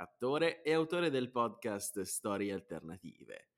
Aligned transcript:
attore 0.00 0.62
e 0.62 0.72
autore 0.72 1.10
del 1.10 1.30
podcast 1.30 2.00
Storie 2.00 2.54
Alternative. 2.54 3.48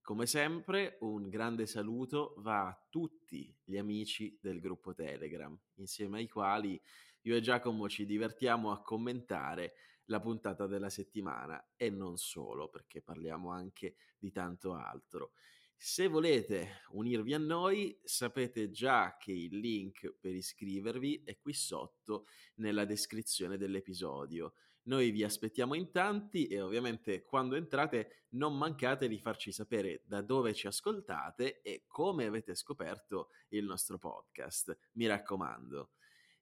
Come 0.00 0.24
sempre, 0.24 0.96
un 1.00 1.28
grande 1.28 1.66
saluto 1.66 2.32
va 2.38 2.66
a 2.66 2.86
tutti 2.88 3.54
gli 3.62 3.76
amici 3.76 4.38
del 4.40 4.58
gruppo 4.58 4.94
Telegram, 4.94 5.54
insieme 5.74 6.20
ai 6.20 6.28
quali 6.28 6.80
io 7.22 7.36
e 7.36 7.42
Giacomo 7.42 7.90
ci 7.90 8.06
divertiamo 8.06 8.72
a 8.72 8.80
commentare 8.80 9.74
la 10.06 10.18
puntata 10.18 10.66
della 10.66 10.88
settimana 10.88 11.72
e 11.76 11.90
non 11.90 12.16
solo, 12.16 12.70
perché 12.70 13.02
parliamo 13.02 13.50
anche 13.50 13.96
di 14.18 14.32
tanto 14.32 14.72
altro. 14.72 15.32
Se 15.76 16.08
volete 16.08 16.80
unirvi 16.92 17.34
a 17.34 17.38
noi, 17.38 18.00
sapete 18.02 18.70
già 18.70 19.18
che 19.18 19.32
il 19.32 19.58
link 19.58 20.14
per 20.18 20.34
iscrivervi 20.34 21.22
è 21.24 21.36
qui 21.36 21.52
sotto 21.52 22.26
nella 22.56 22.86
descrizione 22.86 23.58
dell'episodio. 23.58 24.54
Noi 24.84 25.12
vi 25.12 25.22
aspettiamo 25.22 25.74
in 25.74 25.92
tanti 25.92 26.46
e 26.48 26.60
ovviamente 26.60 27.22
quando 27.22 27.54
entrate 27.54 28.26
non 28.30 28.56
mancate 28.56 29.06
di 29.06 29.18
farci 29.18 29.52
sapere 29.52 30.02
da 30.06 30.22
dove 30.22 30.54
ci 30.54 30.66
ascoltate 30.66 31.60
e 31.62 31.84
come 31.86 32.26
avete 32.26 32.56
scoperto 32.56 33.28
il 33.50 33.64
nostro 33.64 33.98
podcast. 33.98 34.76
Mi 34.94 35.06
raccomando. 35.06 35.90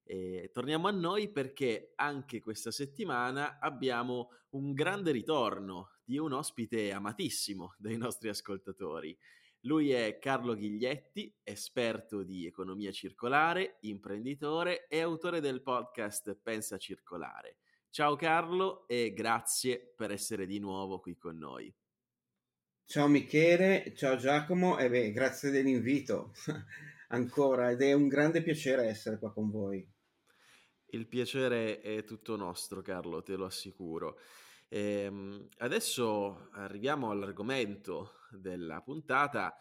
E 0.03 0.49
torniamo 0.53 0.89
a 0.89 0.91
noi 0.91 1.31
perché 1.31 1.93
anche 1.97 2.41
questa 2.41 2.71
settimana 2.71 3.59
abbiamo 3.61 4.31
un 4.51 4.73
grande 4.73 5.13
ritorno 5.13 5.99
di 6.03 6.19
un 6.19 6.33
ospite 6.33 6.93
amatissimo 6.93 7.75
dai 7.79 7.97
nostri 7.99 8.31
ascoltatori. 8.31 9.17
Lui 9.65 9.91
è 9.91 10.19
Carlo 10.19 10.55
Ghiglietti, 10.55 11.33
esperto 11.43 12.23
di 12.23 12.47
economia 12.47 12.91
circolare, 12.91 13.77
imprenditore 13.81 14.89
e 14.89 15.01
autore 15.01 15.41
del 15.41 15.61
podcast 15.61 16.35
Pensa 16.43 16.79
Circolare. 16.79 17.59
Ciao 17.93 18.15
Carlo 18.15 18.87
e 18.87 19.13
grazie 19.13 19.93
per 19.97 20.13
essere 20.13 20.47
di 20.47 20.61
nuovo 20.61 21.01
qui 21.01 21.17
con 21.17 21.37
noi. 21.37 21.75
Ciao 22.85 23.09
Michele, 23.09 23.93
ciao 23.97 24.15
Giacomo 24.15 24.79
e 24.79 24.89
beh, 24.89 25.11
grazie 25.11 25.51
dell'invito 25.51 26.33
ancora 27.11 27.69
ed 27.73 27.83
è 27.83 27.93
un 27.93 28.07
grande 28.07 28.43
piacere 28.43 28.87
essere 28.87 29.19
qua 29.19 29.33
con 29.33 29.51
voi. 29.51 29.85
Il 30.93 31.09
piacere 31.09 31.81
è 31.81 32.05
tutto 32.05 32.37
nostro, 32.37 32.81
Carlo, 32.81 33.25
te 33.25 33.35
lo 33.35 33.47
assicuro. 33.47 34.21
Ehm, 34.69 35.49
adesso 35.59 36.49
arriviamo 36.53 37.11
all'argomento 37.11 38.21
della 38.31 38.83
puntata, 38.83 39.53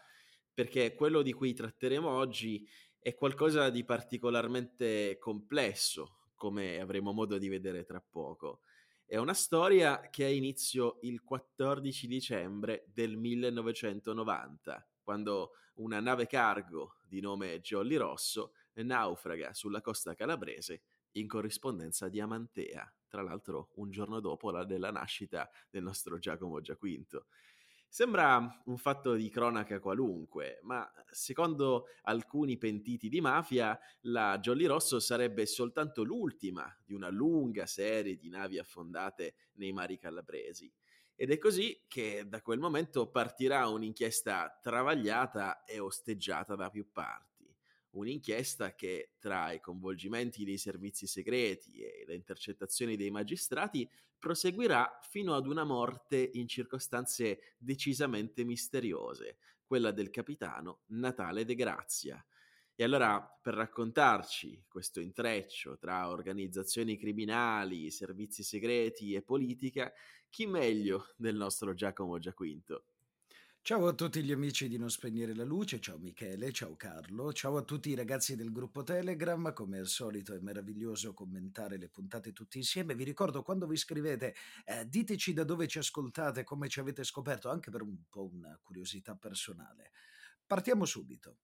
perché 0.54 0.94
quello 0.94 1.22
di 1.22 1.32
cui 1.32 1.52
tratteremo 1.52 2.08
oggi 2.08 2.64
è 2.96 3.12
qualcosa 3.16 3.70
di 3.70 3.84
particolarmente 3.84 5.18
complesso, 5.18 6.19
come 6.40 6.80
avremo 6.80 7.12
modo 7.12 7.36
di 7.36 7.50
vedere 7.50 7.84
tra 7.84 8.00
poco. 8.00 8.62
È 9.04 9.18
una 9.18 9.34
storia 9.34 10.08
che 10.08 10.24
ha 10.24 10.30
inizio 10.30 10.96
il 11.02 11.22
14 11.22 12.06
dicembre 12.06 12.86
del 12.94 13.18
1990, 13.18 14.88
quando 15.02 15.50
una 15.74 16.00
nave 16.00 16.26
cargo 16.26 16.96
di 17.02 17.20
nome 17.20 17.60
Jolly 17.60 17.96
Rosso 17.96 18.54
naufraga 18.72 19.52
sulla 19.52 19.82
costa 19.82 20.14
calabrese 20.14 20.84
in 21.12 21.28
corrispondenza 21.28 22.08
di 22.08 22.20
Amantea, 22.20 22.90
tra 23.06 23.20
l'altro 23.20 23.72
un 23.74 23.90
giorno 23.90 24.18
dopo 24.20 24.50
la 24.50 24.64
della 24.64 24.90
nascita 24.90 25.50
del 25.68 25.82
nostro 25.82 26.18
Giacomo 26.18 26.62
Giaquinto. 26.62 27.26
Sembra 27.92 28.62
un 28.66 28.78
fatto 28.78 29.14
di 29.14 29.28
cronaca 29.30 29.80
qualunque, 29.80 30.60
ma 30.62 30.88
secondo 31.10 31.86
alcuni 32.02 32.56
pentiti 32.56 33.08
di 33.08 33.20
mafia, 33.20 33.76
la 34.02 34.38
Jolly 34.38 34.66
Rosso 34.66 35.00
sarebbe 35.00 35.44
soltanto 35.44 36.04
l'ultima 36.04 36.72
di 36.84 36.94
una 36.94 37.08
lunga 37.08 37.66
serie 37.66 38.16
di 38.16 38.28
navi 38.28 38.60
affondate 38.60 39.34
nei 39.54 39.72
mari 39.72 39.98
calabresi. 39.98 40.72
Ed 41.16 41.32
è 41.32 41.38
così 41.38 41.82
che 41.88 42.28
da 42.28 42.40
quel 42.42 42.60
momento 42.60 43.10
partirà 43.10 43.66
un'inchiesta 43.66 44.60
travagliata 44.62 45.64
e 45.64 45.80
osteggiata 45.80 46.54
da 46.54 46.70
più 46.70 46.92
parti 46.92 47.39
un'inchiesta 47.92 48.74
che 48.74 49.12
tra 49.18 49.52
i 49.52 49.60
coinvolgimenti 49.60 50.44
dei 50.44 50.58
servizi 50.58 51.06
segreti 51.06 51.80
e 51.80 52.04
le 52.06 52.14
intercettazioni 52.14 52.96
dei 52.96 53.10
magistrati 53.10 53.88
proseguirà 54.18 54.98
fino 55.02 55.34
ad 55.34 55.46
una 55.46 55.64
morte 55.64 56.30
in 56.34 56.46
circostanze 56.46 57.54
decisamente 57.58 58.44
misteriose, 58.44 59.38
quella 59.64 59.90
del 59.90 60.10
capitano 60.10 60.80
Natale 60.88 61.44
De 61.44 61.54
Grazia. 61.54 62.24
E 62.74 62.84
allora, 62.84 63.20
per 63.20 63.54
raccontarci 63.54 64.64
questo 64.66 65.00
intreccio 65.00 65.76
tra 65.76 66.08
organizzazioni 66.08 66.96
criminali, 66.96 67.90
servizi 67.90 68.42
segreti 68.42 69.14
e 69.14 69.22
politica, 69.22 69.92
chi 70.30 70.46
meglio 70.46 71.12
del 71.16 71.36
nostro 71.36 71.74
Giacomo 71.74 72.18
Giaquinto? 72.18 72.84
Ciao 73.62 73.86
a 73.86 73.92
tutti 73.92 74.24
gli 74.24 74.32
amici 74.32 74.68
di 74.68 74.78
Non 74.78 74.90
Spegnere 74.90 75.34
la 75.34 75.44
Luce, 75.44 75.80
ciao 75.80 75.98
Michele, 75.98 76.50
ciao 76.50 76.74
Carlo, 76.76 77.30
ciao 77.32 77.58
a 77.58 77.62
tutti 77.62 77.90
i 77.90 77.94
ragazzi 77.94 78.34
del 78.34 78.50
gruppo 78.50 78.82
Telegram, 78.82 79.52
come 79.52 79.78
al 79.78 79.86
solito 79.86 80.34
è 80.34 80.38
meraviglioso 80.40 81.12
commentare 81.12 81.76
le 81.76 81.90
puntate 81.90 82.32
tutti 82.32 82.56
insieme, 82.56 82.94
vi 82.94 83.04
ricordo 83.04 83.42
quando 83.42 83.66
vi 83.66 83.76
scrivete 83.76 84.34
eh, 84.64 84.88
diteci 84.88 85.34
da 85.34 85.44
dove 85.44 85.68
ci 85.68 85.78
ascoltate, 85.78 86.42
come 86.42 86.68
ci 86.68 86.80
avete 86.80 87.04
scoperto, 87.04 87.50
anche 87.50 87.70
per 87.70 87.82
un 87.82 87.96
po' 88.08 88.30
una 88.32 88.58
curiosità 88.62 89.14
personale. 89.14 89.92
Partiamo 90.46 90.86
subito. 90.86 91.40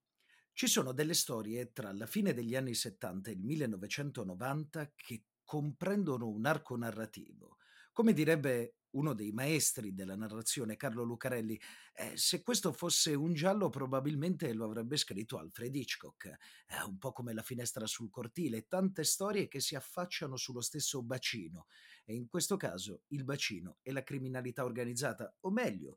Ci 0.52 0.68
sono 0.68 0.92
delle 0.92 1.14
storie 1.14 1.70
tra 1.70 1.92
la 1.92 2.06
fine 2.06 2.32
degli 2.32 2.56
anni 2.56 2.74
70 2.74 3.30
e 3.30 3.34
il 3.34 3.42
1990 3.42 4.90
che 4.96 5.24
comprendono 5.44 6.26
un 6.28 6.46
arco 6.46 6.76
narrativo. 6.76 7.58
Come 7.96 8.12
direbbe 8.12 8.74
uno 8.90 9.14
dei 9.14 9.32
maestri 9.32 9.94
della 9.94 10.16
narrazione, 10.16 10.76
Carlo 10.76 11.02
Lucarelli, 11.02 11.58
eh, 11.94 12.14
se 12.14 12.42
questo 12.42 12.70
fosse 12.70 13.14
un 13.14 13.32
giallo 13.32 13.70
probabilmente 13.70 14.52
lo 14.52 14.66
avrebbe 14.66 14.98
scritto 14.98 15.38
Alfred 15.38 15.74
Hitchcock, 15.74 16.26
eh, 16.26 16.82
un 16.86 16.98
po' 16.98 17.12
come 17.12 17.32
La 17.32 17.40
finestra 17.40 17.86
sul 17.86 18.10
cortile, 18.10 18.66
tante 18.66 19.02
storie 19.02 19.48
che 19.48 19.60
si 19.60 19.76
affacciano 19.76 20.36
sullo 20.36 20.60
stesso 20.60 21.02
bacino 21.02 21.68
e 22.04 22.14
in 22.14 22.28
questo 22.28 22.58
caso 22.58 23.04
il 23.06 23.24
bacino 23.24 23.78
è 23.80 23.90
la 23.92 24.02
criminalità 24.02 24.66
organizzata, 24.66 25.34
o 25.40 25.50
meglio, 25.50 25.96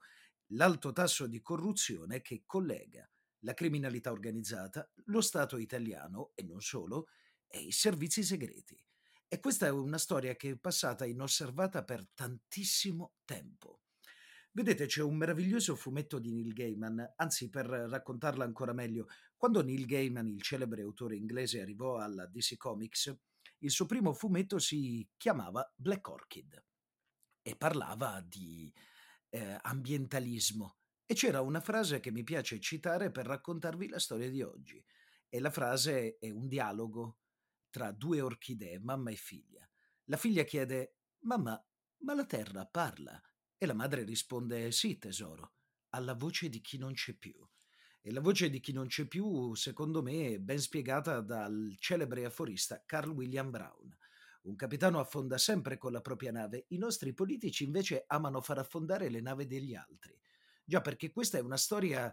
l'alto 0.53 0.93
tasso 0.93 1.27
di 1.27 1.41
corruzione 1.41 2.21
che 2.21 2.43
collega 2.45 3.05
la 3.39 3.53
criminalità 3.53 4.13
organizzata, 4.13 4.89
lo 5.07 5.19
Stato 5.19 5.57
italiano 5.57 6.31
e 6.33 6.43
non 6.43 6.61
solo, 6.61 7.07
e 7.45 7.59
i 7.59 7.73
servizi 7.73 8.23
segreti. 8.23 8.81
E 9.31 9.39
questa 9.39 9.67
è 9.67 9.69
una 9.69 9.99
storia 9.99 10.35
che 10.35 10.49
è 10.49 10.57
passata 10.57 11.05
inosservata 11.05 11.83
per 11.83 12.03
tantissimo 12.15 13.13
tempo. 13.25 13.81
Vedete, 14.51 14.87
c'è 14.87 15.03
un 15.03 15.17
meraviglioso 15.17 15.75
fumetto 15.75 16.17
di 16.17 16.33
Neil 16.33 16.51
Gaiman, 16.51 17.13
anzi 17.15 17.47
per 17.51 17.67
raccontarla 17.67 18.43
ancora 18.43 18.73
meglio, 18.73 19.05
quando 19.37 19.61
Neil 19.61 19.85
Gaiman, 19.85 20.27
il 20.27 20.41
celebre 20.41 20.81
autore 20.81 21.15
inglese, 21.15 21.61
arrivò 21.61 21.97
alla 21.97 22.25
DC 22.25 22.57
Comics, 22.57 23.15
il 23.59 23.69
suo 23.69 23.85
primo 23.85 24.13
fumetto 24.13 24.57
si 24.57 25.07
chiamava 25.15 25.71
Black 25.75 26.07
Orchid 26.07 26.65
e 27.43 27.55
parlava 27.55 28.25
di 28.27 28.73
eh, 29.29 29.59
ambientalismo. 29.61 30.77
E 31.05 31.13
c'era 31.13 31.41
una 31.41 31.61
frase 31.61 31.99
che 31.99 32.11
mi 32.11 32.23
piace 32.23 32.59
citare 32.59 33.11
per 33.11 33.27
raccontarvi 33.27 33.87
la 33.89 33.99
storia 33.99 34.31
di 34.31 34.41
oggi. 34.41 34.83
E 35.29 35.39
la 35.39 35.51
frase 35.51 36.17
è 36.17 36.31
un 36.31 36.47
dialogo 36.47 37.19
tra 37.69 37.91
due 37.91 38.21
orchidee, 38.21 38.79
mamma 38.79 39.11
e 39.11 39.15
figlia. 39.15 39.67
La 40.05 40.17
figlia 40.17 40.43
chiede: 40.43 40.95
Mamma, 41.21 41.63
ma 41.99 42.13
la 42.13 42.25
terra 42.25 42.65
parla? 42.65 43.21
E 43.57 43.65
la 43.65 43.73
madre 43.73 44.03
risponde: 44.03 44.71
Sì, 44.71 44.97
tesoro, 44.97 45.53
alla 45.89 46.15
voce 46.15 46.49
di 46.49 46.61
chi 46.61 46.77
non 46.77 46.93
c'è 46.93 47.13
più. 47.13 47.35
E 48.01 48.11
la 48.11 48.21
voce 48.21 48.49
di 48.49 48.59
chi 48.59 48.71
non 48.71 48.87
c'è 48.87 49.05
più, 49.05 49.53
secondo 49.55 50.01
me, 50.01 50.33
è 50.33 50.39
ben 50.39 50.59
spiegata 50.59 51.21
dal 51.21 51.75
celebre 51.77 52.25
aforista 52.25 52.81
Carl 52.85 53.09
William 53.09 53.49
Brown. 53.49 53.95
Un 54.43 54.55
capitano 54.55 54.99
affonda 54.99 55.37
sempre 55.37 55.77
con 55.77 55.91
la 55.91 56.01
propria 56.01 56.31
nave, 56.31 56.65
i 56.69 56.77
nostri 56.77 57.13
politici 57.13 57.65
invece 57.65 58.05
amano 58.07 58.41
far 58.41 58.57
affondare 58.57 59.09
le 59.09 59.19
navi 59.19 59.45
degli 59.45 59.75
altri. 59.75 60.17
Già 60.63 60.79
perché 60.79 61.11
questa 61.11 61.37
è 61.37 61.41
una 61.41 61.57
storia 61.57 62.11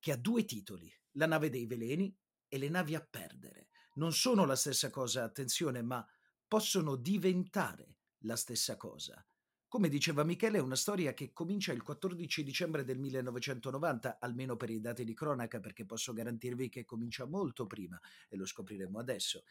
che 0.00 0.12
ha 0.12 0.16
due 0.16 0.44
titoli, 0.44 0.92
La 1.12 1.26
nave 1.26 1.50
dei 1.50 1.66
veleni 1.66 2.14
e 2.48 2.58
le 2.58 2.68
navi 2.68 2.94
a 2.94 3.00
perdere 3.00 3.68
non 3.98 4.12
sono 4.12 4.46
la 4.46 4.56
stessa 4.56 4.90
cosa, 4.90 5.24
attenzione, 5.24 5.82
ma 5.82 6.06
possono 6.46 6.96
diventare 6.96 7.96
la 8.20 8.36
stessa 8.36 8.76
cosa. 8.76 9.22
Come 9.66 9.90
diceva 9.90 10.24
Michele, 10.24 10.58
è 10.58 10.62
una 10.62 10.76
storia 10.76 11.12
che 11.12 11.32
comincia 11.34 11.72
il 11.72 11.82
14 11.82 12.42
dicembre 12.42 12.84
del 12.84 12.98
1990, 12.98 14.18
almeno 14.18 14.56
per 14.56 14.70
i 14.70 14.80
dati 14.80 15.04
di 15.04 15.12
cronaca, 15.12 15.60
perché 15.60 15.84
posso 15.84 16.14
garantirvi 16.14 16.70
che 16.70 16.86
comincia 16.86 17.26
molto 17.26 17.66
prima 17.66 18.00
e 18.28 18.36
lo 18.36 18.46
scopriremo 18.46 18.98
adesso. 18.98 19.42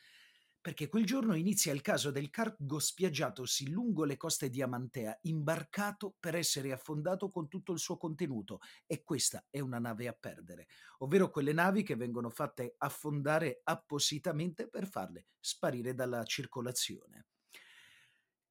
Perché 0.68 0.90
quel 0.90 1.06
giorno 1.06 1.34
inizia 1.34 1.72
il 1.72 1.80
caso 1.80 2.12
del 2.12 2.30
cargo 2.30 2.78
spiaggiatosi 2.78 3.70
lungo 3.70 4.04
le 4.04 4.18
coste 4.18 4.50
di 4.50 4.62
Amantea, 4.62 5.18
imbarcato 5.22 6.18
per 6.20 6.36
essere 6.36 6.74
affondato 6.74 7.30
con 7.30 7.48
tutto 7.48 7.72
il 7.72 7.80
suo 7.80 7.96
contenuto. 7.96 8.60
E 8.86 9.02
questa 9.02 9.46
è 9.50 9.62
una 9.62 9.80
nave 9.80 10.10
a 10.10 10.12
perdere, 10.12 10.68
ovvero 10.98 11.30
quelle 11.30 11.54
navi 11.54 11.84
che 11.84 11.96
vengono 11.96 12.30
fatte 12.30 12.76
affondare 12.80 13.62
appositamente 13.64 14.68
per 14.68 14.90
farle 14.90 15.28
sparire 15.40 15.94
dalla 15.94 16.26
circolazione. 16.26 17.28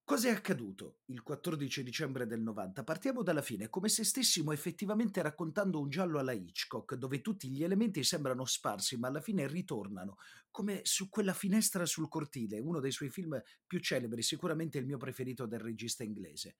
Cosa 0.07 0.29
è 0.29 0.31
accaduto 0.31 0.99
il 1.07 1.21
14 1.21 1.83
dicembre 1.83 2.25
del 2.25 2.39
90? 2.39 2.85
Partiamo 2.85 3.23
dalla 3.23 3.41
fine, 3.41 3.67
come 3.67 3.89
se 3.89 4.05
stessimo 4.05 4.53
effettivamente 4.53 5.21
raccontando 5.21 5.81
un 5.81 5.89
giallo 5.89 6.17
alla 6.17 6.31
Hitchcock, 6.31 6.95
dove 6.95 7.19
tutti 7.19 7.49
gli 7.49 7.61
elementi 7.61 8.05
sembrano 8.05 8.45
sparsi, 8.45 8.95
ma 8.95 9.09
alla 9.09 9.19
fine 9.19 9.45
ritornano, 9.47 10.15
come 10.49 10.79
su 10.83 11.09
quella 11.09 11.33
finestra 11.33 11.85
sul 11.85 12.07
cortile, 12.07 12.57
uno 12.59 12.79
dei 12.79 12.93
suoi 12.93 13.09
film 13.09 13.37
più 13.65 13.79
celebri, 13.79 14.21
sicuramente 14.23 14.77
il 14.77 14.85
mio 14.85 14.95
preferito 14.95 15.45
del 15.45 15.59
regista 15.59 16.05
inglese. 16.05 16.59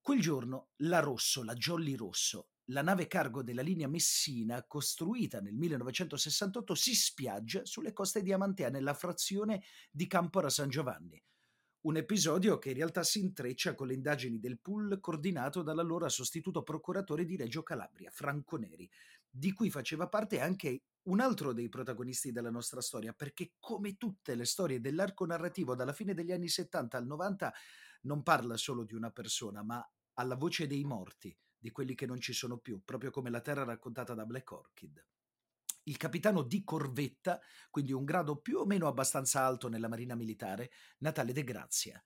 Quel 0.00 0.20
giorno 0.20 0.70
la 0.78 0.98
Rosso, 0.98 1.44
la 1.44 1.54
Jolly 1.54 1.94
Rosso, 1.94 2.48
la 2.70 2.82
nave 2.82 3.06
cargo 3.06 3.44
della 3.44 3.62
linea 3.62 3.86
Messina, 3.86 4.64
costruita 4.66 5.40
nel 5.40 5.54
1968, 5.54 6.74
si 6.74 6.96
spiaggia 6.96 7.64
sulle 7.64 7.92
coste 7.92 8.20
di 8.20 8.32
Amantea, 8.32 8.68
nella 8.68 8.94
frazione 8.94 9.62
di 9.92 10.08
Campora 10.08 10.50
San 10.50 10.68
Giovanni 10.68 11.22
un 11.88 11.96
episodio 11.96 12.58
che 12.58 12.68
in 12.68 12.74
realtà 12.74 13.02
si 13.02 13.18
intreccia 13.18 13.74
con 13.74 13.86
le 13.86 13.94
indagini 13.94 14.38
del 14.38 14.60
pool 14.60 15.00
coordinato 15.00 15.62
dall'allora 15.62 16.10
sostituto 16.10 16.62
procuratore 16.62 17.24
di 17.24 17.34
Reggio 17.34 17.62
Calabria, 17.62 18.10
Franco 18.10 18.58
Neri, 18.58 18.88
di 19.30 19.54
cui 19.54 19.70
faceva 19.70 20.06
parte 20.06 20.38
anche 20.38 20.82
un 21.04 21.20
altro 21.20 21.54
dei 21.54 21.70
protagonisti 21.70 22.30
della 22.30 22.50
nostra 22.50 22.82
storia, 22.82 23.14
perché 23.14 23.52
come 23.58 23.96
tutte 23.96 24.34
le 24.34 24.44
storie 24.44 24.80
dell'arco 24.80 25.24
narrativo 25.24 25.74
dalla 25.74 25.94
fine 25.94 26.12
degli 26.12 26.30
anni 26.30 26.48
70 26.48 26.98
al 26.98 27.06
90 27.06 27.54
non 28.02 28.22
parla 28.22 28.58
solo 28.58 28.84
di 28.84 28.92
una 28.92 29.10
persona, 29.10 29.62
ma 29.62 29.82
alla 30.14 30.36
voce 30.36 30.66
dei 30.66 30.84
morti, 30.84 31.34
di 31.56 31.70
quelli 31.70 31.94
che 31.94 32.04
non 32.04 32.20
ci 32.20 32.34
sono 32.34 32.58
più, 32.58 32.82
proprio 32.84 33.10
come 33.10 33.30
la 33.30 33.40
terra 33.40 33.64
raccontata 33.64 34.12
da 34.12 34.26
Black 34.26 34.52
Orchid 34.52 35.02
il 35.88 35.96
capitano 35.96 36.42
di 36.42 36.62
corvetta, 36.64 37.40
quindi 37.70 37.92
un 37.92 38.04
grado 38.04 38.36
più 38.36 38.58
o 38.58 38.66
meno 38.66 38.86
abbastanza 38.86 39.44
alto 39.44 39.68
nella 39.68 39.88
Marina 39.88 40.14
Militare, 40.14 40.70
Natale 40.98 41.32
De 41.32 41.44
Grazia. 41.44 42.02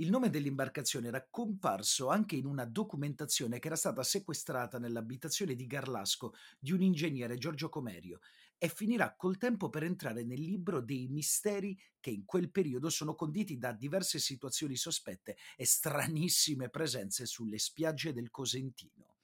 Il 0.00 0.10
nome 0.10 0.30
dell'imbarcazione 0.30 1.08
era 1.08 1.26
comparso 1.28 2.08
anche 2.08 2.36
in 2.36 2.46
una 2.46 2.64
documentazione 2.64 3.58
che 3.58 3.66
era 3.66 3.76
stata 3.76 4.02
sequestrata 4.04 4.78
nell'abitazione 4.78 5.54
di 5.54 5.66
Garlasco 5.66 6.34
di 6.58 6.72
un 6.72 6.82
ingegnere 6.82 7.36
Giorgio 7.36 7.68
Comerio 7.68 8.20
e 8.56 8.68
finirà 8.68 9.14
col 9.16 9.38
tempo 9.38 9.68
per 9.68 9.82
entrare 9.82 10.22
nel 10.24 10.40
libro 10.40 10.80
dei 10.80 11.08
misteri 11.08 11.76
che 12.00 12.10
in 12.10 12.24
quel 12.24 12.50
periodo 12.50 12.90
sono 12.90 13.14
conditi 13.14 13.58
da 13.58 13.72
diverse 13.72 14.20
situazioni 14.20 14.76
sospette 14.76 15.36
e 15.56 15.66
stranissime 15.66 16.70
presenze 16.70 17.26
sulle 17.26 17.58
spiagge 17.58 18.12
del 18.12 18.30
Cosentino. 18.30 19.17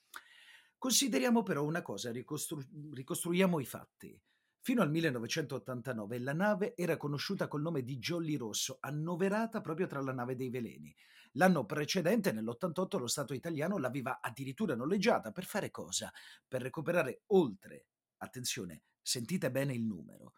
Consideriamo 0.84 1.42
però 1.42 1.64
una 1.64 1.80
cosa, 1.80 2.12
ricostru- 2.12 2.92
ricostruiamo 2.92 3.58
i 3.58 3.64
fatti. 3.64 4.20
Fino 4.60 4.82
al 4.82 4.90
1989 4.90 6.18
la 6.18 6.34
nave 6.34 6.76
era 6.76 6.98
conosciuta 6.98 7.48
col 7.48 7.62
nome 7.62 7.82
di 7.82 7.96
Jolly 7.96 8.36
Rosso, 8.36 8.76
annoverata 8.80 9.62
proprio 9.62 9.86
tra 9.86 10.02
la 10.02 10.12
nave 10.12 10.36
dei 10.36 10.50
veleni. 10.50 10.94
L'anno 11.36 11.64
precedente, 11.64 12.32
nell'88, 12.32 12.98
lo 12.98 13.06
Stato 13.06 13.32
italiano 13.32 13.78
l'aveva 13.78 14.18
addirittura 14.20 14.74
noleggiata 14.74 15.32
per 15.32 15.46
fare 15.46 15.70
cosa? 15.70 16.12
Per 16.46 16.60
recuperare 16.60 17.22
oltre, 17.28 17.86
attenzione, 18.18 18.82
sentite 19.00 19.50
bene 19.50 19.72
il 19.72 19.84
numero, 19.86 20.34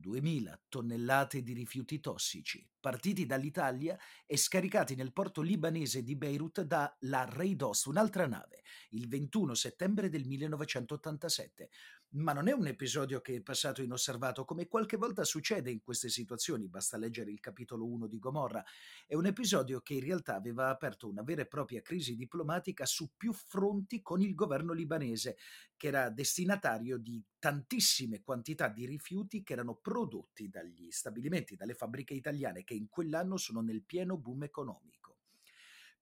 2.000 0.00 0.54
tonnellate 0.68 1.42
di 1.42 1.52
rifiuti 1.52 2.00
tossici, 2.00 2.66
partiti 2.80 3.26
dall'Italia 3.26 3.98
e 4.26 4.36
scaricati 4.36 4.94
nel 4.94 5.12
porto 5.12 5.40
libanese 5.40 6.02
di 6.02 6.16
Beirut 6.16 6.62
dalla 6.62 7.24
Reidos, 7.28 7.84
un'altra 7.84 8.26
nave, 8.26 8.62
il 8.90 9.08
21 9.08 9.54
settembre 9.54 10.08
del 10.08 10.24
1987. 10.24 11.70
Ma 12.14 12.34
non 12.34 12.46
è 12.46 12.52
un 12.52 12.66
episodio 12.66 13.22
che 13.22 13.36
è 13.36 13.40
passato 13.40 13.80
inosservato, 13.80 14.44
come 14.44 14.68
qualche 14.68 14.98
volta 14.98 15.24
succede 15.24 15.70
in 15.70 15.80
queste 15.82 16.10
situazioni, 16.10 16.68
basta 16.68 16.98
leggere 16.98 17.30
il 17.30 17.40
capitolo 17.40 17.86
1 17.86 18.06
di 18.06 18.18
Gomorra. 18.18 18.62
È 19.06 19.14
un 19.14 19.24
episodio 19.24 19.80
che 19.80 19.94
in 19.94 20.04
realtà 20.04 20.34
aveva 20.34 20.68
aperto 20.68 21.08
una 21.08 21.22
vera 21.22 21.40
e 21.40 21.46
propria 21.46 21.80
crisi 21.80 22.14
diplomatica 22.14 22.84
su 22.84 23.12
più 23.16 23.32
fronti 23.32 24.02
con 24.02 24.20
il 24.20 24.34
governo 24.34 24.74
libanese, 24.74 25.38
che 25.74 25.86
era 25.86 26.10
destinatario 26.10 26.98
di 26.98 27.24
tantissime 27.38 28.20
quantità 28.22 28.68
di 28.68 28.84
rifiuti 28.84 29.42
che 29.42 29.54
erano 29.54 29.76
prodotti 29.76 30.50
dagli 30.50 30.90
stabilimenti, 30.90 31.56
dalle 31.56 31.74
fabbriche 31.74 32.12
italiane, 32.12 32.62
che 32.62 32.74
in 32.74 32.90
quell'anno 32.90 33.38
sono 33.38 33.62
nel 33.62 33.84
pieno 33.84 34.18
boom 34.18 34.42
economico. 34.42 35.01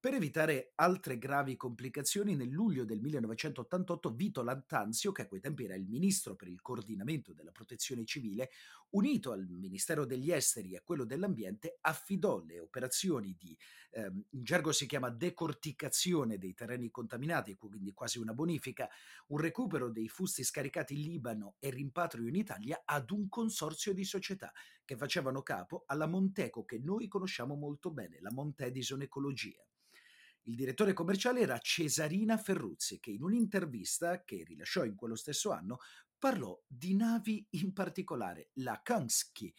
Per 0.00 0.14
evitare 0.14 0.72
altre 0.76 1.18
gravi 1.18 1.56
complicazioni, 1.56 2.34
nel 2.34 2.48
luglio 2.48 2.86
del 2.86 3.02
1988 3.02 4.14
Vito 4.14 4.42
Lattanzio, 4.42 5.12
che 5.12 5.20
a 5.20 5.26
quei 5.26 5.42
tempi 5.42 5.64
era 5.64 5.74
il 5.74 5.86
ministro 5.86 6.36
per 6.36 6.48
il 6.48 6.62
coordinamento 6.62 7.34
della 7.34 7.52
protezione 7.52 8.06
civile, 8.06 8.48
unito 8.92 9.30
al 9.30 9.46
Ministero 9.46 10.06
degli 10.06 10.32
Esteri 10.32 10.72
e 10.72 10.76
a 10.78 10.82
quello 10.82 11.04
dell'Ambiente, 11.04 11.76
affidò 11.82 12.42
le 12.42 12.60
operazioni 12.60 13.36
di, 13.38 13.54
ehm, 13.90 14.24
in 14.30 14.42
gergo 14.42 14.72
si 14.72 14.86
chiama 14.86 15.10
decorticazione 15.10 16.38
dei 16.38 16.54
terreni 16.54 16.90
contaminati, 16.90 17.56
quindi 17.56 17.92
quasi 17.92 18.18
una 18.18 18.32
bonifica, 18.32 18.88
un 19.26 19.38
recupero 19.38 19.90
dei 19.90 20.08
fusti 20.08 20.42
scaricati 20.42 20.94
in 20.94 21.02
Libano 21.02 21.56
e 21.58 21.68
rimpatrio 21.68 22.26
in 22.26 22.36
Italia 22.36 22.84
ad 22.86 23.10
un 23.10 23.28
consorzio 23.28 23.92
di 23.92 24.04
società 24.04 24.50
che 24.82 24.96
facevano 24.96 25.42
capo 25.42 25.82
alla 25.84 26.06
Monteco 26.06 26.64
che 26.64 26.78
noi 26.78 27.06
conosciamo 27.06 27.54
molto 27.54 27.90
bene, 27.90 28.18
la 28.22 28.32
Montedison 28.32 29.02
Ecologia. 29.02 29.62
Il 30.44 30.54
direttore 30.54 30.92
commerciale 30.92 31.40
era 31.40 31.58
Cesarina 31.58 32.36
Ferruzzi, 32.36 32.98
che 32.98 33.10
in 33.10 33.22
un'intervista 33.22 34.24
che 34.24 34.42
rilasciò 34.44 34.84
in 34.84 34.94
quello 34.94 35.14
stesso 35.14 35.50
anno 35.50 35.78
parlò 36.18 36.58
di 36.66 36.94
navi 36.94 37.46
in 37.50 37.72
particolare, 37.72 38.50
la 38.54 38.80
Kansky, 38.82 39.52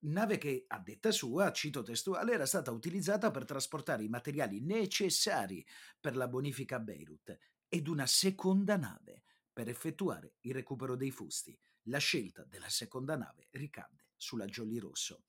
nave 0.00 0.38
che, 0.38 0.64
a 0.68 0.78
detta 0.80 1.10
sua, 1.10 1.52
cito 1.52 1.82
testuale, 1.82 2.32
era 2.32 2.46
stata 2.46 2.70
utilizzata 2.70 3.30
per 3.30 3.44
trasportare 3.44 4.04
i 4.04 4.08
materiali 4.08 4.60
necessari 4.60 5.64
per 6.00 6.16
la 6.16 6.28
bonifica 6.28 6.76
a 6.76 6.80
Beirut, 6.80 7.38
ed 7.68 7.88
una 7.88 8.06
seconda 8.06 8.76
nave 8.76 9.22
per 9.52 9.68
effettuare 9.68 10.34
il 10.40 10.54
recupero 10.54 10.96
dei 10.96 11.10
fusti. 11.10 11.56
La 11.86 11.98
scelta 11.98 12.44
della 12.44 12.68
seconda 12.68 13.16
nave 13.16 13.48
ricadde 13.52 14.08
sulla 14.16 14.46
Jolly 14.46 14.78
Rosso. 14.78 15.24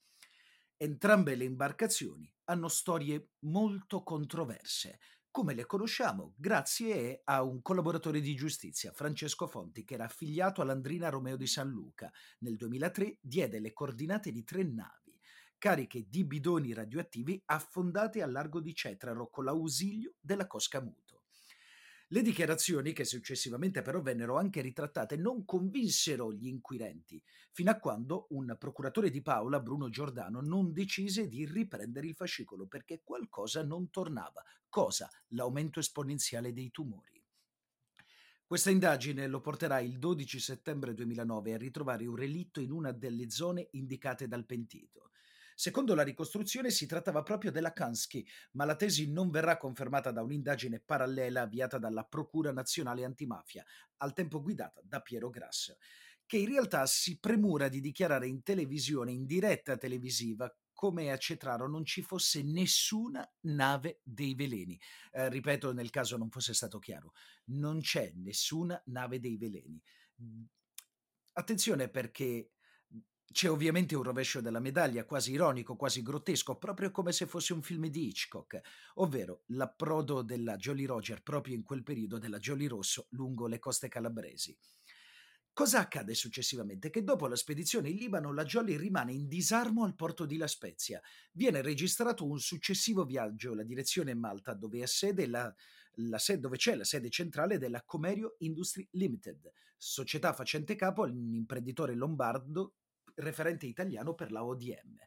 Entrambe 0.78 1.36
le 1.36 1.46
imbarcazioni 1.46 2.33
hanno 2.46 2.68
storie 2.68 3.32
molto 3.40 4.04
controverse, 4.04 5.00
come 5.34 5.56
le 5.56 5.66
conosciamo 5.66 6.34
grazie 6.38 7.22
a 7.24 7.42
un 7.42 7.62
collaboratore 7.64 8.22
di 8.22 8.36
giustizia, 8.36 8.92
Francesco 8.92 9.48
Fonti, 9.48 9.84
che 9.84 9.96
era 9.96 10.06
affiliato 10.06 10.62
all'Andrina 10.62 11.10
Romeo 11.10 11.38
di 11.38 11.48
San 11.48 11.70
Luca. 11.70 12.12
Nel 12.40 12.56
2003 12.56 13.18
diede 13.20 13.60
le 13.60 13.74
coordinate 13.74 14.32
di 14.32 14.44
tre 14.44 14.64
navi, 14.64 15.20
cariche 15.58 16.06
di 16.08 16.24
bidoni 16.24 16.74
radioattivi 16.74 17.42
affondate 17.46 18.22
al 18.22 18.32
largo 18.32 18.60
di 18.60 18.76
Cetraro 18.76 19.28
con 19.30 19.46
l'ausilio 19.46 20.14
della 20.20 20.46
Cosca 20.46 20.82
Muto. 20.82 21.23
Le 22.14 22.22
dichiarazioni, 22.22 22.94
che 22.94 23.06
successivamente 23.06 23.82
però 23.82 24.00
vennero 24.00 24.38
anche 24.38 24.62
ritrattate, 24.62 25.18
non 25.18 25.46
convinsero 25.46 26.32
gli 26.32 26.46
inquirenti, 26.46 27.20
fino 27.52 27.72
a 27.72 27.80
quando 27.80 28.28
un 28.30 28.56
procuratore 28.60 29.10
di 29.10 29.24
Paola, 29.24 29.60
Bruno 29.60 29.90
Giordano, 29.90 30.40
non 30.40 30.74
decise 30.74 31.28
di 31.28 31.44
riprendere 31.44 32.06
il 32.06 32.14
fascicolo 32.14 32.68
perché 32.68 33.02
qualcosa 33.04 33.64
non 33.64 33.90
tornava. 33.90 34.44
Cosa? 34.70 35.10
L'aumento 35.30 35.80
esponenziale 35.80 36.54
dei 36.54 36.70
tumori. 36.70 37.20
Questa 38.46 38.70
indagine 38.70 39.26
lo 39.26 39.42
porterà 39.42 39.80
il 39.80 39.98
12 39.98 40.40
settembre 40.40 40.94
2009 40.94 41.54
a 41.56 41.58
ritrovare 41.58 42.06
un 42.06 42.16
relitto 42.16 42.60
in 42.60 42.70
una 42.70 42.92
delle 42.92 43.32
zone 43.32 43.70
indicate 43.72 44.28
dal 44.28 44.46
pentito. 44.46 45.10
Secondo 45.56 45.96
la 45.96 46.04
ricostruzione 46.04 46.70
si 46.70 46.86
trattava 46.86 47.24
proprio 47.24 47.52
della 47.52 47.74
Kansky, 47.74 48.26
ma 48.54 48.66
la 48.66 48.76
tesi 48.76 49.12
non 49.12 49.30
verrà 49.30 49.58
confermata 49.58 50.12
da 50.12 50.22
un'indagine 50.22 50.80
parallela 50.80 51.42
avviata 51.42 51.78
dalla 51.78 52.04
Procura 52.04 52.52
Nazionale 52.52 53.04
Antimafia, 53.04 53.64
al 53.98 54.14
tempo 54.14 54.42
guidata 54.42 54.82
da 54.84 55.02
Piero 55.02 55.30
Grasso, 55.30 55.78
che 56.26 56.38
in 56.38 56.48
realtà 56.48 56.86
si 56.86 57.20
premura 57.20 57.70
di 57.70 57.80
dichiarare 57.80 58.28
in 58.28 58.44
televisione, 58.44 59.12
in 59.12 59.26
diretta 59.26 59.78
televisiva, 59.78 60.54
come 60.74 61.12
a 61.12 61.18
Cetraro 61.18 61.70
non 61.70 61.86
ci 61.86 62.02
fosse 62.02 62.44
nessuna 62.44 63.26
nave 63.42 64.02
dei 64.04 64.36
veleni. 64.36 64.78
Eh, 65.12 65.30
ripeto, 65.30 65.72
nel 65.72 65.90
caso 65.90 66.18
non 66.18 66.30
fosse 66.30 66.54
stato 66.54 66.80
chiaro, 66.80 67.14
non 67.46 67.80
c'è 67.80 68.12
nessuna 68.16 68.82
nave 68.88 69.20
dei 69.20 69.38
veleni. 69.38 69.82
Attenzione 71.34 71.88
perché 71.88 72.52
C'è 73.34 73.50
ovviamente 73.50 73.96
un 73.96 74.04
rovescio 74.04 74.42
della 74.42 74.60
medaglia, 74.60 75.06
quasi 75.06 75.32
ironico, 75.32 75.76
quasi 75.76 76.04
grottesco, 76.04 76.56
proprio 76.56 76.92
come 76.92 77.12
se 77.12 77.26
fosse 77.26 77.54
un 77.54 77.64
film 77.64 77.88
di 77.88 78.06
Hitchcock, 78.06 78.62
ovvero 78.96 79.42
l'approdo 79.48 80.22
della 80.22 80.56
Jolly 80.56 80.86
Roger 80.86 81.24
proprio 81.24 81.56
in 81.56 81.64
quel 81.64 81.82
periodo 81.82 82.20
della 82.20 82.38
Jolly 82.38 82.68
Rosso 82.68 83.08
lungo 83.10 83.48
le 83.48 83.58
coste 83.58 83.88
calabresi. 83.88 84.56
Cosa 85.52 85.80
accade 85.80 86.14
successivamente? 86.14 86.92
Che 86.92 87.04
dopo 87.04 87.26
la 87.26 87.36
spedizione 87.36 87.90
in 87.90 87.96
Libano 87.96 88.32
la 88.34 88.44
Jolly 88.44 88.78
rimane 88.78 89.14
in 89.14 89.28
disarmo 89.28 89.84
al 89.84 89.96
porto 89.96 90.26
di 90.28 90.38
La 90.38 90.48
Spezia. 90.48 91.02
Viene 91.32 91.64
registrato 91.64 92.26
un 92.26 92.40
successivo 92.40 93.04
viaggio, 93.04 93.56
la 93.56 93.64
direzione 93.64 94.14
Malta, 94.14 94.54
dove, 94.54 94.86
la, 95.26 95.56
la 95.94 96.18
sede, 96.20 96.40
dove 96.40 96.58
c'è 96.58 96.76
la 96.76 96.84
sede 96.84 97.10
centrale 97.10 97.58
della 97.58 97.82
Comerio 97.82 98.36
Industry 98.40 98.88
Limited, 98.92 99.52
società 99.76 100.34
facente 100.34 100.76
capo 100.76 101.02
a 101.02 101.08
un 101.08 101.34
imprenditore 101.34 101.96
lombardo 101.96 102.76
referente 103.16 103.66
italiano 103.66 104.14
per 104.14 104.32
la 104.32 104.44
ODM. 104.44 104.98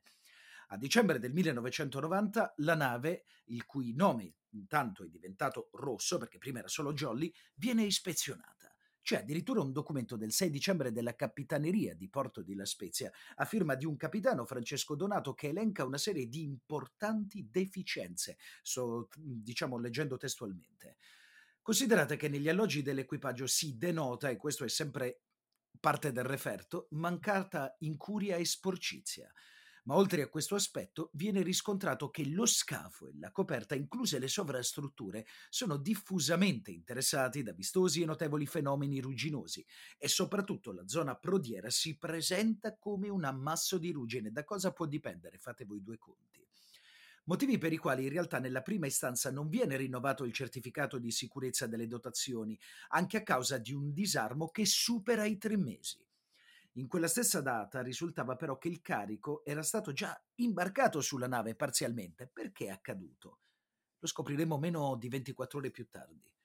A 0.68 0.76
dicembre 0.76 1.18
del 1.18 1.32
1990 1.32 2.54
la 2.56 2.75
nave, 2.75 3.26
il 3.46 3.64
cui 3.66 3.94
nome 3.94 4.34
intanto 4.56 5.04
è 5.04 5.08
diventato 5.08 5.68
rosso 5.72 6.18
perché 6.18 6.38
prima 6.38 6.58
era 6.58 6.68
solo 6.68 6.92
Jolly, 6.92 7.32
viene 7.54 7.84
ispezionata. 7.84 8.75
C'è 9.00 9.18
addirittura 9.18 9.60
un 9.60 9.70
documento 9.70 10.16
del 10.16 10.32
6 10.32 10.50
dicembre 10.50 10.90
della 10.90 11.14
Capitaneria 11.14 11.94
di 11.94 12.08
Porto 12.08 12.42
di 12.42 12.56
La 12.56 12.64
Spezia, 12.64 13.12
a 13.36 13.44
firma 13.44 13.76
di 13.76 13.84
un 13.84 13.96
capitano 13.96 14.44
Francesco 14.44 14.96
Donato, 14.96 15.32
che 15.32 15.48
elenca 15.48 15.84
una 15.84 15.98
serie 15.98 16.26
di 16.26 16.42
importanti 16.42 17.46
deficienze, 17.48 18.36
so, 18.62 19.08
diciamo 19.14 19.78
leggendo 19.78 20.16
testualmente. 20.16 20.96
Considerate 21.62 22.16
che 22.16 22.28
negli 22.28 22.48
alloggi 22.48 22.82
dell'equipaggio 22.82 23.46
si 23.46 23.76
denota, 23.76 24.28
e 24.28 24.36
questo 24.36 24.64
è 24.64 24.68
sempre 24.68 25.25
parte 25.78 26.12
del 26.12 26.25
referto, 26.25 26.88
mancata 26.90 27.76
incuria 27.80 28.37
e 28.37 28.45
sporcizia. 28.45 29.30
Ma 29.85 29.95
oltre 29.95 30.23
a 30.23 30.28
questo 30.28 30.56
aspetto 30.56 31.11
viene 31.12 31.42
riscontrato 31.42 32.11
che 32.11 32.26
lo 32.26 32.45
scafo 32.45 33.06
e 33.06 33.12
la 33.18 33.30
coperta, 33.30 33.76
incluse 33.76 34.18
le 34.18 34.26
sovrastrutture, 34.26 35.26
sono 35.49 35.76
diffusamente 35.76 36.73
interessati 36.73 37.45
da 37.45 37.52
vistosi 37.52 38.02
e 38.02 38.06
notevoli 38.06 38.47
fenomeni 38.47 39.00
rugginosi 39.00 39.64
e 39.97 40.09
soprattutto 40.09 40.73
la 40.73 40.88
zona 40.88 41.16
prodiera 41.16 41.71
si 41.71 41.97
presenta 41.99 42.76
come 42.76 43.09
un 43.09 43.25
ammasso 43.25 43.78
di 43.78 43.92
ruggine. 43.92 44.33
Da 44.33 44.42
cosa 44.42 44.73
può 44.73 44.87
dipendere? 44.87 45.38
Fate 45.38 45.64
voi 45.64 45.80
due 45.83 45.99
conti 45.99 46.46
motivi 47.26 47.59
per 47.59 47.73
i 47.73 47.76
quali 47.76 48.04
in 48.04 48.11
realtà 48.11 48.38
nella 48.38 48.62
prima 48.62 48.87
istanza 48.87 49.30
non 49.30 49.49
viene 49.49 49.76
rinnovato 49.76 50.25
il 50.25 50.33
certificato 50.33 50.99
di 50.99 51.11
sicurezza 51.11 51.66
delle 51.66 51.87
dotazioni, 51.87 52.59
anche 52.88 53.18
a 53.18 53.23
causa 53.23 53.59
di 53.59 53.73
un 53.73 53.92
disarmo 53.92 54.49
che 54.49 54.66
supera 54.66 55.25
i 55.25 55.38
tre 55.38 55.56
mesi. 55.56 56.04
In 56.73 56.88
quella 56.88 57.09
stessa 57.09 57.40
data 57.40 57.80
risultava 57.80 58.37
però 58.37 58.59
che 58.59 58.68
il 58.68 58.83
carico 58.83 59.45
era 59.45 59.62
stato 59.62 59.92
già 59.92 60.21
imbarcato 60.37 61.00
sulla 61.00 61.28
nave 61.28 61.54
parzialmente. 61.54 62.28
Perché 62.30 62.66
è 62.66 62.71
accaduto? 62.71 63.38
Lo 63.99 64.06
scopriremo 64.06 64.59
meno 64.59 64.95
di 64.97 65.09
24 65.09 65.59
ore 65.59 65.71
più 65.71 65.88
tardi 65.88 66.36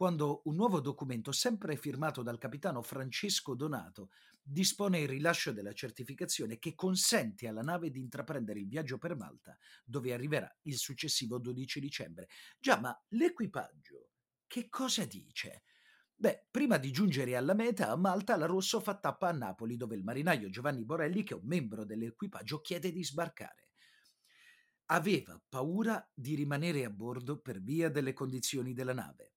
quando 0.00 0.40
un 0.44 0.54
nuovo 0.54 0.80
documento, 0.80 1.30
sempre 1.30 1.76
firmato 1.76 2.22
dal 2.22 2.38
capitano 2.38 2.80
Francesco 2.80 3.54
Donato, 3.54 4.08
dispone 4.40 5.00
il 5.00 5.08
rilascio 5.08 5.52
della 5.52 5.74
certificazione 5.74 6.58
che 6.58 6.74
consente 6.74 7.46
alla 7.46 7.60
nave 7.60 7.90
di 7.90 8.00
intraprendere 8.00 8.60
il 8.60 8.66
viaggio 8.66 8.96
per 8.96 9.14
Malta, 9.14 9.54
dove 9.84 10.14
arriverà 10.14 10.50
il 10.62 10.78
successivo 10.78 11.38
12 11.38 11.80
dicembre. 11.80 12.28
Già, 12.58 12.80
ma 12.80 12.98
l'equipaggio 13.08 14.12
che 14.46 14.70
cosa 14.70 15.04
dice? 15.04 15.64
Beh, 16.14 16.46
prima 16.50 16.78
di 16.78 16.90
giungere 16.92 17.36
alla 17.36 17.52
meta, 17.52 17.90
a 17.90 17.96
Malta, 17.96 18.38
la 18.38 18.46
Rosso 18.46 18.80
fa 18.80 18.98
tappa 18.98 19.28
a 19.28 19.32
Napoli, 19.32 19.76
dove 19.76 19.96
il 19.96 20.02
marinaio 20.02 20.48
Giovanni 20.48 20.82
Borelli, 20.82 21.24
che 21.24 21.34
è 21.34 21.36
un 21.36 21.46
membro 21.46 21.84
dell'equipaggio, 21.84 22.62
chiede 22.62 22.90
di 22.90 23.04
sbarcare. 23.04 23.68
Aveva 24.86 25.38
paura 25.46 26.10
di 26.14 26.34
rimanere 26.36 26.86
a 26.86 26.90
bordo 26.90 27.38
per 27.38 27.60
via 27.60 27.90
delle 27.90 28.14
condizioni 28.14 28.72
della 28.72 28.94
nave. 28.94 29.34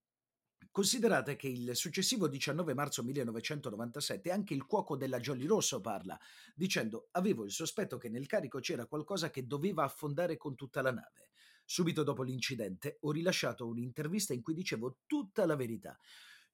Considerate 0.74 1.36
che 1.36 1.48
il 1.48 1.76
successivo 1.76 2.28
19 2.28 2.74
marzo 2.74 3.04
1997 3.04 4.32
anche 4.32 4.56
il 4.56 4.66
cuoco 4.66 4.98
della 4.98 5.20
Jolly 5.20 5.46
Rosso 5.46 5.80
parla, 5.82 6.20
dicendo 6.56 7.10
avevo 7.12 7.46
il 7.46 7.52
sospetto 7.52 8.00
che 8.00 8.10
nel 8.10 8.26
carico 8.26 8.58
c'era 8.58 8.88
qualcosa 8.88 9.30
che 9.30 9.46
doveva 9.46 9.84
affondare 9.84 10.36
con 10.36 10.56
tutta 10.56 10.82
la 10.82 10.92
nave. 10.92 11.30
Subito 11.64 12.02
dopo 12.02 12.24
l'incidente 12.24 12.98
ho 13.02 13.12
rilasciato 13.12 13.68
un'intervista 13.68 14.34
in 14.34 14.42
cui 14.42 14.56
dicevo 14.56 15.02
tutta 15.06 15.46
la 15.46 15.56
verità, 15.56 15.96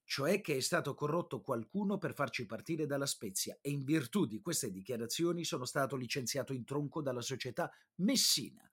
cioè 0.04 0.42
che 0.42 0.54
è 0.54 0.60
stato 0.60 0.92
corrotto 0.92 1.40
qualcuno 1.40 1.96
per 1.96 2.12
farci 2.12 2.44
partire 2.44 2.84
dalla 2.84 3.06
Spezia 3.06 3.56
e 3.62 3.70
in 3.70 3.84
virtù 3.84 4.26
di 4.26 4.42
queste 4.42 4.70
dichiarazioni 4.70 5.44
sono 5.44 5.64
stato 5.64 5.96
licenziato 5.96 6.52
in 6.52 6.66
tronco 6.66 7.00
dalla 7.00 7.22
società 7.22 7.72
Messina. 7.94 8.69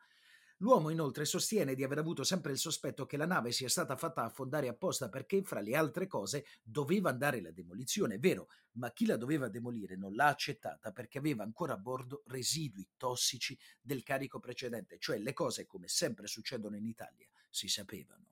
L'uomo 0.62 0.90
inoltre 0.90 1.26
sostiene 1.26 1.76
di 1.76 1.84
aver 1.84 2.00
avuto 2.00 2.24
sempre 2.24 2.52
il 2.52 2.58
sospetto 2.58 3.06
che 3.06 3.16
la 3.16 3.28
nave 3.28 3.52
sia 3.52 3.70
stata 3.70 3.96
fatta 3.96 4.24
affondare 4.24 4.68
apposta 4.68 5.08
perché, 5.08 5.44
fra 5.44 5.60
le 5.60 5.76
altre 5.76 6.08
cose, 6.08 6.46
doveva 6.64 7.12
andare 7.12 7.42
la 7.42 7.52
demolizione, 7.52 8.16
è 8.16 8.20
vero, 8.20 8.50
ma 8.74 8.92
chi 8.92 9.06
la 9.06 9.18
doveva 9.18 9.50
demolire 9.50 9.96
non 9.96 10.16
l'ha 10.16 10.28
accettata 10.28 10.92
perché 10.92 11.20
aveva 11.20 11.44
ancora 11.44 11.74
a 11.74 11.78
bordo 11.78 12.24
residui 12.26 12.88
tossici 12.98 13.58
del 13.80 14.02
carico 14.02 14.40
precedente, 14.40 14.98
cioè 14.98 15.20
le 15.20 15.34
cose, 15.34 15.68
come 15.68 15.88
sempre 15.88 16.26
succedono 16.26 16.76
in 16.76 16.88
Italia, 16.88 17.28
si 17.52 17.68
sapevano. 17.68 18.26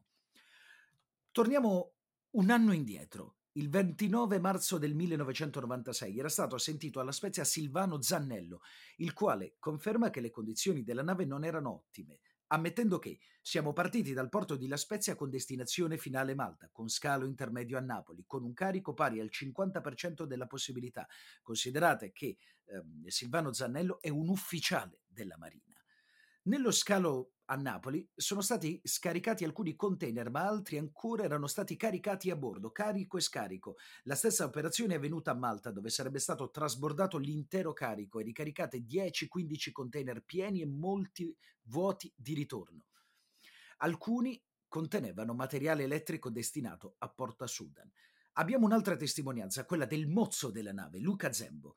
Torniamo 1.31 1.91
un 2.31 2.49
anno 2.49 2.73
indietro. 2.73 3.35
Il 3.57 3.69
29 3.69 4.37
marzo 4.39 4.77
del 4.77 4.93
1996 4.93 6.19
era 6.19 6.27
stato 6.27 6.57
sentito 6.57 6.99
alla 6.99 7.13
Spezia 7.13 7.45
Silvano 7.45 8.01
Zannello, 8.01 8.59
il 8.97 9.13
quale 9.13 9.55
conferma 9.59 10.09
che 10.09 10.19
le 10.19 10.29
condizioni 10.29 10.83
della 10.83 11.03
nave 11.03 11.23
non 11.23 11.45
erano 11.45 11.71
ottime, 11.71 12.19
ammettendo 12.47 12.99
che 12.99 13.17
siamo 13.41 13.71
partiti 13.71 14.11
dal 14.11 14.27
porto 14.27 14.57
di 14.57 14.67
La 14.67 14.75
Spezia 14.75 15.15
con 15.15 15.29
destinazione 15.29 15.97
finale 15.97 16.35
Malta, 16.35 16.67
con 16.69 16.89
scalo 16.89 17.25
intermedio 17.25 17.77
a 17.77 17.81
Napoli, 17.81 18.25
con 18.27 18.43
un 18.43 18.53
carico 18.53 18.93
pari 18.93 19.21
al 19.21 19.29
50% 19.31 20.25
della 20.25 20.47
possibilità. 20.47 21.07
Considerate 21.41 22.11
che 22.11 22.35
eh, 22.65 23.09
Silvano 23.09 23.53
Zannello 23.53 24.01
è 24.01 24.09
un 24.09 24.27
ufficiale 24.27 25.03
della 25.07 25.37
Marina. 25.37 25.81
Nello 26.43 26.71
scalo 26.71 27.34
a 27.45 27.55
Napoli 27.55 28.07
sono 28.15 28.41
stati 28.41 28.79
scaricati 28.83 29.43
alcuni 29.43 29.75
container, 29.75 30.29
ma 30.29 30.47
altri 30.47 30.77
ancora 30.77 31.23
erano 31.23 31.47
stati 31.47 31.75
caricati 31.75 32.29
a 32.29 32.35
bordo, 32.35 32.71
carico 32.71 33.17
e 33.17 33.21
scarico. 33.21 33.77
La 34.03 34.15
stessa 34.15 34.45
operazione 34.45 34.93
è 34.93 34.97
avvenuta 34.97 35.31
a 35.31 35.35
Malta, 35.35 35.71
dove 35.71 35.89
sarebbe 35.89 36.19
stato 36.19 36.49
trasbordato 36.49 37.17
l'intero 37.17 37.73
carico 37.73 38.19
e 38.19 38.23
ricaricate 38.23 38.83
10-15 38.83 39.71
container 39.71 40.23
pieni 40.23 40.61
e 40.61 40.65
molti 40.65 41.35
vuoti 41.63 42.11
di 42.15 42.33
ritorno. 42.33 42.85
Alcuni 43.77 44.41
contenevano 44.67 45.33
materiale 45.33 45.83
elettrico 45.83 46.29
destinato 46.29 46.95
a 46.99 47.09
Porta 47.09 47.47
Sudan. 47.47 47.91
Abbiamo 48.33 48.65
un'altra 48.65 48.95
testimonianza, 48.95 49.65
quella 49.65 49.85
del 49.85 50.07
mozzo 50.07 50.49
della 50.49 50.73
nave, 50.73 50.99
Luca 50.99 51.31
Zembo 51.31 51.75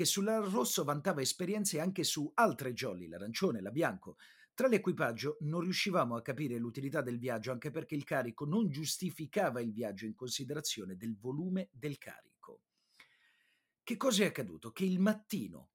che 0.00 0.06
sull'Arrosso 0.06 0.82
vantava 0.82 1.20
esperienze 1.20 1.78
anche 1.78 2.04
su 2.04 2.30
altre 2.34 2.72
jolly, 2.72 3.06
l'arancione 3.06 3.60
la 3.60 3.70
bianco. 3.70 4.16
Tra 4.54 4.68
l'equipaggio 4.68 5.38
non 5.40 5.60
riuscivamo 5.60 6.16
a 6.16 6.22
capire 6.22 6.58
l'utilità 6.58 7.00
del 7.00 7.18
viaggio 7.18 7.52
anche 7.52 7.70
perché 7.70 7.94
il 7.94 8.04
carico 8.04 8.44
non 8.44 8.68
giustificava 8.68 9.60
il 9.60 9.72
viaggio 9.72 10.04
in 10.04 10.14
considerazione 10.14 10.96
del 10.96 11.16
volume 11.16 11.68
del 11.72 11.96
carico. 11.98 12.62
Che 13.82 13.96
cosa 13.96 14.22
è 14.22 14.26
accaduto? 14.26 14.70
Che 14.70 14.84
il 14.84 15.00
mattino 15.00 15.70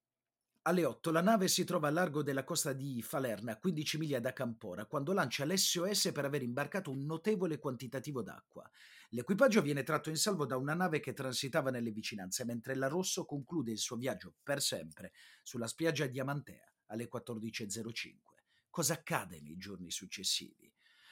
alle 0.67 0.83
8 0.83 1.11
la 1.11 1.21
nave 1.21 1.47
si 1.47 1.63
trova 1.63 1.89
a 1.89 1.91
largo 1.91 2.23
della 2.23 2.43
costa 2.43 2.73
di 2.73 3.01
Falerna, 3.03 3.51
a 3.51 3.57
15 3.57 3.99
miglia 3.99 4.19
da 4.19 4.33
Campora, 4.33 4.85
quando 4.85 5.13
lancia 5.13 5.45
l'SOS 5.45 6.11
per 6.11 6.25
aver 6.25 6.41
imbarcato 6.41 6.89
un 6.89 7.05
notevole 7.05 7.59
quantitativo 7.59 8.23
d'acqua. 8.23 8.67
L'equipaggio 9.09 9.61
viene 9.61 9.83
tratto 9.83 10.09
in 10.09 10.15
salvo 10.17 10.47
da 10.47 10.57
una 10.57 10.73
nave 10.73 10.99
che 10.99 11.13
transitava 11.13 11.69
nelle 11.69 11.91
vicinanze, 11.91 12.45
mentre 12.45 12.73
la 12.75 12.87
Rosso 12.87 13.25
conclude 13.25 13.71
il 13.71 13.77
suo 13.77 13.95
viaggio 13.95 14.33
per 14.41 14.59
sempre 14.59 15.11
sulla 15.43 15.67
spiaggia 15.67 16.07
Diamantea 16.07 16.73
alle 16.87 17.09
14.05. 17.11 18.34
Cosa 18.75 18.95
accade 18.95 19.39
nei 19.39 19.55
giorni 19.55 19.89
successivi? 19.89 20.69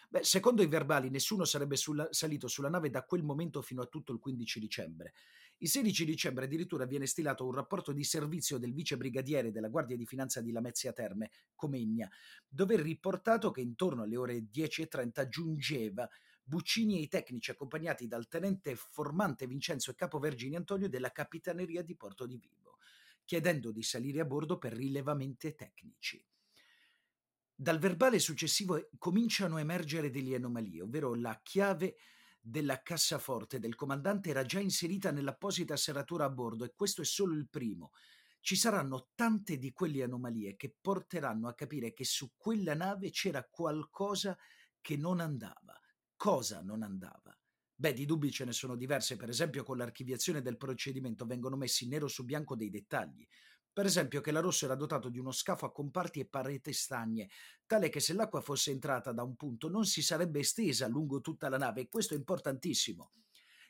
Beh, 0.09 0.25
secondo 0.25 0.61
i 0.63 0.67
verbali, 0.67 1.09
nessuno 1.09 1.45
sarebbe 1.45 1.77
sulla, 1.77 2.09
salito 2.11 2.49
sulla 2.49 2.67
nave 2.67 2.89
da 2.89 3.05
quel 3.05 3.23
momento 3.23 3.61
fino 3.61 3.81
a 3.81 3.85
tutto 3.85 4.11
il 4.11 4.19
15 4.19 4.59
dicembre. 4.59 5.13
Il 5.59 5.69
16 5.69 6.03
dicembre 6.03 6.43
addirittura 6.43 6.83
viene 6.83 7.05
stilato 7.05 7.45
un 7.45 7.53
rapporto 7.53 7.93
di 7.93 8.03
servizio 8.03 8.57
del 8.57 8.73
vice 8.73 8.97
brigadiere 8.97 9.53
della 9.53 9.69
Guardia 9.69 9.95
di 9.95 10.05
Finanza 10.05 10.41
di 10.41 10.51
Lamezia 10.51 10.91
Terme, 10.91 11.31
Comegna, 11.55 12.11
dove 12.49 12.75
è 12.75 12.81
riportato 12.81 13.49
che 13.51 13.61
intorno 13.61 14.03
alle 14.03 14.17
ore 14.17 14.39
10.30 14.53 15.29
giungeva 15.29 16.05
Buccini 16.43 16.97
e 16.97 17.03
i 17.03 17.07
tecnici 17.07 17.51
accompagnati 17.51 18.07
dal 18.07 18.27
tenente 18.27 18.75
formante 18.75 19.47
Vincenzo 19.47 19.89
e 19.89 19.95
capo 19.95 20.19
Vergine 20.19 20.57
Antonio 20.57 20.89
della 20.89 21.13
Capitaneria 21.13 21.81
di 21.81 21.95
Porto 21.95 22.25
di 22.25 22.35
Vivo, 22.35 22.79
chiedendo 23.23 23.71
di 23.71 23.83
salire 23.83 24.19
a 24.19 24.25
bordo 24.25 24.57
per 24.57 24.73
rilevamenti 24.73 25.55
tecnici. 25.55 26.21
Dal 27.55 27.79
verbale 27.79 28.19
successivo 28.19 28.89
cominciano 28.97 29.57
a 29.57 29.59
emergere 29.59 30.09
delle 30.09 30.35
anomalie, 30.35 30.81
ovvero 30.81 31.13
la 31.13 31.39
chiave 31.43 31.95
della 32.41 32.81
cassaforte 32.81 33.59
del 33.59 33.75
comandante 33.75 34.29
era 34.29 34.43
già 34.43 34.59
inserita 34.59 35.11
nell'apposita 35.11 35.77
serratura 35.77 36.25
a 36.25 36.29
bordo 36.29 36.65
e 36.65 36.73
questo 36.75 37.01
è 37.01 37.05
solo 37.05 37.35
il 37.35 37.47
primo, 37.47 37.91
ci 38.41 38.57
saranno 38.57 39.11
tante 39.15 39.57
di 39.57 39.71
quelle 39.71 40.03
anomalie 40.03 40.57
che 40.57 40.75
porteranno 40.81 41.47
a 41.47 41.53
capire 41.53 41.93
che 41.93 42.03
su 42.03 42.33
quella 42.35 42.75
nave 42.75 43.09
c'era 43.09 43.47
qualcosa 43.49 44.37
che 44.81 44.97
non 44.97 45.21
andava. 45.21 45.79
Cosa 46.17 46.61
non 46.61 46.83
andava? 46.83 47.33
Beh, 47.75 47.93
di 47.93 48.05
dubbi 48.05 48.31
ce 48.31 48.43
ne 48.43 48.51
sono 48.51 48.75
diverse, 48.75 49.15
per 49.15 49.29
esempio 49.29 49.63
con 49.63 49.77
l'archiviazione 49.77 50.41
del 50.41 50.57
procedimento 50.57 51.25
vengono 51.25 51.55
messi 51.55 51.87
nero 51.87 52.09
su 52.09 52.25
bianco 52.25 52.55
dei 52.55 52.69
dettagli. 52.69 53.25
Per 53.73 53.87
esempio 53.87 54.21
che 54.21 54.31
la 54.31 54.39
Rosso 54.39 54.65
era 54.65 54.75
dotato 54.75 55.09
di 55.09 55.17
uno 55.17 55.31
scafo 55.31 55.65
a 55.65 55.71
comparti 55.71 56.19
e 56.19 56.27
parete 56.27 56.71
stagne, 56.71 57.27
tale 57.65 57.89
che 57.89 57.99
se 57.99 58.13
l'acqua 58.13 58.39
fosse 58.39 58.69
entrata 58.69 59.11
da 59.11 59.23
un 59.23 59.35
punto 59.35 59.67
non 59.67 59.83
si 59.85 60.03
sarebbe 60.03 60.41
estesa 60.41 60.87
lungo 60.87 61.21
tutta 61.21 61.49
la 61.49 61.57
nave 61.57 61.81
e 61.81 61.89
questo 61.89 62.13
è 62.13 62.17
importantissimo. 62.17 63.13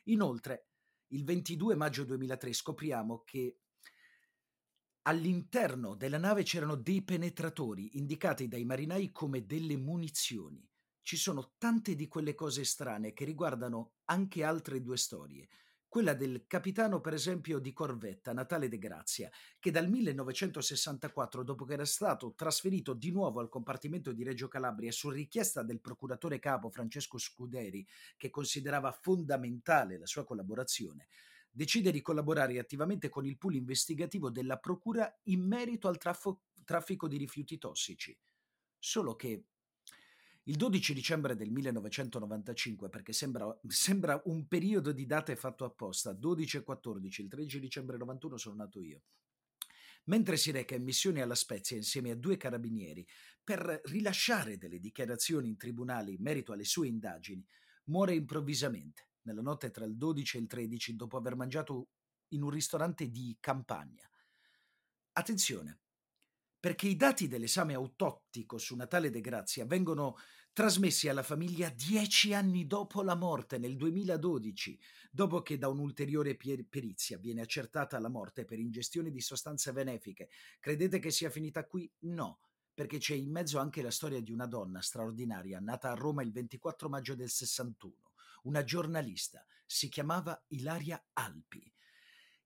Inoltre, 0.04 0.66
il 1.08 1.24
22 1.24 1.74
maggio 1.74 2.04
2003 2.04 2.52
scopriamo 2.52 3.22
che 3.24 3.60
all'interno 5.06 5.94
della 5.94 6.18
nave 6.18 6.42
c'erano 6.42 6.74
dei 6.74 7.02
penetratori 7.02 7.96
indicati 7.96 8.46
dai 8.46 8.66
marinai 8.66 9.10
come 9.10 9.46
delle 9.46 9.78
munizioni. 9.78 10.68
Ci 11.00 11.16
sono 11.16 11.54
tante 11.56 11.94
di 11.94 12.08
quelle 12.08 12.34
cose 12.34 12.64
strane 12.64 13.14
che 13.14 13.24
riguardano 13.24 13.94
anche 14.04 14.44
altre 14.44 14.82
due 14.82 14.98
storie 14.98 15.48
quella 15.94 16.14
del 16.14 16.46
capitano 16.48 17.00
per 17.00 17.14
esempio 17.14 17.60
di 17.60 17.72
corvetta 17.72 18.32
Natale 18.32 18.66
De 18.66 18.78
Grazia, 18.78 19.30
che 19.60 19.70
dal 19.70 19.88
1964, 19.88 21.44
dopo 21.44 21.64
che 21.64 21.74
era 21.74 21.84
stato 21.84 22.34
trasferito 22.34 22.94
di 22.94 23.12
nuovo 23.12 23.38
al 23.38 23.48
compartimento 23.48 24.10
di 24.10 24.24
Reggio 24.24 24.48
Calabria 24.48 24.90
su 24.90 25.08
richiesta 25.08 25.62
del 25.62 25.80
procuratore 25.80 26.40
capo 26.40 26.68
Francesco 26.68 27.16
Scuderi, 27.16 27.86
che 28.16 28.28
considerava 28.28 28.90
fondamentale 28.90 29.96
la 29.96 30.06
sua 30.06 30.24
collaborazione, 30.24 31.06
decide 31.48 31.92
di 31.92 32.00
collaborare 32.00 32.58
attivamente 32.58 33.08
con 33.08 33.24
il 33.24 33.38
pool 33.38 33.54
investigativo 33.54 34.30
della 34.30 34.58
Procura 34.58 35.16
in 35.26 35.46
merito 35.46 35.86
al 35.86 35.98
traffo- 35.98 36.46
traffico 36.64 37.06
di 37.06 37.18
rifiuti 37.18 37.56
tossici. 37.56 38.18
Solo 38.80 39.14
che 39.14 39.44
il 40.44 40.56
12 40.56 40.92
dicembre 40.92 41.36
del 41.36 41.50
1995, 41.50 42.88
perché 42.90 43.12
sembra, 43.12 43.58
sembra 43.66 44.20
un 44.26 44.46
periodo 44.46 44.92
di 44.92 45.06
date 45.06 45.36
fatto 45.36 45.64
apposta, 45.64 46.12
12 46.12 46.58
e 46.58 46.62
14, 46.62 47.22
il 47.22 47.28
13 47.28 47.60
dicembre 47.60 47.96
91 47.96 48.36
sono 48.36 48.56
nato 48.56 48.82
io. 48.82 49.02
Mentre 50.06 50.36
si 50.36 50.50
reca 50.50 50.74
in 50.74 50.82
missione 50.82 51.22
alla 51.22 51.34
Spezia 51.34 51.76
insieme 51.76 52.10
a 52.10 52.16
due 52.16 52.36
carabinieri 52.36 53.06
per 53.42 53.80
rilasciare 53.84 54.58
delle 54.58 54.78
dichiarazioni 54.78 55.48
in 55.48 55.56
tribunale 55.56 56.10
in 56.10 56.20
merito 56.20 56.52
alle 56.52 56.64
sue 56.64 56.88
indagini, 56.88 57.46
muore 57.84 58.14
improvvisamente 58.14 59.12
nella 59.22 59.40
notte 59.40 59.70
tra 59.70 59.86
il 59.86 59.96
12 59.96 60.36
e 60.36 60.40
il 60.40 60.46
13 60.46 60.96
dopo 60.96 61.16
aver 61.16 61.36
mangiato 61.36 61.88
in 62.28 62.42
un 62.42 62.50
ristorante 62.50 63.08
di 63.08 63.34
campagna. 63.40 64.06
Attenzione, 65.12 65.83
perché 66.64 66.88
i 66.88 66.96
dati 66.96 67.28
dell'esame 67.28 67.74
autottico 67.74 68.56
su 68.56 68.74
Natale 68.74 69.10
De 69.10 69.20
Grazia 69.20 69.66
vengono 69.66 70.16
trasmessi 70.54 71.10
alla 71.10 71.22
famiglia 71.22 71.68
dieci 71.68 72.32
anni 72.32 72.66
dopo 72.66 73.02
la 73.02 73.14
morte, 73.14 73.58
nel 73.58 73.76
2012, 73.76 74.80
dopo 75.10 75.42
che 75.42 75.58
da 75.58 75.68
un'ulteriore 75.68 76.34
perizia 76.36 77.18
viene 77.18 77.42
accertata 77.42 77.98
la 77.98 78.08
morte 78.08 78.46
per 78.46 78.58
ingestione 78.58 79.10
di 79.10 79.20
sostanze 79.20 79.74
benefiche. 79.74 80.30
Credete 80.58 81.00
che 81.00 81.10
sia 81.10 81.28
finita 81.28 81.66
qui? 81.66 81.86
No, 82.04 82.40
perché 82.72 82.96
c'è 82.96 83.14
in 83.14 83.30
mezzo 83.30 83.58
anche 83.58 83.82
la 83.82 83.90
storia 83.90 84.22
di 84.22 84.32
una 84.32 84.46
donna 84.46 84.80
straordinaria, 84.80 85.60
nata 85.60 85.90
a 85.90 85.94
Roma 85.94 86.22
il 86.22 86.32
24 86.32 86.88
maggio 86.88 87.14
del 87.14 87.28
61, 87.28 87.94
una 88.44 88.64
giornalista, 88.64 89.44
si 89.66 89.90
chiamava 89.90 90.42
Ilaria 90.48 91.04
Alpi 91.12 91.73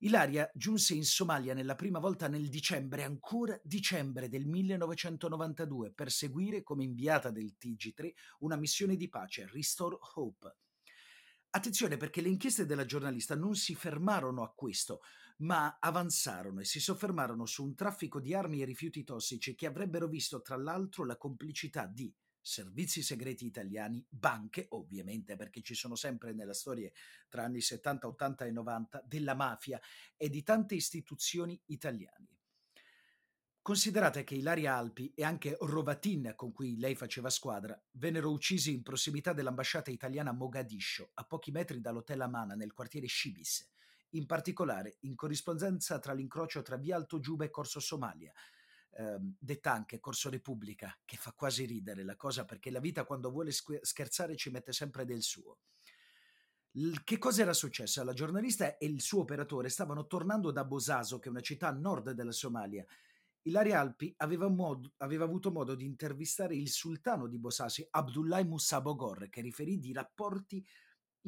Ilaria 0.03 0.49
giunse 0.55 0.95
in 0.95 1.05
Somalia 1.05 1.55
nella 1.55 1.75
prima 1.75 1.99
volta 1.99 2.29
nel 2.29 2.49
dicembre, 2.49 3.03
ancora 3.03 3.59
dicembre 3.65 4.29
del 4.29 4.47
1992, 4.47 5.91
per 5.93 6.13
seguire 6.13 6.63
come 6.63 6.85
inviata 6.85 7.33
del 7.33 7.57
TG3 7.61 8.13
una 8.41 8.55
missione 8.55 8.95
di 8.95 9.09
pace, 9.09 9.49
Restore 9.51 9.97
Hope. 10.15 10.57
Attenzione 11.51 11.97
perché 11.97 12.21
le 12.21 12.29
inchieste 12.29 12.65
della 12.65 12.85
giornalista 12.85 13.35
non 13.35 13.57
si 13.57 13.75
fermarono 13.75 14.45
a 14.45 14.53
questo, 14.55 15.01
ma 15.39 15.79
avanzarono 15.81 16.61
e 16.61 16.65
si 16.65 16.79
soffermarono 16.79 17.45
su 17.45 17.65
un 17.65 17.75
traffico 17.75 18.21
di 18.21 18.35
armi 18.35 18.63
e 18.63 18.67
rifiuti 18.67 19.03
tossici 19.03 19.57
che 19.57 19.67
avrebbero 19.67 20.07
visto 20.07 20.41
tra 20.43 20.57
l'altro 20.57 21.05
la 21.05 21.17
complicità 21.17 21.87
di 21.87 22.15
servizi 22.49 23.03
segreti 23.03 23.45
italiani, 23.45 24.03
banche, 24.09 24.69
ovviamente 24.71 25.37
perché 25.37 25.61
ci 25.61 25.75
sono 25.75 25.95
sempre 25.95 26.33
nella 26.33 26.55
storia 26.55 26.91
tra 27.29 27.45
anni 27.45 27.61
70, 27.61 28.07
80 28.07 28.47
e 28.47 28.51
90, 28.51 29.05
della 29.07 29.35
mafia 29.35 29.79
e 30.17 30.31
di 30.31 30.43
tante 30.43 30.75
istituzioni 30.75 31.61
italiane. 31.67 32.39
Considerate 33.61 34.25
che 34.25 34.35
Ilaria 34.35 34.77
Alpi 34.77 35.13
e 35.15 35.25
anche 35.25 35.59
Rovatin, 35.61 36.33
con 36.35 36.53
cui 36.53 36.79
lei 36.79 36.95
faceva 36.95 37.29
squadra, 37.29 37.79
vennero 37.93 38.31
uccisi 38.31 38.73
in 38.73 38.83
prossimità 38.83 39.35
dell'ambasciata 39.35 39.91
italiana 39.91 40.33
Mogadiscio, 40.33 41.11
a 41.15 41.25
pochi 41.25 41.51
metri 41.51 41.83
dall'hotel 41.83 42.23
Amana 42.23 42.55
nel 42.55 42.73
quartiere 42.73 43.09
Shibis, 43.09 43.71
in 44.13 44.25
particolare 44.25 44.97
in 45.01 45.15
corrispondenza 45.15 45.99
tra 45.99 46.15
l'incrocio 46.15 46.63
tra 46.63 46.79
Via 46.79 46.97
Alto 46.97 47.21
Giuba 47.21 47.45
e 47.45 47.51
Corso 47.51 47.79
Somalia, 47.79 48.33
ehm, 48.99 49.37
detta 49.39 49.73
anche 49.73 50.01
Corso 50.01 50.29
Repubblica, 50.29 50.97
che 51.05 51.17
fa 51.17 51.33
quasi 51.33 51.65
ridere 51.65 52.05
la 52.05 52.17
cosa 52.17 52.45
perché 52.45 52.71
la 52.71 52.81
vita 52.81 53.05
quando 53.05 53.31
vuole 53.31 53.53
scherzare 53.53 54.37
ci 54.37 54.51
mette 54.51 54.73
sempre 54.73 55.05
del 55.05 55.23
suo. 55.23 55.59
Che 57.03 57.19
cosa 57.19 57.43
era 57.43 57.53
successo? 57.55 58.05
La 58.05 58.13
giornalista 58.13 58.77
e 58.77 58.87
il 58.87 59.01
suo 59.01 59.21
operatore 59.21 59.69
stavano 59.69 60.07
tornando 60.07 60.51
da 60.51 60.65
Bosaso, 60.65 61.19
che 61.19 61.29
è 61.29 61.31
una 61.31 61.41
città 61.41 61.69
a 61.69 61.73
nord 61.73 62.11
della 62.11 62.33
Somalia. 62.33 62.85
Ilaria 63.43 63.81
Alpi 63.81 64.13
aveva, 64.19 64.49
mod- 64.49 64.93
aveva, 64.99 65.25
avuto 65.25 65.51
modo 65.51 65.75
di 65.75 65.87
intervistare 65.87 66.55
il 66.55 66.69
sultano 66.69 67.27
di 67.27 67.39
Bosasi, 67.39 67.87
Abdullah 67.91 68.45
Musa 68.45 68.81
Bogor, 68.81 69.29
che 69.29 69.41
riferì 69.41 69.79
di 69.79 69.93
rapporti 69.93 70.65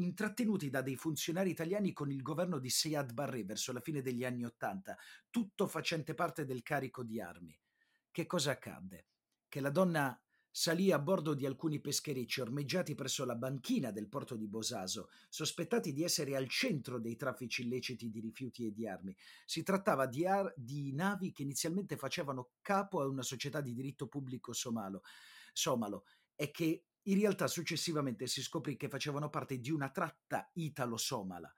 intrattenuti 0.03 0.71
da 0.71 0.83
dei 0.83 0.97
funzionari 0.97 1.51
italiani 1.51 1.93
con 1.93 2.11
il 2.11 2.23
governo 2.23 2.59
di 2.59 2.71
Seyad 2.71 3.13
Barre 3.13 3.45
verso 3.45 3.73
la 3.73 3.81
fine 3.81 4.03
degli 4.03 4.25
anni 4.25 4.45
Ottanta, 4.45 4.97
tutto 5.31 5.67
facente 5.67 6.15
parte 6.15 6.45
del 6.45 6.63
carico 6.63 7.03
di 7.03 7.21
armi. 7.21 7.59
Che 8.11 8.27
cosa 8.27 8.53
accadde? 8.53 9.07
Che 9.49 9.61
la 9.61 9.71
donna 9.71 10.21
salì 10.51 10.91
a 10.91 10.99
bordo 10.99 11.35
di 11.35 11.47
alcuni 11.47 11.81
pescherecci 11.81 12.41
ormeggiati 12.41 12.95
presso 12.95 13.25
la 13.25 13.37
banchina 13.37 13.93
del 13.93 14.09
porto 14.09 14.37
di 14.37 14.49
Bosaso, 14.49 15.09
sospettati 15.29 15.93
di 15.93 16.03
essere 16.03 16.35
al 16.35 16.49
centro 16.49 16.99
dei 16.99 17.17
traffici 17.17 17.63
illeciti 17.63 18.11
di 18.11 18.21
rifiuti 18.21 18.67
e 18.67 18.73
di 18.73 18.87
armi. 18.87 19.17
Si 19.45 19.63
trattava 19.63 20.07
di, 20.07 20.27
ar- 20.27 20.53
di 20.57 20.93
navi 20.93 21.33
che 21.33 21.43
inizialmente 21.43 21.97
facevano 21.97 22.51
capo 22.61 23.01
a 23.01 23.07
una 23.07 23.23
società 23.23 23.61
di 23.61 23.73
diritto 23.73 24.09
pubblico 24.09 24.53
somalo, 24.53 25.03
somalo 25.53 26.05
e 26.35 26.51
che 26.51 26.87
in 27.05 27.19
realtà 27.19 27.47
successivamente 27.47 28.27
si 28.27 28.43
scoprì 28.43 28.77
che 28.77 28.89
facevano 28.89 29.31
parte 29.31 29.59
di 29.59 29.71
una 29.71 29.91
tratta 29.91 30.51
italo-somala. 30.55 31.53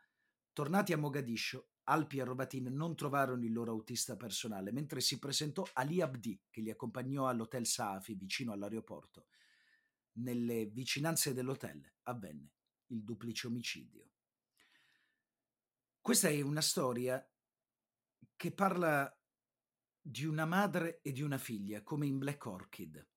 Tornati 0.53 0.93
a 0.93 0.99
Mogadiscio, 0.99 1.71
Alpi 1.85 2.19
e 2.19 2.25
Robatin 2.25 2.65
non 2.75 2.95
trovarono 2.95 3.45
il 3.45 3.53
loro 3.53 3.73
autista 3.73 4.17
personale, 4.17 4.71
mentre 4.71 5.01
si 5.01 5.19
presentò 5.19 5.67
Ali 5.73 6.01
Abdi, 6.01 6.41
che 6.49 6.61
li 6.61 6.71
accompagnò 6.71 7.27
all'hotel 7.27 7.67
Saafi 7.67 8.15
vicino 8.15 8.53
all'aeroporto. 8.53 9.27
Nelle 10.15 10.67
vicinanze 10.67 11.33
dell'hotel 11.33 11.83
avvenne 12.03 12.53
il 12.89 13.03
duplice 13.03 13.47
omicidio. 13.47 14.11
Questa 16.01 16.29
è 16.29 16.41
una 16.41 16.61
storia 16.61 17.27
che 18.37 18.53
parla 18.53 19.17
di 20.01 20.25
una 20.25 20.45
madre 20.45 21.01
e 21.01 21.13
di 21.13 21.23
una 21.23 21.39
figlia, 21.39 21.83
come 21.83 22.07
in 22.07 22.19
Black 22.19 22.45
Orchid. 22.45 23.12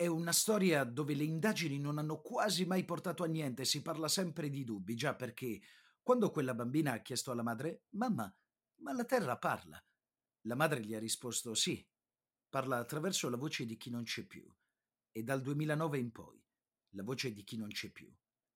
È 0.00 0.06
una 0.06 0.32
storia 0.32 0.84
dove 0.84 1.12
le 1.12 1.24
indagini 1.24 1.78
non 1.78 1.98
hanno 1.98 2.22
quasi 2.22 2.64
mai 2.64 2.86
portato 2.86 3.22
a 3.22 3.26
niente, 3.26 3.66
si 3.66 3.82
parla 3.82 4.08
sempre 4.08 4.48
di 4.48 4.64
dubbi, 4.64 4.94
già 4.94 5.14
perché 5.14 5.60
quando 6.00 6.30
quella 6.30 6.54
bambina 6.54 6.92
ha 6.92 7.02
chiesto 7.02 7.32
alla 7.32 7.42
madre 7.42 7.82
Mamma, 7.90 8.34
ma 8.76 8.92
la 8.94 9.04
terra 9.04 9.36
parla? 9.36 9.78
La 10.44 10.54
madre 10.54 10.80
gli 10.80 10.94
ha 10.94 10.98
risposto 10.98 11.52
sì, 11.52 11.86
parla 12.48 12.78
attraverso 12.78 13.28
la 13.28 13.36
voce 13.36 13.66
di 13.66 13.76
chi 13.76 13.90
non 13.90 14.04
c'è 14.04 14.24
più. 14.24 14.50
E 15.12 15.22
dal 15.22 15.42
2009 15.42 15.98
in 15.98 16.12
poi, 16.12 16.42
la 16.94 17.02
voce 17.02 17.30
di 17.30 17.44
chi 17.44 17.58
non 17.58 17.68
c'è 17.68 17.90
più 17.90 18.10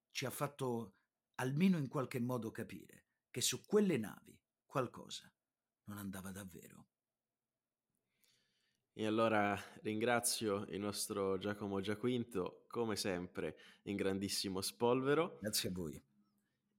ci 0.09 0.25
ha 0.25 0.31
fatto 0.31 0.95
almeno 1.35 1.77
in 1.77 1.89
qualche 1.89 2.19
modo 2.19 2.49
capire 2.49 3.05
che 3.29 3.41
su 3.41 3.63
quelle 3.63 3.99
navi 3.99 4.35
qualcosa 4.65 5.31
non 5.83 5.99
andava 5.99 6.31
davvero. 6.31 6.87
E 8.97 9.05
allora 9.05 9.61
ringrazio 9.81 10.65
il 10.69 10.79
nostro 10.79 11.37
Giacomo 11.37 11.81
Giaquinto, 11.81 12.63
come 12.67 12.95
sempre, 12.95 13.57
in 13.83 13.97
grandissimo 13.97 14.61
spolvero. 14.61 15.37
Grazie 15.41 15.67
a 15.67 15.71
voi. 15.73 16.01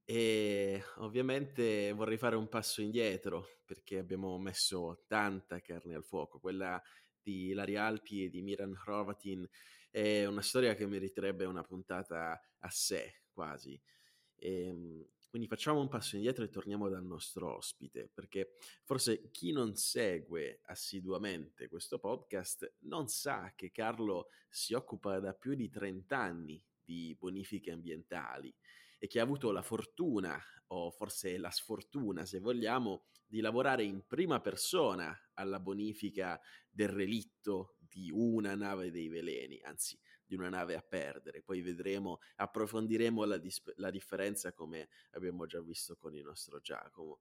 E 0.02 0.82
ovviamente 0.96 1.92
vorrei 1.92 2.16
fare 2.16 2.36
un 2.36 2.48
passo 2.48 2.80
indietro 2.80 3.60
perché 3.66 3.98
abbiamo 3.98 4.38
messo 4.38 5.04
tanta 5.06 5.60
carne 5.60 5.94
al 5.94 6.04
fuoco. 6.04 6.38
Quella 6.38 6.82
di 7.20 7.48
Ilaria 7.48 7.84
Alpi 7.84 8.24
e 8.24 8.30
di 8.30 8.40
Miran 8.40 8.72
Hrovatin 8.72 9.46
è 9.90 10.24
una 10.24 10.40
storia 10.40 10.74
che 10.74 10.86
meriterebbe 10.86 11.44
una 11.44 11.64
puntata 11.64 12.40
a 12.60 12.70
sé 12.70 13.24
quasi. 13.30 13.78
E, 14.36 14.68
ehm, 14.68 15.06
quindi 15.36 15.54
facciamo 15.54 15.80
un 15.80 15.88
passo 15.88 16.16
indietro 16.16 16.44
e 16.44 16.48
torniamo 16.48 16.88
dal 16.88 17.04
nostro 17.04 17.56
ospite, 17.56 18.08
perché 18.14 18.54
forse 18.84 19.30
chi 19.30 19.52
non 19.52 19.76
segue 19.76 20.60
assiduamente 20.62 21.68
questo 21.68 21.98
podcast 21.98 22.76
non 22.84 23.08
sa 23.08 23.52
che 23.54 23.70
Carlo 23.70 24.28
si 24.48 24.72
occupa 24.72 25.20
da 25.20 25.34
più 25.34 25.54
di 25.54 25.68
30 25.68 26.16
anni 26.16 26.64
di 26.82 27.14
bonifiche 27.18 27.70
ambientali 27.70 28.50
e 28.98 29.06
che 29.08 29.20
ha 29.20 29.24
avuto 29.24 29.52
la 29.52 29.60
fortuna, 29.60 30.42
o 30.68 30.90
forse 30.90 31.36
la 31.36 31.50
sfortuna 31.50 32.24
se 32.24 32.38
vogliamo, 32.38 33.04
di 33.26 33.40
lavorare 33.40 33.84
in 33.84 34.06
prima 34.06 34.40
persona 34.40 35.14
alla 35.34 35.60
bonifica 35.60 36.40
del 36.70 36.88
relitto 36.88 37.76
di 37.78 38.10
una 38.10 38.54
nave 38.54 38.90
dei 38.90 39.08
veleni, 39.08 39.60
anzi 39.64 40.00
di 40.26 40.34
una 40.34 40.48
nave 40.48 40.74
a 40.74 40.82
perdere. 40.82 41.42
Poi 41.42 41.60
vedremo, 41.62 42.18
approfondiremo 42.36 43.24
la, 43.24 43.38
dis- 43.38 43.72
la 43.76 43.90
differenza 43.90 44.52
come 44.52 44.88
abbiamo 45.12 45.46
già 45.46 45.60
visto 45.60 45.96
con 45.96 46.14
il 46.14 46.24
nostro 46.24 46.60
Giacomo. 46.60 47.20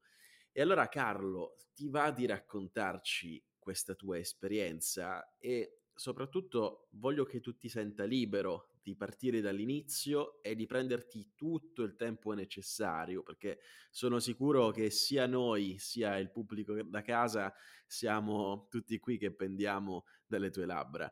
E 0.52 0.62
allora 0.62 0.88
Carlo, 0.88 1.58
ti 1.74 1.89
va 1.89 2.12
di 2.12 2.26
raccontarci 2.26 3.44
questa 3.60 3.94
tua 3.94 4.18
esperienza 4.18 5.36
e 5.38 5.82
soprattutto 5.94 6.88
voglio 6.91 7.26
che 7.26 7.39
tu 7.39 7.56
ti 7.56 7.70
senta 7.70 8.04
libero 8.04 8.70
di 8.82 8.96
partire 8.96 9.41
dall'inizio 9.41 10.44
e 10.44 10.54
di 10.54 10.68
prenderti 10.68 11.32
tutto 11.36 11.82
il 11.82 11.96
tempo 11.96 12.34
necessario, 12.34 13.24
perché 13.24 13.60
sono 13.89 14.20
sicuro 14.20 14.70
che 14.70 14.91
sia 14.91 15.26
noi 15.26 15.78
sia 15.80 16.18
il 16.18 16.30
pubblico 16.30 16.80
da 16.84 17.02
casa 17.02 17.52
siamo 17.88 18.68
tutti 18.70 19.00
qui 19.00 19.18
che 19.18 19.34
pendiamo 19.34 20.06
dalle 20.28 20.52
tue 20.52 20.65
labbra. 20.65 21.12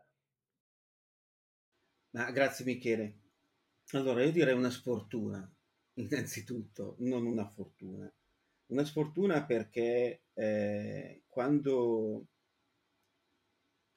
Ma 2.14 2.32
grazie 2.32 2.66
Michele. 2.66 3.20
Allora, 3.92 4.24
io 4.24 4.32
direi 4.32 4.54
una 4.54 4.70
sfortuna, 4.70 5.48
innanzitutto, 5.96 6.96
non 7.00 7.26
una 7.26 7.48
fortuna. 7.48 8.12
Una 8.68 8.86
sfortuna 8.86 9.44
perché 9.46 10.24
eh, 10.34 11.24
quando 11.28 12.28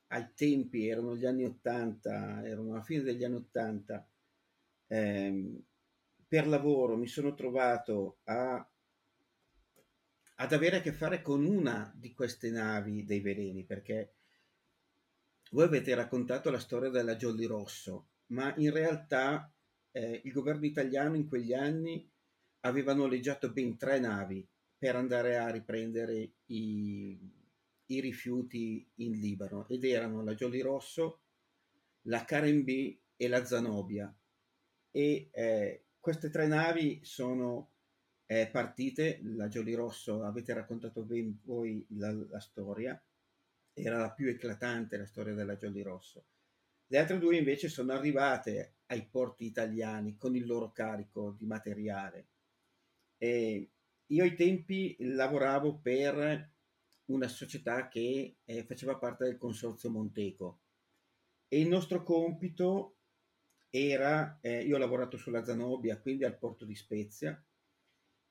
ai 0.09 0.27
tempi 0.35 0.89
erano 0.89 1.17
gli 1.17 1.27
anni 1.27 1.45
80, 1.45 2.45
erano 2.47 2.73
la 2.75 2.83
fine 2.83 3.03
degli 3.03 3.25
anni 3.25 3.37
80, 3.37 4.09
ehm, 4.89 5.63
per 6.29 6.47
lavoro 6.49 6.97
mi 6.97 7.07
sono 7.07 7.35
trovato 7.35 8.19
a, 8.25 8.69
ad 10.37 10.53
avere 10.53 10.77
a 10.77 10.81
che 10.81 10.93
fare 10.93 11.23
con 11.23 11.45
una 11.45 11.93
di 11.95 12.13
queste 12.13 12.51
navi 12.51 13.05
dei 13.05 13.21
veleni, 13.21 13.65
perché 13.65 14.16
voi 15.51 15.65
avete 15.65 15.95
raccontato 15.95 16.51
la 16.51 16.59
storia 16.59 16.91
della 16.91 17.17
Jolly 17.17 17.47
Rosso, 17.47 18.09
ma 18.29 18.55
in 18.57 18.73
realtà 18.73 19.53
eh, 19.93 20.21
il 20.25 20.33
governo 20.33 20.67
italiano 20.67 21.17
in 21.17 21.29
quegli 21.29 21.53
anni 21.53 22.09
aveva 22.61 22.95
noleggiato 22.95 23.53
ben 23.53 23.77
tre 23.77 23.99
navi 23.99 24.47
per 24.77 24.97
andare 24.97 25.39
a 25.39 25.49
riprendere 25.49 26.33
i, 26.47 27.19
i 27.87 28.01
rifiuti 28.01 28.87
in 28.97 29.13
Libano 29.13 29.67
ed 29.69 29.85
erano 29.85 30.23
la 30.23 30.35
Jolly 30.35 30.61
Rosso, 30.61 31.21
la 32.03 32.25
Karen 32.25 32.65
B 32.65 32.99
e 33.17 33.29
la 33.29 33.45
Zanobia. 33.45 34.15
E 34.91 35.29
eh, 35.33 35.85
queste 36.01 36.31
tre 36.31 36.47
navi 36.47 37.01
sono 37.05 37.71
eh, 38.27 38.49
partite, 38.49 39.21
la 39.23 39.49
Jolly 39.49 39.75
Rosso, 39.75 40.23
avete 40.23 40.53
raccontato 40.53 41.03
ben 41.03 41.39
voi 41.45 41.87
la, 41.91 42.13
la 42.13 42.41
storia, 42.41 43.01
era 43.79 43.99
la 43.99 44.11
più 44.11 44.29
eclatante 44.29 44.97
la 44.97 45.05
storia 45.05 45.35
della 45.35 45.57
Jolly 45.57 45.83
Rosso. 45.83 46.25
Le 46.87 46.99
altre 46.99 47.19
due 47.19 47.37
invece 47.37 47.69
sono 47.69 47.93
arrivate 47.93 48.77
ai 48.87 49.07
porti 49.07 49.45
italiani 49.45 50.17
con 50.17 50.35
il 50.35 50.47
loro 50.47 50.73
carico 50.73 51.35
di 51.39 51.45
materiale. 51.45 52.29
E 53.19 53.71
io 54.07 54.23
ai 54.23 54.35
tempi 54.35 54.97
lavoravo 55.01 55.79
per 55.79 56.51
una 57.07 57.29
società 57.29 57.89
che 57.89 58.39
eh, 58.45 58.65
faceva 58.65 58.97
parte 58.97 59.25
del 59.25 59.37
consorzio 59.37 59.91
Monteco 59.91 60.61
e 61.49 61.61
il 61.61 61.69
nostro 61.69 62.03
compito 62.03 62.97
era, 63.69 64.39
eh, 64.41 64.63
io 64.65 64.77
ho 64.77 64.79
lavorato 64.79 65.17
sulla 65.17 65.45
Zanobia, 65.45 66.01
quindi 66.01 66.25
al 66.25 66.39
porto 66.39 66.65
di 66.65 66.75
Spezia, 66.75 67.41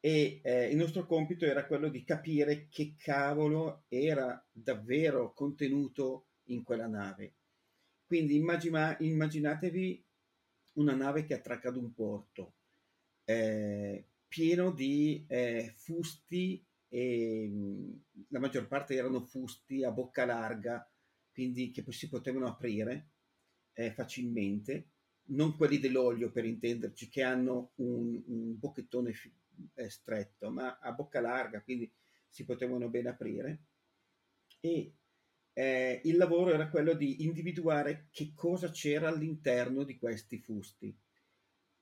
e 0.05 0.39
eh, 0.43 0.69
il 0.69 0.77
nostro 0.77 1.07
compito 1.07 1.45
era 1.45 1.65
quello 1.65 1.89
di 1.89 2.03
capire 2.03 2.67
che 2.69 2.93
cavolo 2.95 3.85
era 3.87 4.39
davvero 4.51 5.33
contenuto 5.33 6.27
in 6.49 6.61
quella 6.61 6.85
nave. 6.85 7.33
Quindi 8.05 8.35
immagina, 8.35 8.95
immaginatevi 8.99 10.05
una 10.73 10.93
nave 10.93 11.25
che 11.25 11.33
attracca 11.33 11.69
ad 11.69 11.77
un 11.77 11.91
porto 11.91 12.53
eh, 13.23 14.05
pieno 14.27 14.69
di 14.69 15.25
eh, 15.27 15.73
fusti 15.75 16.63
e 16.87 17.47
mh, 17.47 18.25
la 18.27 18.37
maggior 18.37 18.67
parte 18.67 18.93
erano 18.93 19.21
fusti 19.21 19.83
a 19.83 19.89
bocca 19.89 20.23
larga, 20.23 20.87
quindi 21.33 21.71
che 21.71 21.83
si 21.91 22.09
potevano 22.09 22.45
aprire 22.45 23.07
eh, 23.73 23.91
facilmente, 23.91 24.89
non 25.29 25.55
quelli 25.57 25.79
dell'olio 25.79 26.29
per 26.29 26.45
intenderci, 26.45 27.09
che 27.09 27.23
hanno 27.23 27.71
un, 27.77 28.21
un 28.27 28.59
bocchettone 28.59 29.11
fi- 29.11 29.33
eh, 29.75 29.89
stretto, 29.89 30.49
ma 30.51 30.79
a 30.79 30.91
bocca 30.91 31.19
larga, 31.19 31.61
quindi 31.61 31.91
si 32.27 32.45
potevano 32.45 32.89
ben 32.89 33.07
aprire. 33.07 33.63
E 34.59 34.95
eh, 35.53 36.01
il 36.03 36.17
lavoro 36.17 36.53
era 36.53 36.69
quello 36.69 36.93
di 36.93 37.23
individuare 37.23 38.07
che 38.11 38.33
cosa 38.35 38.69
c'era 38.69 39.07
all'interno 39.07 39.83
di 39.83 39.97
questi 39.97 40.37
fusti. 40.39 40.95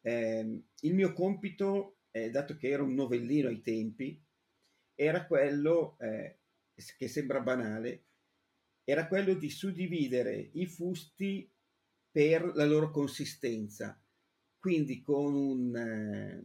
Eh, 0.01 0.63
il 0.81 0.93
mio 0.93 1.13
compito, 1.13 1.99
eh, 2.11 2.29
dato 2.29 2.55
che 2.55 2.69
era 2.69 2.83
un 2.83 2.93
novellino 2.93 3.47
ai 3.47 3.61
tempi, 3.61 4.21
era 4.95 5.25
quello, 5.25 5.97
eh, 5.99 6.39
che 6.97 7.07
sembra 7.07 7.39
banale, 7.41 8.05
era 8.83 9.07
quello 9.07 9.33
di 9.33 9.49
suddividere 9.49 10.51
i 10.53 10.65
fusti 10.67 11.49
per 12.11 12.51
la 12.55 12.65
loro 12.65 12.91
consistenza. 12.91 13.99
Quindi 14.59 15.01
con 15.01 15.33
un, 15.33 15.75
eh, 15.75 16.43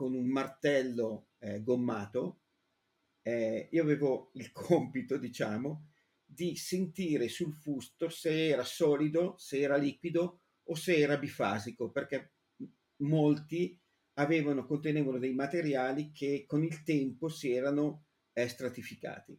con 0.00 0.14
un 0.14 0.28
martello 0.28 1.32
eh, 1.40 1.62
gommato, 1.62 2.40
eh, 3.20 3.68
io 3.70 3.82
avevo 3.82 4.30
il 4.32 4.50
compito, 4.50 5.18
diciamo, 5.18 5.88
di 6.24 6.56
sentire 6.56 7.28
sul 7.28 7.52
fusto 7.52 8.08
se 8.08 8.48
era 8.48 8.64
solido, 8.64 9.34
se 9.36 9.60
era 9.60 9.76
liquido 9.76 10.40
o 10.64 10.74
se 10.74 10.96
era 10.96 11.18
bifasico, 11.18 11.90
perché 11.90 12.32
molti 13.02 13.78
avevano, 14.14 14.64
contenevano 14.64 15.18
dei 15.18 15.34
materiali 15.34 16.12
che 16.12 16.44
con 16.46 16.64
il 16.64 16.82
tempo 16.82 17.28
si 17.28 17.52
erano 17.52 18.06
eh, 18.32 18.48
stratificati. 18.48 19.38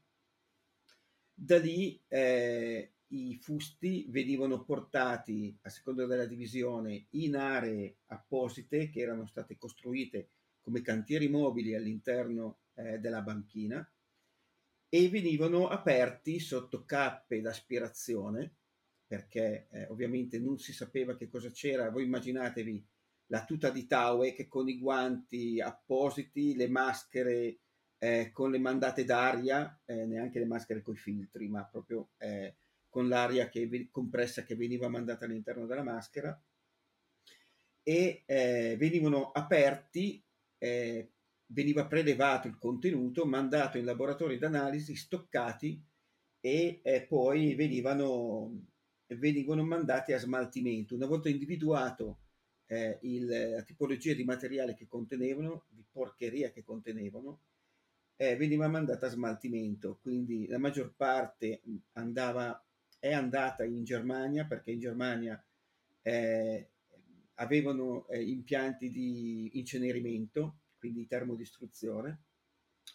Da 1.33 1.57
lì 1.57 1.99
eh, 2.07 2.97
i 3.07 3.35
fusti 3.41 4.05
venivano 4.09 4.63
portati, 4.63 5.57
a 5.63 5.69
seconda 5.69 6.05
della 6.05 6.27
divisione, 6.27 7.07
in 7.11 7.35
aree 7.35 8.01
apposite 8.07 8.91
che 8.91 8.99
erano 8.99 9.25
state 9.25 9.57
costruite 9.57 10.29
come 10.61 10.81
cantieri 10.81 11.27
mobili 11.27 11.75
all'interno 11.75 12.59
eh, 12.75 12.99
della 12.99 13.21
banchina 13.21 13.87
e 14.89 15.09
venivano 15.09 15.67
aperti 15.67 16.39
sotto 16.39 16.85
cappe 16.85 17.41
d'aspirazione 17.41 18.55
perché 19.11 19.67
eh, 19.71 19.87
ovviamente 19.87 20.39
non 20.39 20.57
si 20.57 20.71
sapeva 20.71 21.17
che 21.17 21.27
cosa 21.27 21.49
c'era. 21.51 21.89
Voi 21.89 22.05
immaginatevi 22.05 22.87
la 23.27 23.43
tuta 23.43 23.69
di 23.69 23.85
Taue 23.85 24.33
che 24.33 24.47
con 24.47 24.69
i 24.69 24.79
guanti 24.79 25.59
appositi, 25.59 26.55
le 26.55 26.69
maschere 26.69 27.59
eh, 27.97 28.31
con 28.31 28.51
le 28.51 28.57
mandate 28.57 29.03
d'aria, 29.03 29.81
eh, 29.85 30.05
neanche 30.05 30.39
le 30.39 30.45
maschere 30.45 30.81
con 30.81 30.93
i 30.93 30.97
filtri, 30.97 31.49
ma 31.49 31.65
proprio 31.65 32.11
eh, 32.17 32.55
con 32.87 33.07
l'aria 33.07 33.49
che, 33.49 33.89
compressa 33.91 34.43
che 34.43 34.55
veniva 34.55 34.87
mandata 34.87 35.25
all'interno 35.25 35.65
della 35.65 35.83
maschera 35.83 36.41
e 37.83 38.23
eh, 38.25 38.75
venivano 38.77 39.31
aperti 39.31 40.23
eh, 40.63 41.09
veniva 41.47 41.87
prelevato 41.87 42.47
il 42.47 42.59
contenuto, 42.59 43.25
mandato 43.25 43.79
in 43.79 43.85
laboratori 43.85 44.37
d'analisi, 44.37 44.95
stoccati 44.95 45.83
e 46.39 46.81
eh, 46.83 47.01
poi 47.07 47.55
venivano, 47.55 48.67
venivano, 49.07 49.63
mandati 49.63 50.13
a 50.13 50.19
smaltimento. 50.19 50.93
Una 50.93 51.07
volta 51.07 51.29
individuato 51.29 52.19
eh, 52.67 52.99
il, 53.01 53.25
la 53.25 53.63
tipologia 53.63 54.13
di 54.13 54.23
materiale 54.23 54.75
che 54.75 54.87
contenevano, 54.87 55.65
di 55.69 55.83
porcheria 55.91 56.51
che 56.51 56.63
contenevano, 56.63 57.41
eh, 58.17 58.35
veniva 58.35 58.67
mandata 58.67 59.07
a 59.07 59.09
smaltimento. 59.09 59.97
Quindi 59.99 60.45
la 60.47 60.59
maggior 60.59 60.93
parte 60.95 61.61
andava, 61.93 62.63
è 62.99 63.11
andata 63.11 63.63
in 63.63 63.83
Germania 63.83 64.45
perché 64.45 64.71
in 64.71 64.79
Germania 64.79 65.43
eh, 66.03 66.70
avevano 67.41 68.07
eh, 68.07 68.23
impianti 68.23 68.91
di 68.91 69.57
incenerimento 69.57 70.59
quindi 70.77 71.05
termodistruzione, 71.05 72.23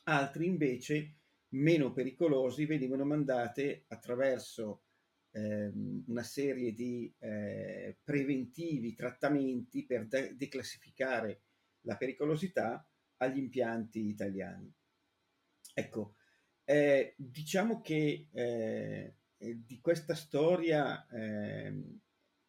altri 0.05 0.47
invece 0.47 1.19
meno 1.51 1.93
pericolosi 1.93 2.67
venivano 2.67 3.05
mandate 3.05 3.85
attraverso 3.89 4.83
eh, 5.31 5.71
una 6.07 6.25
serie 6.25 6.73
di 6.73 7.15
eh, 7.19 7.99
preventivi 8.03 8.95
trattamenti 8.95 9.85
per 9.85 10.07
de- 10.07 10.35
declassificare 10.37 11.43
la 11.83 11.97
pericolosità 11.97 12.85
agli 13.19 13.39
impianti 13.39 14.09
italiani. 14.09 14.73
Ecco, 15.75 16.17
eh, 16.65 17.15
diciamo 17.17 17.81
che 17.81 18.29
eh, 18.33 19.15
di 19.39 19.81
questa 19.81 20.15
storia, 20.15 21.07
ehm, 21.09 22.01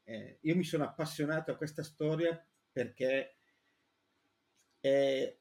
eh, 0.07 0.37
io 0.41 0.55
mi 0.55 0.63
sono 0.63 0.85
appassionato 0.85 1.51
a 1.51 1.57
questa 1.57 1.83
storia 1.83 2.41
perché 2.71 3.35
eh, 4.79 5.39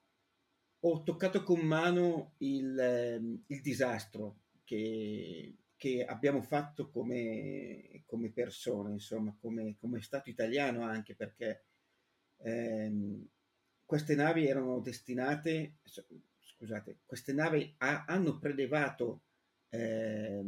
ho 0.80 1.02
toccato 1.04 1.44
con 1.44 1.60
mano 1.60 2.34
il, 2.38 2.76
ehm, 2.76 3.44
il 3.46 3.60
disastro 3.60 4.40
che, 4.64 5.54
che, 5.76 6.04
abbiamo 6.04 6.42
fatto 6.42 6.90
come, 6.90 8.02
come 8.06 8.32
persone, 8.32 8.90
insomma, 8.90 9.36
come, 9.40 9.76
come, 9.78 10.02
Stato 10.02 10.30
italiano 10.30 10.82
anche 10.82 11.14
perché 11.14 11.66
ehm, 12.38 13.24
queste 13.84 14.16
navi 14.16 14.48
erano 14.48 14.80
destinate, 14.80 15.76
scusate, 16.40 17.02
queste 17.06 17.32
navi 17.32 17.72
ha, 17.78 18.04
hanno 18.04 18.40
prelevato 18.40 19.22
eh, 19.68 20.42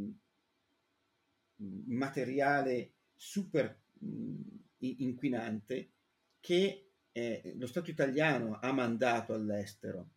materiale 1.87 2.95
super 3.15 3.87
inquinante 4.79 5.91
che 6.41 6.93
eh, 7.13 7.55
lo 7.57 7.67
Stato 7.67 7.91
italiano 7.91 8.59
ha 8.61 8.73
mandato 8.73 9.35
all'estero, 9.35 10.11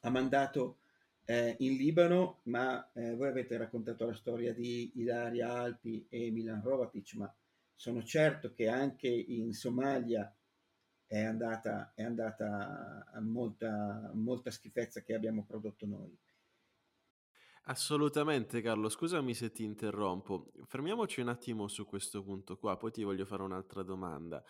ha 0.00 0.10
mandato 0.10 0.78
eh, 1.24 1.54
in 1.58 1.76
Libano, 1.76 2.40
ma 2.44 2.90
eh, 2.92 3.14
voi 3.14 3.28
avete 3.28 3.56
raccontato 3.56 4.06
la 4.06 4.14
storia 4.14 4.52
di 4.52 4.92
Ilaria 4.96 5.52
Alpi 5.52 6.06
e 6.08 6.30
Milan 6.30 6.62
Rovatic, 6.62 7.14
ma 7.14 7.34
sono 7.74 8.02
certo 8.02 8.52
che 8.52 8.68
anche 8.68 9.08
in 9.08 9.52
Somalia 9.52 10.34
è 11.06 11.22
andata, 11.22 11.92
è 11.94 12.02
andata 12.02 13.04
molta, 13.20 14.10
molta 14.14 14.50
schifezza 14.50 15.02
che 15.02 15.14
abbiamo 15.14 15.44
prodotto 15.44 15.86
noi. 15.86 16.16
Assolutamente 17.66 18.60
Carlo, 18.60 18.88
scusami 18.88 19.34
se 19.34 19.52
ti 19.52 19.62
interrompo. 19.62 20.50
Fermiamoci 20.66 21.20
un 21.20 21.28
attimo 21.28 21.68
su 21.68 21.86
questo 21.86 22.22
punto 22.24 22.56
qua, 22.58 22.76
poi 22.76 22.90
ti 22.90 23.04
voglio 23.04 23.24
fare 23.24 23.42
un'altra 23.42 23.82
domanda. 23.84 24.42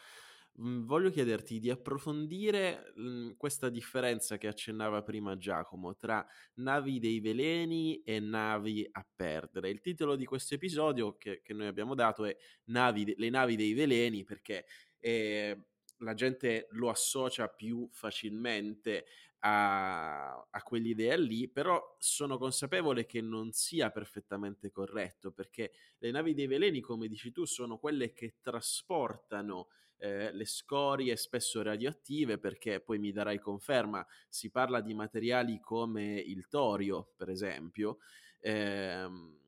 Mhmm, 0.55 0.85
voglio 0.87 1.11
chiederti 1.11 1.59
di 1.59 1.69
approfondire, 1.71 2.93
mhmm, 2.97 3.37
questa 3.37 3.69
differenza 3.69 4.39
che 4.39 4.49
accennava 4.49 5.03
prima 5.03 5.37
Giacomo 5.37 5.95
tra 5.95 6.27
navi 6.55 6.99
dei 6.99 7.21
veleni 7.21 8.03
e 8.03 8.19
navi 8.19 8.89
a 8.91 9.07
perdere. 9.15 9.69
Il 9.69 9.81
titolo 9.81 10.17
di 10.17 10.25
questo 10.25 10.55
episodio 10.55 11.17
che 11.19 11.43
che 11.43 11.53
noi 11.53 11.67
abbiamo 11.67 11.95
dato 11.95 12.25
è 12.25 12.35
navi 12.65 13.15
Le 13.17 13.29
navi 13.31 13.57
dei 13.57 13.75
veleni 13.75 14.25
perché, 14.25 14.65
ehm, 15.01 15.63
la 15.99 16.15
gente 16.15 16.67
lo 16.71 16.89
associa 16.89 17.49
più 17.49 17.89
facilmente 17.93 19.05
a, 19.45 20.47
a 20.51 20.63
quell'idea 20.63 21.17
lì, 21.17 21.49
però 21.49 21.97
sono 21.99 22.39
consapevole 22.39 23.07
che 23.07 23.21
non 23.21 23.53
sia 23.53 23.91
perfettamente 23.91 24.71
corretto 24.71 25.33
perché 25.33 25.73
le 25.99 26.11
navi 26.11 26.35
dei 26.35 26.47
veleni, 26.47 26.81
come 26.81 27.09
dici 27.09 27.33
tu, 27.33 27.45
sono 27.45 27.79
quelle 27.79 28.13
che 28.13 28.35
trasportano 28.41 29.69
eh, 29.99 30.33
le 30.33 30.45
scorie 30.45 31.17
spesso 31.17 31.63
radioattive, 31.63 32.39
perché 32.39 32.81
poi 32.81 32.99
mi 32.99 33.13
darai 33.13 33.39
conferma, 33.39 34.05
si 34.29 34.51
parla 34.51 34.81
di 34.81 34.95
materiali 34.95 35.61
come 35.61 36.15
il 36.15 36.47
torio, 36.49 37.13
per 37.17 37.29
esempio, 37.29 37.99
ehm, 38.41 39.39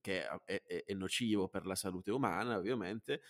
che 0.00 0.26
è, 0.44 0.62
è, 0.64 0.84
è, 0.84 0.94
nocivo 0.94 1.48
per 1.48 1.66
la 1.66 1.74
salute 1.74 2.10
umana, 2.10 2.56
ovviamente, 2.56 3.20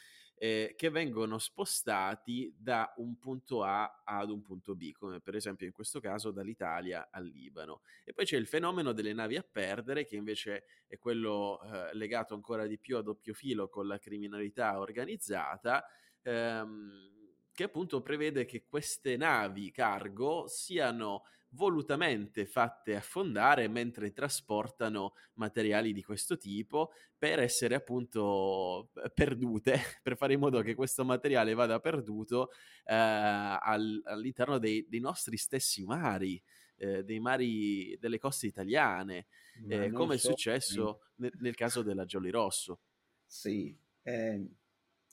eh, 0.43 0.73
che 0.75 0.89
vengono 0.89 1.37
spostati 1.37 2.51
da 2.57 2.95
un 2.97 3.19
punto 3.19 3.63
A 3.63 4.01
ad 4.03 4.31
un 4.31 4.41
punto 4.41 4.75
B, 4.75 4.91
come 4.93 5.21
per 5.21 5.35
esempio 5.35 5.67
in 5.67 5.73
questo 5.73 6.01
caso 6.01 6.31
dall'Italia 6.31 7.09
al 7.11 7.27
Libano. 7.27 7.83
E 8.05 8.15
poi 8.15 8.25
c'è 8.25 8.39
il 8.39 8.47
fenomeno 8.47 8.93
delle 8.93 9.13
navi 9.13 9.37
a 9.37 9.43
perdere, 9.43 10.07
che 10.07 10.17
invece 10.17 10.65
è 10.87 10.97
quello 10.97 11.61
eh, 11.61 11.95
legato 11.95 12.33
ancora 12.33 12.67
di 12.67 12.79
più 12.79 12.97
a 12.97 13.03
doppio 13.03 13.35
filo 13.35 13.69
con 13.69 13.87
la 13.87 13.99
criminalità 13.99 14.79
organizzata, 14.79 15.85
ehm, 16.23 17.11
che 17.53 17.65
appunto 17.65 18.01
prevede 18.01 18.47
che 18.47 18.65
queste 18.65 19.19
navi 19.19 19.71
cargo 19.71 20.47
siano 20.49 21.25
volutamente 21.51 22.47
fatte 22.47 22.95
affondare 22.95 23.67
mentre 23.69 24.13
trasportano 24.13 25.15
materiali 25.35 25.93
di 25.93 26.03
questo 26.03 26.37
tipo 26.37 26.93
per 27.17 27.41
essere 27.41 27.75
appunto 27.75 28.91
eh, 28.95 29.11
perdute, 29.11 29.79
per 30.03 30.17
fare 30.17 30.35
in 30.35 30.41
modo 30.41 30.61
che 30.61 30.75
questo 30.75 31.05
materiale 31.05 31.55
vada 31.55 31.81
perduto 31.81 32.51
eh, 32.85 32.95
al, 32.95 34.01
all'interno 34.05 34.59
dei, 34.59 34.87
dei, 34.89 35.01
nostri 35.01 35.37
stessi 35.37 35.85
mari, 35.85 36.41
eh, 36.77 37.03
dei 37.03 37.21
mari 37.21 37.97
delle 37.99 38.19
coste 38.19 38.47
italiane, 38.47 39.27
eh, 39.69 39.91
come 39.91 40.19
so, 40.19 40.29
è 40.29 40.31
successo 40.31 41.01
sì. 41.03 41.23
nel, 41.23 41.33
nel, 41.41 41.55
caso 41.55 41.83
della 41.83 42.05
Jolly 42.05 42.31
Rosso. 42.31 42.81
Sì, 43.27 43.77
eh, 44.03 44.49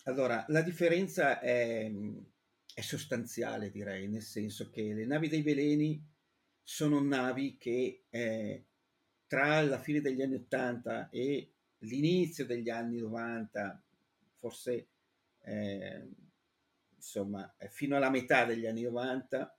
allora, 0.03 0.45
la 0.49 0.61
differenza 0.61 1.39
è, 1.39 1.91
è, 2.73 2.81
sostanziale, 2.81 3.69
direi, 3.69 4.07
nel 4.07 4.21
senso 4.21 4.69
che 4.69 4.93
le 4.93 5.05
navi 5.05 5.27
dei 5.27 5.41
veleni 5.41 6.15
sono 6.69 7.01
navi 7.01 7.55
che 7.55 8.03
eh, 8.09 8.65
tra 9.25 9.61
la 9.61 9.79
fine 9.79 10.01
degli 10.01 10.21
anni 10.21 10.35
80 10.35 11.09
e 11.09 11.53
l'inizio 11.79 12.45
degli 12.45 12.69
anni 12.69 12.99
90, 12.99 13.81
forse 14.37 14.89
eh, 15.43 16.09
insomma 16.93 17.55
fino 17.69 17.95
alla 17.95 18.09
metà 18.09 18.43
degli 18.43 18.65
anni 18.65 18.81
90, 18.81 19.57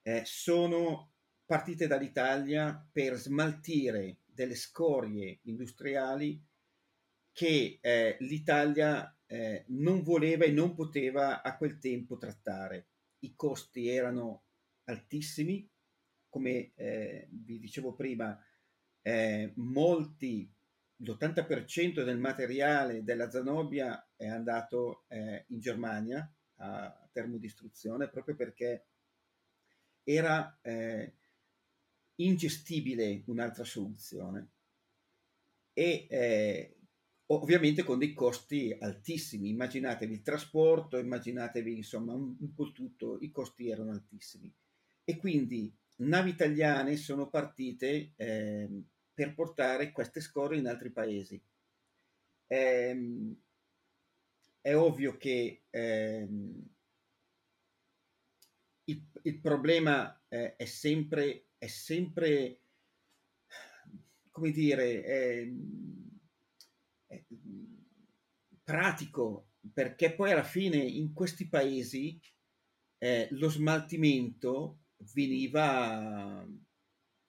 eh, 0.00 0.22
sono 0.24 1.12
partite 1.44 1.86
dall'Italia 1.86 2.82
per 2.90 3.16
smaltire 3.16 4.20
delle 4.24 4.54
scorie 4.54 5.40
industriali 5.42 6.42
che 7.30 7.78
eh, 7.78 8.16
l'Italia 8.20 9.14
eh, 9.26 9.66
non 9.68 10.02
voleva 10.02 10.46
e 10.46 10.50
non 10.50 10.72
poteva 10.72 11.42
a 11.42 11.58
quel 11.58 11.78
tempo 11.78 12.16
trattare. 12.16 12.88
I 13.18 13.34
costi 13.36 13.86
erano 13.86 14.44
altissimi, 14.84 15.70
come 16.32 16.72
eh, 16.76 17.28
vi 17.30 17.58
dicevo 17.58 17.92
prima, 17.92 18.42
eh, 19.02 19.52
molti, 19.56 20.50
l'80% 20.96 22.02
del 22.02 22.16
materiale 22.16 23.04
della 23.04 23.30
Zanobia 23.30 24.08
è 24.16 24.26
andato 24.26 25.04
eh, 25.08 25.44
in 25.48 25.60
Germania 25.60 26.26
a 26.56 27.06
termodistruzione 27.12 28.08
proprio 28.08 28.34
perché 28.34 28.86
era 30.04 30.58
eh, 30.62 31.16
ingestibile 32.14 33.24
un'altra 33.26 33.64
soluzione 33.64 34.52
e 35.74 36.06
eh, 36.08 36.76
ovviamente 37.26 37.82
con 37.82 37.98
dei 37.98 38.14
costi 38.14 38.74
altissimi. 38.80 39.50
Immaginatevi 39.50 40.14
il 40.14 40.22
trasporto, 40.22 40.96
immaginatevi 40.96 41.76
insomma 41.76 42.14
un, 42.14 42.36
un 42.40 42.54
po' 42.54 42.72
tutto, 42.72 43.18
i 43.20 43.30
costi 43.30 43.68
erano 43.68 43.90
altissimi. 43.90 44.50
E 45.04 45.16
quindi 45.18 45.74
navi 46.06 46.30
italiane 46.30 46.96
sono 46.96 47.28
partite 47.28 48.12
eh, 48.16 48.68
per 49.12 49.34
portare 49.34 49.92
queste 49.92 50.20
scorie 50.20 50.58
in 50.58 50.66
altri 50.66 50.90
paesi. 50.90 51.40
Eh, 52.46 53.34
è 54.60 54.76
ovvio 54.76 55.16
che 55.16 55.64
eh, 55.70 56.28
il, 58.84 59.06
il, 59.22 59.40
problema 59.40 60.22
eh, 60.28 60.56
è 60.56 60.64
sempre, 60.64 61.46
è 61.58 61.66
sempre, 61.66 62.60
come 64.30 64.50
dire, 64.50 65.50
pratico, 68.62 69.48
perché 69.72 70.14
poi 70.14 70.32
alla 70.32 70.44
fine 70.44 70.76
in 70.76 71.12
questi 71.12 71.48
paesi 71.48 72.20
eh, 72.98 73.28
lo 73.32 73.48
smaltimento 73.48 74.81
veniva, 75.14 76.46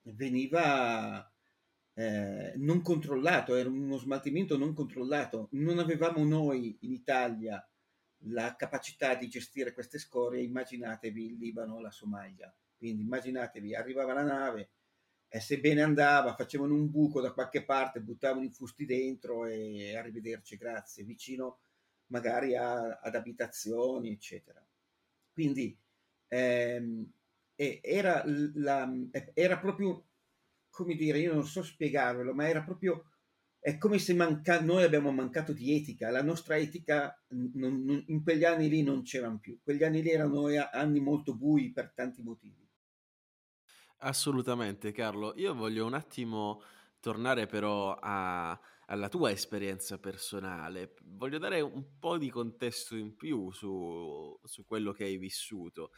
veniva 0.01 1.31
eh, 1.93 2.53
non 2.57 2.81
controllato, 2.81 3.55
era 3.55 3.69
uno 3.69 3.97
smaltimento 3.97 4.57
non 4.57 4.73
controllato. 4.73 5.47
Non 5.51 5.79
avevamo 5.79 6.23
noi 6.23 6.77
in 6.81 6.91
Italia 6.91 7.65
la 8.27 8.55
capacità 8.55 9.15
di 9.15 9.27
gestire 9.27 9.73
queste 9.73 9.97
scorie, 9.97 10.43
immaginatevi 10.43 11.25
il 11.25 11.37
Libano 11.37 11.75
o 11.75 11.81
la 11.81 11.91
Somalia. 11.91 12.53
Quindi 12.77 13.03
immaginatevi, 13.03 13.75
arrivava 13.75 14.13
la 14.13 14.23
nave, 14.23 14.69
e 15.35 15.39
se 15.39 15.59
bene 15.59 15.81
andava, 15.81 16.35
facevano 16.35 16.75
un 16.75 16.91
buco 16.91 17.19
da 17.19 17.31
qualche 17.31 17.63
parte, 17.63 18.01
buttavano 18.01 18.45
i 18.45 18.51
fusti 18.51 18.85
dentro 18.85 19.45
e 19.45 19.95
arrivederci, 19.97 20.57
grazie, 20.57 21.03
vicino 21.03 21.59
magari 22.07 22.55
a, 22.55 22.99
ad 22.99 23.15
abitazioni, 23.15 24.11
eccetera. 24.11 24.63
Quindi 25.31 25.75
ehm, 26.27 27.11
era, 27.55 28.23
la, 28.25 28.91
era 29.33 29.59
proprio, 29.59 30.05
come 30.69 30.95
dire, 30.95 31.19
io 31.19 31.33
non 31.33 31.45
so 31.45 31.63
spiegarvelo, 31.63 32.33
ma 32.33 32.47
era 32.47 32.63
proprio 32.63 33.05
è 33.63 33.77
come 33.77 33.97
se 33.97 34.13
manca- 34.13 34.59
noi 34.59 34.83
abbiamo 34.83 35.09
mancato 35.13 35.53
di 35.53 35.73
etica, 35.73 36.09
la 36.09 36.21
nostra 36.21 36.57
etica 36.57 37.17
non, 37.29 37.81
non, 37.81 38.03
in 38.07 38.21
quegli 38.21 38.43
anni 38.43 38.67
lì 38.67 38.83
non 38.83 39.03
c'erano 39.03 39.39
più, 39.39 39.57
quegli 39.63 39.83
anni 39.85 40.01
lì 40.01 40.09
erano 40.09 40.47
anni 40.71 40.99
molto 40.99 41.33
bui 41.33 41.71
per 41.71 41.93
tanti 41.95 42.21
motivi. 42.21 42.67
Assolutamente 43.99 44.91
Carlo, 44.91 45.33
io 45.37 45.53
voglio 45.53 45.85
un 45.85 45.93
attimo 45.93 46.61
tornare 46.99 47.45
però 47.45 47.97
a, 47.97 48.59
alla 48.93 49.09
tua 49.09 49.31
esperienza 49.31 49.97
personale, 49.97 50.93
voglio 51.01 51.39
dare 51.39 51.61
un 51.61 51.97
po' 51.97 52.17
di 52.19 52.29
contesto 52.29 52.95
in 52.95 53.15
più 53.15 53.51
su, 53.51 54.39
su 54.43 54.65
quello 54.65 54.91
che 54.91 55.05
hai 55.05 55.17
vissuto, 55.17 55.91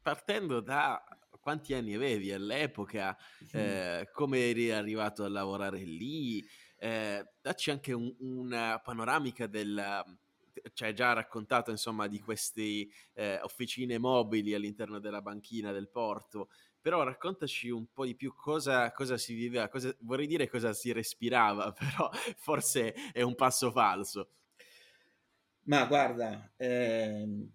partendo 0.00 0.60
da 0.60 1.02
quanti 1.38 1.74
anni 1.74 1.94
avevi 1.94 2.32
all'epoca, 2.32 3.14
eh, 3.52 4.08
come 4.12 4.48
eri 4.48 4.70
arrivato 4.70 5.22
a 5.22 5.28
lavorare 5.28 5.80
lì, 5.80 6.42
eh, 6.78 7.30
dacci 7.42 7.70
anche 7.70 7.92
un, 7.92 8.14
una 8.18 8.80
panoramica 8.82 9.46
del... 9.46 10.18
Ci 10.74 10.84
hai 10.84 10.94
già 10.94 11.12
raccontato 11.12 11.70
insomma 11.70 12.06
di 12.06 12.20
queste 12.20 12.88
eh, 13.14 13.38
officine 13.42 13.98
mobili 13.98 14.52
all'interno 14.52 14.98
della 14.98 15.22
banchina 15.22 15.72
del 15.72 15.88
porto, 15.88 16.50
però 16.80 17.02
raccontaci 17.02 17.68
un 17.70 17.86
po' 17.92 18.04
di 18.04 18.14
più 18.14 18.34
cosa, 18.34 18.90
cosa 18.92 19.16
si 19.18 19.34
viveva, 19.34 19.68
cosa, 19.68 19.94
vorrei 20.00 20.26
dire 20.26 20.48
cosa 20.48 20.72
si 20.72 20.92
respirava, 20.92 21.72
però 21.78 22.10
forse 22.36 22.92
è 23.12 23.22
un 23.22 23.34
passo 23.34 23.70
falso. 23.70 24.30
Ma 25.64 25.84
guarda, 25.86 26.52
ehm, 26.56 27.48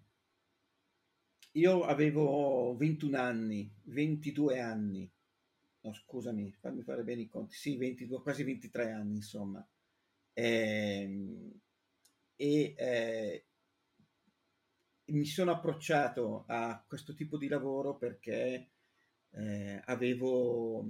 io 1.52 1.82
avevo 1.84 2.76
21 2.76 3.14
anni, 3.14 3.70
22 3.84 4.60
anni, 4.60 5.10
no 5.80 5.92
scusami, 5.92 6.52
fammi 6.52 6.82
fare 6.82 7.02
bene 7.02 7.22
i 7.22 7.28
conti, 7.28 7.54
sì, 7.54 7.76
22, 7.76 8.20
quasi 8.22 8.44
23 8.44 8.90
anni 8.92 9.16
insomma. 9.16 9.66
Ehm, 10.34 11.60
e 12.36 12.74
eh, 12.76 13.46
mi 15.06 15.24
sono 15.24 15.52
approcciato 15.52 16.44
a 16.46 16.82
questo 16.86 17.14
tipo 17.14 17.38
di 17.38 17.48
lavoro 17.48 17.96
perché 17.96 18.70
eh, 19.30 19.82
avevo, 19.84 20.86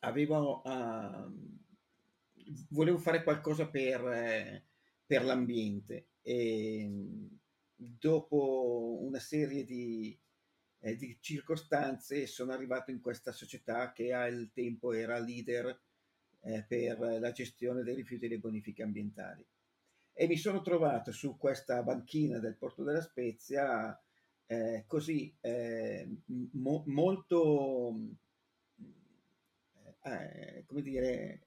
avevo 0.00 0.62
uh, 0.64 1.60
volevo 2.70 2.98
fare 2.98 3.22
qualcosa 3.22 3.68
per, 3.68 4.00
eh, 4.08 4.64
per 5.06 5.24
l'ambiente. 5.24 6.08
E 6.22 6.90
dopo 7.74 8.98
una 9.00 9.18
serie 9.18 9.64
di, 9.64 10.18
eh, 10.80 10.96
di, 10.96 11.18
circostanze 11.20 12.26
sono 12.26 12.52
arrivato 12.52 12.90
in 12.90 13.00
questa 13.00 13.32
società 13.32 13.92
che 13.92 14.12
al 14.12 14.50
tempo 14.52 14.92
era 14.92 15.18
leader 15.18 15.80
eh, 16.42 16.64
per 16.66 16.98
la 16.98 17.32
gestione 17.32 17.82
dei 17.82 17.94
rifiuti 17.94 18.26
e 18.26 18.28
delle 18.28 18.40
bonifiche 18.40 18.82
ambientali. 18.82 19.44
E 20.12 20.26
mi 20.26 20.36
sono 20.36 20.60
trovato 20.60 21.12
su 21.12 21.38
questa 21.38 21.82
banchina 21.82 22.38
del 22.38 22.56
Porto 22.56 22.82
della 22.82 23.00
Spezia 23.00 23.98
eh, 24.50 24.82
così 24.88 25.32
eh, 25.40 26.08
mo- 26.54 26.82
molto, 26.88 27.94
eh, 30.02 30.64
come 30.66 30.82
dire, 30.82 31.46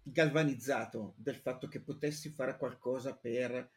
galvanizzato 0.00 1.14
del 1.16 1.34
fatto 1.34 1.66
che 1.66 1.80
potessi 1.80 2.30
fare 2.30 2.56
qualcosa 2.56 3.16
per 3.16 3.68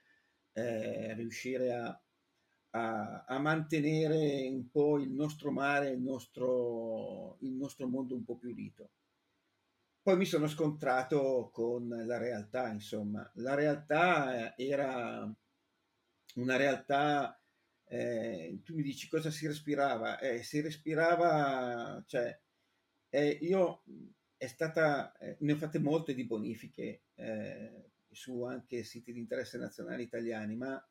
eh, 0.52 1.16
riuscire 1.16 1.74
a, 1.74 2.00
a, 2.72 3.26
a, 3.28 3.40
mantenere 3.40 4.48
un 4.48 4.70
po' 4.70 5.00
il 5.00 5.10
nostro 5.10 5.50
mare, 5.52 5.90
il 5.90 6.02
nostro, 6.02 7.38
il 7.42 7.54
nostro 7.54 7.88
mondo 7.88 8.14
un 8.14 8.24
po' 8.24 8.38
più 8.38 8.52
unito. 8.52 8.92
Poi 10.04 10.16
mi 10.16 10.26
sono 10.26 10.48
scontrato 10.48 11.50
con 11.52 11.88
la 11.88 12.20
realtà, 12.20 12.70
insomma, 12.70 13.28
la 13.36 13.56
realtà 13.56 14.56
era 14.56 15.28
una 16.36 16.56
realtà 16.56 17.39
eh, 17.92 18.60
tu 18.64 18.76
mi 18.76 18.84
dici 18.84 19.08
cosa 19.08 19.32
si 19.32 19.48
respirava? 19.48 20.20
Eh, 20.20 20.44
si 20.44 20.62
respirava, 20.62 22.04
cioè, 22.06 22.40
eh, 23.10 23.30
io 23.42 23.84
è 24.38 24.46
stata, 24.46 25.18
eh, 25.18 25.38
ne 25.40 25.54
ho 25.54 25.56
fatte 25.56 25.80
molte 25.80 26.14
di 26.14 26.24
bonifiche 26.24 27.06
eh, 27.16 27.90
su 28.12 28.44
anche 28.44 28.84
siti 28.84 29.12
di 29.12 29.20
interesse 29.20 29.58
nazionale 29.58 30.04
italiani, 30.04 30.56
ma 30.56 30.88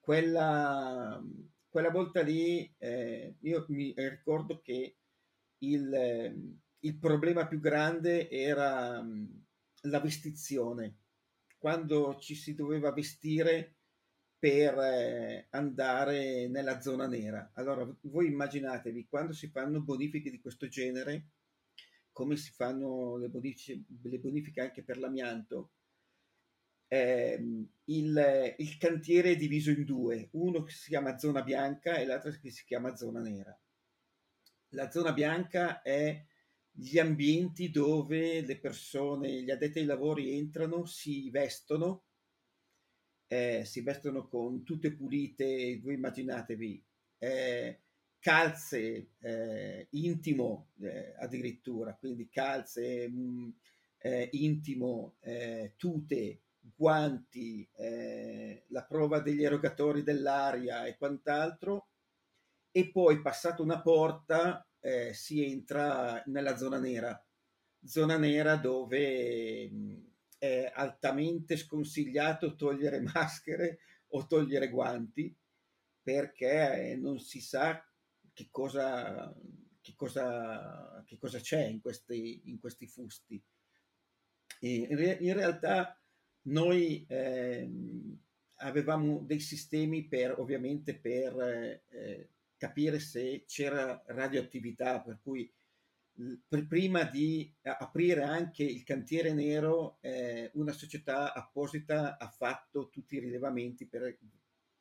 quella, 0.00 1.22
quella 1.68 1.90
volta 1.90 2.22
lì 2.22 2.74
eh, 2.78 3.36
io 3.40 3.66
mi 3.68 3.92
ricordo 3.94 4.62
che 4.62 4.96
il, 5.58 6.56
il 6.78 6.98
problema 6.98 7.46
più 7.46 7.60
grande 7.60 8.30
era 8.30 9.04
la 9.82 10.00
vestizione. 10.00 10.96
Quando 11.58 12.16
ci 12.18 12.34
si 12.34 12.54
doveva 12.54 12.90
vestire 12.92 13.75
per 14.38 14.78
eh, 14.78 15.46
andare 15.50 16.48
nella 16.48 16.80
zona 16.80 17.06
nera. 17.06 17.50
Allora, 17.54 17.88
voi 18.02 18.26
immaginatevi 18.26 19.06
quando 19.08 19.32
si 19.32 19.48
fanno 19.48 19.80
bonifiche 19.80 20.30
di 20.30 20.40
questo 20.40 20.68
genere, 20.68 21.28
come 22.12 22.36
si 22.36 22.50
fanno 22.52 23.16
le 23.16 23.28
bonifiche, 23.28 23.82
le 24.02 24.18
bonifiche 24.18 24.60
anche 24.60 24.82
per 24.82 24.98
l'amianto, 24.98 25.72
eh, 26.88 27.42
il, 27.84 28.54
il, 28.58 28.76
cantiere 28.78 29.32
è 29.32 29.36
diviso 29.36 29.70
in 29.70 29.84
due, 29.84 30.28
uno 30.32 30.62
che 30.62 30.72
si 30.72 30.88
chiama 30.88 31.18
zona 31.18 31.42
bianca 31.42 31.96
e 31.96 32.06
l'altro 32.06 32.30
che 32.30 32.50
si 32.50 32.64
chiama 32.64 32.94
zona 32.94 33.20
nera. 33.20 33.58
La 34.70 34.90
zona 34.90 35.12
bianca 35.12 35.82
è 35.82 36.24
gli 36.70 36.98
ambienti 36.98 37.70
dove 37.70 38.42
le 38.42 38.58
persone, 38.58 39.42
gli 39.42 39.50
addetti 39.50 39.78
ai 39.78 39.86
lavori 39.86 40.36
entrano, 40.36 40.84
si 40.84 41.30
vestono 41.30 42.05
eh, 43.28 43.64
si 43.64 43.80
vestono 43.80 44.28
con 44.28 44.62
tutte 44.62 44.92
pulite, 44.92 45.80
voi 45.82 45.94
immaginatevi, 45.94 46.84
eh, 47.18 47.80
calze 48.18 49.10
eh, 49.20 49.86
intimo 49.90 50.70
eh, 50.80 51.14
addirittura, 51.18 51.94
quindi 51.94 52.28
calze 52.28 53.08
mh, 53.08 53.18
mm, 53.18 53.48
eh, 53.98 54.28
intimo, 54.32 55.16
eh, 55.20 55.74
tute, 55.76 56.40
guanti, 56.74 57.68
la 58.68 58.82
prova 58.82 59.20
degli 59.20 59.44
erogatori 59.44 60.02
dell'aria 60.02 60.84
e 60.84 60.96
quant'altro, 60.96 61.88
e 62.72 62.90
poi 62.90 63.22
passata 63.22 63.62
una 63.62 63.80
porta 63.80 64.66
si 65.12 65.44
entra 65.44 66.22
nella 66.26 66.56
zona 66.56 66.78
nera, 66.78 67.24
zona 67.84 68.16
nera 68.18 68.56
dove 68.56 69.68
mh, 69.70 70.05
è 70.38 70.70
altamente 70.74 71.56
sconsigliato 71.56 72.54
togliere 72.54 73.00
maschere 73.00 73.78
o 74.08 74.26
togliere 74.26 74.68
guanti 74.68 75.34
perché 76.02 76.96
non 77.00 77.18
si 77.18 77.40
sa 77.40 77.84
che 78.32 78.48
cosa, 78.50 79.34
che 79.80 79.94
cosa, 79.96 81.02
che 81.04 81.18
cosa 81.18 81.40
c'è 81.40 81.64
in 81.64 81.80
questi, 81.80 82.42
in 82.44 82.60
questi 82.60 82.86
fusti. 82.86 83.42
In, 84.60 84.96
re, 84.96 85.18
in, 85.20 85.34
realtà 85.34 86.00
noi 86.42 87.04
eh, 87.08 87.68
avevamo 88.56 89.20
dei 89.20 89.40
sistemi 89.40 90.06
per 90.06 90.38
ovviamente 90.38 90.96
per 90.96 91.82
eh, 91.88 92.30
capire 92.56 93.00
se 93.00 93.44
c'era 93.46 94.02
radioattività, 94.06 95.00
per 95.00 95.18
cui 95.20 95.52
prima 96.66 97.04
di 97.04 97.54
aprire 97.62 98.22
anche 98.22 98.64
il 98.64 98.82
cantiere 98.84 99.32
nero, 99.32 99.98
eh, 100.00 100.50
una 100.54 100.72
società 100.72 101.34
apposita 101.34 102.16
ha 102.18 102.28
fatto 102.28 102.88
tutti 102.88 103.16
i 103.16 103.20
rilevamenti 103.20 103.86
per 103.86 104.18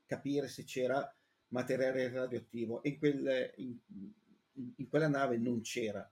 capire 0.06 0.48
se 0.48 0.64
c'era 0.64 1.14
materiale 1.50 2.10
radioattivo 2.10 2.82
e 2.84 2.90
in, 2.90 2.98
quel, 2.98 3.54
in, 3.58 3.78
in 4.78 4.88
quella 4.90 5.08
nave 5.08 5.38
non 5.38 5.62
c'era, 5.62 6.10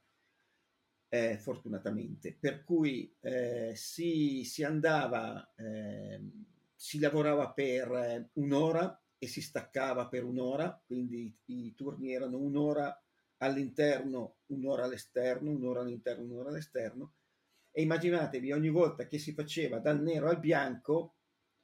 eh, 1.09 1.37
fortunatamente. 1.37 2.35
Per 2.37 2.63
cui 2.63 3.15
eh, 3.21 3.73
si, 3.75 4.43
si, 4.43 4.63
andava, 4.63 5.53
ehm, 5.55 6.45
si 6.75 6.99
lavorava 6.99 7.51
per 7.51 8.29
un'ora 8.33 8.97
e 9.17 9.27
si 9.27 9.41
staccava 9.41 10.07
per 10.07 10.25
un'ora, 10.25 10.81
quindi 10.85 11.33
i 11.45 11.73
turni 11.75 12.13
erano 12.13 12.39
un'ora 12.39 13.02
all'interno, 13.45 14.37
un'ora 14.47 14.83
all'esterno, 14.85 15.51
un'ora 15.51 15.81
all'interno, 15.81 16.23
un'ora 16.23 16.49
all'esterno. 16.49 17.13
E 17.71 17.81
immaginatevi, 17.81 18.51
ogni 18.51 18.69
volta 18.69 19.07
che 19.07 19.17
si 19.17 19.33
faceva 19.33 19.79
dal 19.79 20.01
nero 20.01 20.29
al 20.29 20.39
bianco, 20.39 21.15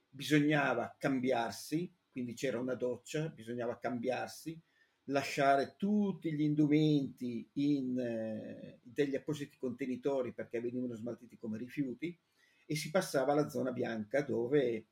bisognava 0.10 0.96
cambiarsi, 0.98 1.94
quindi 2.12 2.34
c'era 2.34 2.60
una 2.60 2.74
doccia, 2.74 3.30
bisognava 3.30 3.78
cambiarsi, 3.78 4.60
lasciare 5.06 5.76
tutti 5.78 6.34
gli 6.34 6.42
indumenti 6.42 7.50
in 7.54 7.98
eh, 8.00 8.80
degli 8.82 9.16
appositi 9.16 9.58
contenitori 9.58 10.34
perché 10.34 10.60
venivano 10.60 10.96
smaltiti 10.96 11.38
come 11.38 11.58
rifiuti 11.58 12.18
e 12.66 12.76
si 12.76 12.90
passava 12.90 13.34
alla 13.34 13.50
zona 13.50 13.72
bianca 13.72 14.22
dove 14.22 14.88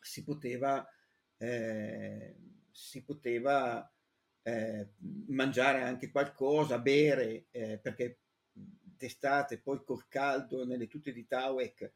si 0.00 0.24
poteva, 0.24 0.84
eh, 1.36 2.36
si 2.70 3.04
poteva 3.04 3.88
eh, 4.42 4.88
mangiare 5.28 5.82
anche 5.82 6.10
qualcosa, 6.10 6.78
bere, 6.78 7.46
eh, 7.50 7.78
perché 7.78 8.20
d'estate, 8.52 9.58
poi 9.58 9.82
col 9.84 10.06
caldo 10.08 10.64
nelle 10.64 10.88
tute 10.88 11.12
di 11.12 11.26
Tawek, 11.26 11.92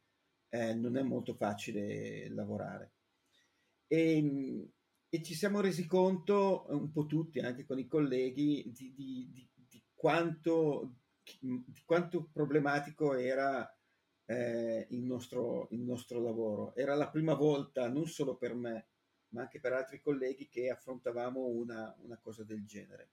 eh, 0.49 0.75
non 0.75 0.97
è 0.97 1.03
molto 1.03 1.35
facile 1.35 2.29
lavorare. 2.31 2.93
E, 3.87 4.71
e, 5.09 5.23
ci 5.23 5.35
siamo 5.35 5.61
resi 5.61 5.87
conto, 5.87 6.67
un 6.69 6.91
po' 6.91 7.07
tutti, 7.07 7.39
anche 7.41 7.65
con 7.65 7.79
i 7.79 7.87
colleghi, 7.87 8.71
di, 8.75 8.93
di, 8.95 9.31
di, 9.33 9.49
di 9.69 9.83
quanto, 9.95 10.97
quanto, 11.85 12.29
problematico 12.33 13.15
era 13.15 13.69
eh, 14.25 14.87
il, 14.91 15.03
nostro, 15.03 15.69
il 15.71 15.81
nostro 15.81 16.21
lavoro. 16.21 16.75
Era 16.75 16.95
la 16.95 17.09
prima 17.09 17.35
volta, 17.35 17.89
non 17.89 18.07
solo 18.07 18.37
per 18.37 18.55
me, 18.55 18.89
ma 19.37 19.43
anche 19.43 19.61
per 19.61 19.75
altri 19.75 20.01
colleghi 20.01 20.49
che 20.49 20.71
affrontavamo 20.71 21.45
una, 21.45 21.95
una 22.01 22.17
cosa 22.17 22.43
del 22.43 22.65
genere. 22.65 23.11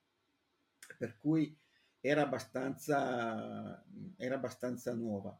Per 0.97 1.17
cui 1.17 1.55
era 1.99 2.21
abbastanza, 2.21 3.83
era 4.17 4.35
abbastanza 4.35 4.93
nuova. 4.93 5.37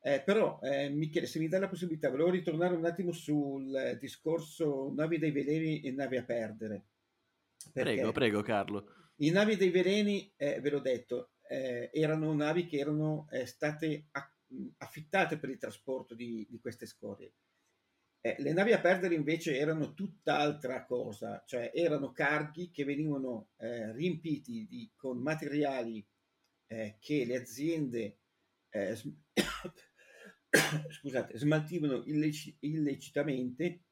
Eh, 0.00 0.22
però, 0.22 0.60
eh, 0.62 0.88
Michele, 0.88 1.26
se 1.26 1.38
mi 1.38 1.48
dai 1.48 1.60
la 1.60 1.68
possibilità, 1.68 2.10
volevo 2.10 2.30
ritornare 2.30 2.74
un 2.74 2.84
attimo 2.84 3.12
sul 3.12 3.96
discorso 4.00 4.92
navi 4.94 5.18
dei 5.18 5.30
veleni 5.30 5.80
e 5.82 5.92
navi 5.92 6.16
a 6.16 6.24
perdere. 6.24 6.84
Prego, 7.72 8.12
prego, 8.12 8.42
Carlo. 8.42 8.86
I 9.16 9.30
navi 9.30 9.56
dei 9.56 9.70
veleni, 9.70 10.32
eh, 10.36 10.60
ve 10.60 10.70
l'ho 10.70 10.80
detto, 10.80 11.32
eh, 11.48 11.90
erano 11.92 12.32
navi 12.34 12.66
che 12.66 12.78
erano 12.78 13.26
eh, 13.30 13.46
state 13.46 14.08
affittate 14.78 15.38
per 15.38 15.50
il 15.50 15.58
trasporto 15.58 16.14
di, 16.14 16.46
di 16.48 16.58
queste 16.60 16.86
scorie. 16.86 17.32
Eh, 18.26 18.36
le 18.38 18.54
navi 18.54 18.72
a 18.72 18.80
perdere 18.80 19.14
invece 19.14 19.58
erano 19.58 19.92
tutt'altra 19.92 20.86
cosa, 20.86 21.42
cioè 21.46 21.72
erano 21.74 22.10
carghi 22.10 22.70
che 22.70 22.82
venivano 22.82 23.50
eh, 23.58 23.92
riempiti 23.92 24.66
di, 24.66 24.90
con 24.96 25.18
materiali 25.18 26.02
eh, 26.68 26.96
che 27.00 27.26
le 27.26 27.36
aziende 27.36 28.20
eh, 28.70 28.96
scusate, 30.88 31.36
smaltivano 31.36 32.02
illecit- 32.06 32.56
illecitamente 32.60 33.82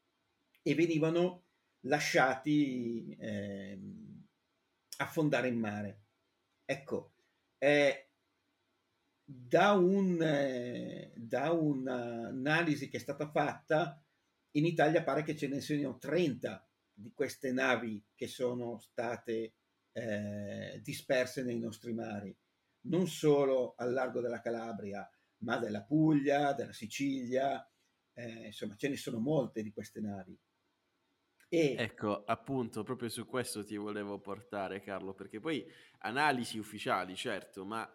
e 0.62 0.74
venivano 0.74 1.44
lasciati 1.80 3.14
eh, 3.18 3.78
affondare 4.96 5.48
in 5.48 5.58
mare. 5.58 6.04
Ecco, 6.64 7.12
eh, 7.58 8.08
da, 9.22 9.72
un, 9.72 10.22
eh, 10.22 11.12
da 11.16 11.52
un'analisi 11.52 12.88
che 12.88 12.96
è 12.96 13.00
stata 13.00 13.30
fatta, 13.30 14.02
in 14.52 14.64
Italia 14.66 15.02
pare 15.02 15.22
che 15.22 15.36
ce 15.36 15.48
ne 15.48 15.60
siano 15.60 15.98
30 15.98 16.66
di 16.94 17.12
queste 17.14 17.52
navi 17.52 18.02
che 18.14 18.26
sono 18.26 18.78
state 18.78 19.54
eh, 19.92 20.80
disperse 20.82 21.42
nei 21.42 21.58
nostri 21.58 21.92
mari, 21.92 22.34
non 22.82 23.06
solo 23.06 23.74
al 23.76 23.92
largo 23.92 24.20
della 24.20 24.40
Calabria, 24.40 25.08
ma 25.38 25.58
della 25.58 25.82
Puglia, 25.82 26.52
della 26.52 26.72
Sicilia, 26.72 27.66
eh, 28.14 28.46
insomma 28.46 28.76
ce 28.76 28.88
ne 28.88 28.96
sono 28.96 29.18
molte 29.18 29.62
di 29.62 29.72
queste 29.72 30.00
navi. 30.00 30.38
E... 31.48 31.74
Ecco, 31.78 32.24
appunto, 32.24 32.82
proprio 32.82 33.08
su 33.08 33.26
questo 33.26 33.64
ti 33.64 33.76
volevo 33.76 34.18
portare, 34.20 34.80
Carlo, 34.80 35.12
perché 35.12 35.38
poi 35.38 35.66
analisi 35.98 36.58
ufficiali, 36.58 37.14
certo, 37.14 37.64
ma 37.66 37.90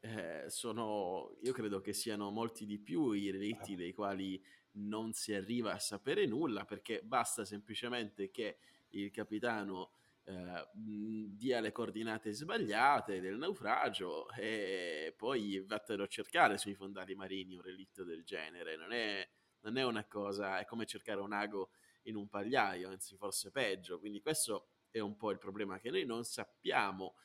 eh, 0.00 0.44
sono, 0.48 1.36
io 1.42 1.52
credo 1.52 1.80
che 1.80 1.92
siano 1.92 2.30
molti 2.30 2.66
di 2.66 2.78
più 2.78 3.12
i 3.12 3.30
relitti 3.30 3.76
dei 3.76 3.94
quali 3.94 4.40
non 4.72 5.12
si 5.12 5.34
arriva 5.34 5.72
a 5.72 5.78
sapere 5.78 6.26
nulla, 6.26 6.64
perché 6.64 7.00
basta 7.02 7.44
semplicemente 7.44 8.30
che 8.30 8.58
il 8.90 9.10
capitano 9.10 9.92
eh, 10.24 10.68
dia 10.72 11.60
le 11.60 11.72
coordinate 11.72 12.32
sbagliate 12.32 13.20
del 13.20 13.38
naufragio 13.38 14.30
e 14.32 15.14
poi 15.16 15.60
vattelo 15.60 16.02
a 16.02 16.06
cercare 16.06 16.58
sui 16.58 16.74
fondali 16.74 17.14
marini 17.14 17.54
un 17.54 17.62
relitto 17.62 18.04
del 18.04 18.24
genere. 18.24 18.76
Non 18.76 18.92
è, 18.92 19.26
non 19.60 19.76
è 19.78 19.84
una 19.84 20.04
cosa, 20.06 20.58
è 20.58 20.64
come 20.64 20.84
cercare 20.84 21.20
un 21.20 21.32
ago 21.32 21.70
in 22.02 22.16
un 22.16 22.28
pagliaio, 22.28 22.90
anzi 22.90 23.16
forse 23.16 23.50
peggio. 23.50 23.98
Quindi 23.98 24.20
questo 24.20 24.68
è 24.90 24.98
un 25.00 25.16
po' 25.16 25.30
il 25.30 25.38
problema, 25.38 25.78
che 25.78 25.90
noi 25.90 26.04
non 26.04 26.24
sappiamo 26.24 27.16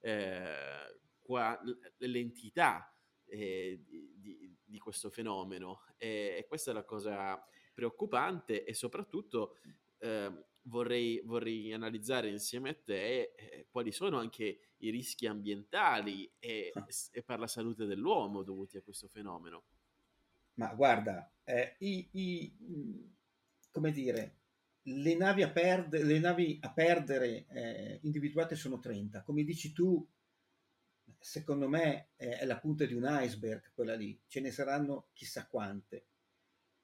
eh, 0.00 1.00
qua, 1.20 1.60
l'entità 1.98 2.92
eh, 3.28 3.82
di, 3.86 4.56
di, 4.64 4.78
questo 4.78 5.10
fenomeno 5.10 5.82
e, 5.96 6.36
e, 6.38 6.46
questa 6.46 6.70
è 6.70 6.74
la 6.74 6.84
cosa 6.84 7.42
preoccupante 7.74 8.64
e 8.64 8.74
soprattutto 8.74 9.56
eh, 9.98 10.44
vorrei, 10.62 11.20
vorrei, 11.24 11.72
analizzare 11.72 12.28
insieme 12.28 12.70
a 12.70 12.74
te 12.74 13.34
eh, 13.34 13.66
quali 13.70 13.92
sono 13.92 14.18
anche 14.18 14.60
i 14.78 14.90
rischi 14.90 15.26
ambientali 15.26 16.30
e, 16.38 16.70
ah. 16.74 16.86
e, 17.12 17.22
per 17.22 17.38
la 17.38 17.46
salute 17.46 17.86
dell'uomo 17.86 18.42
dovuti 18.42 18.76
a 18.76 18.82
questo 18.82 19.08
fenomeno. 19.08 19.64
Ma 20.54 20.74
guarda, 20.74 21.30
eh, 21.44 21.76
i, 21.78 22.08
i, 22.12 23.12
come 23.70 23.92
dire, 23.92 24.36
le 24.82 25.16
navi 25.16 25.42
a, 25.42 25.50
perde, 25.50 26.02
le 26.02 26.18
navi 26.18 26.58
a 26.60 26.72
perdere 26.72 27.46
eh, 27.48 27.98
individuate 28.02 28.54
sono 28.54 28.78
30. 28.78 29.22
Come 29.22 29.44
dici 29.44 29.72
tu, 29.72 30.06
secondo 31.18 31.68
me 31.68 32.10
è 32.16 32.44
la 32.44 32.58
punta 32.58 32.84
di 32.84 32.94
un 32.94 33.06
iceberg 33.08 33.72
quella 33.74 33.94
lì, 33.94 34.18
ce 34.26 34.40
ne 34.40 34.50
saranno 34.50 35.08
chissà 35.12 35.46
quante. 35.46 36.06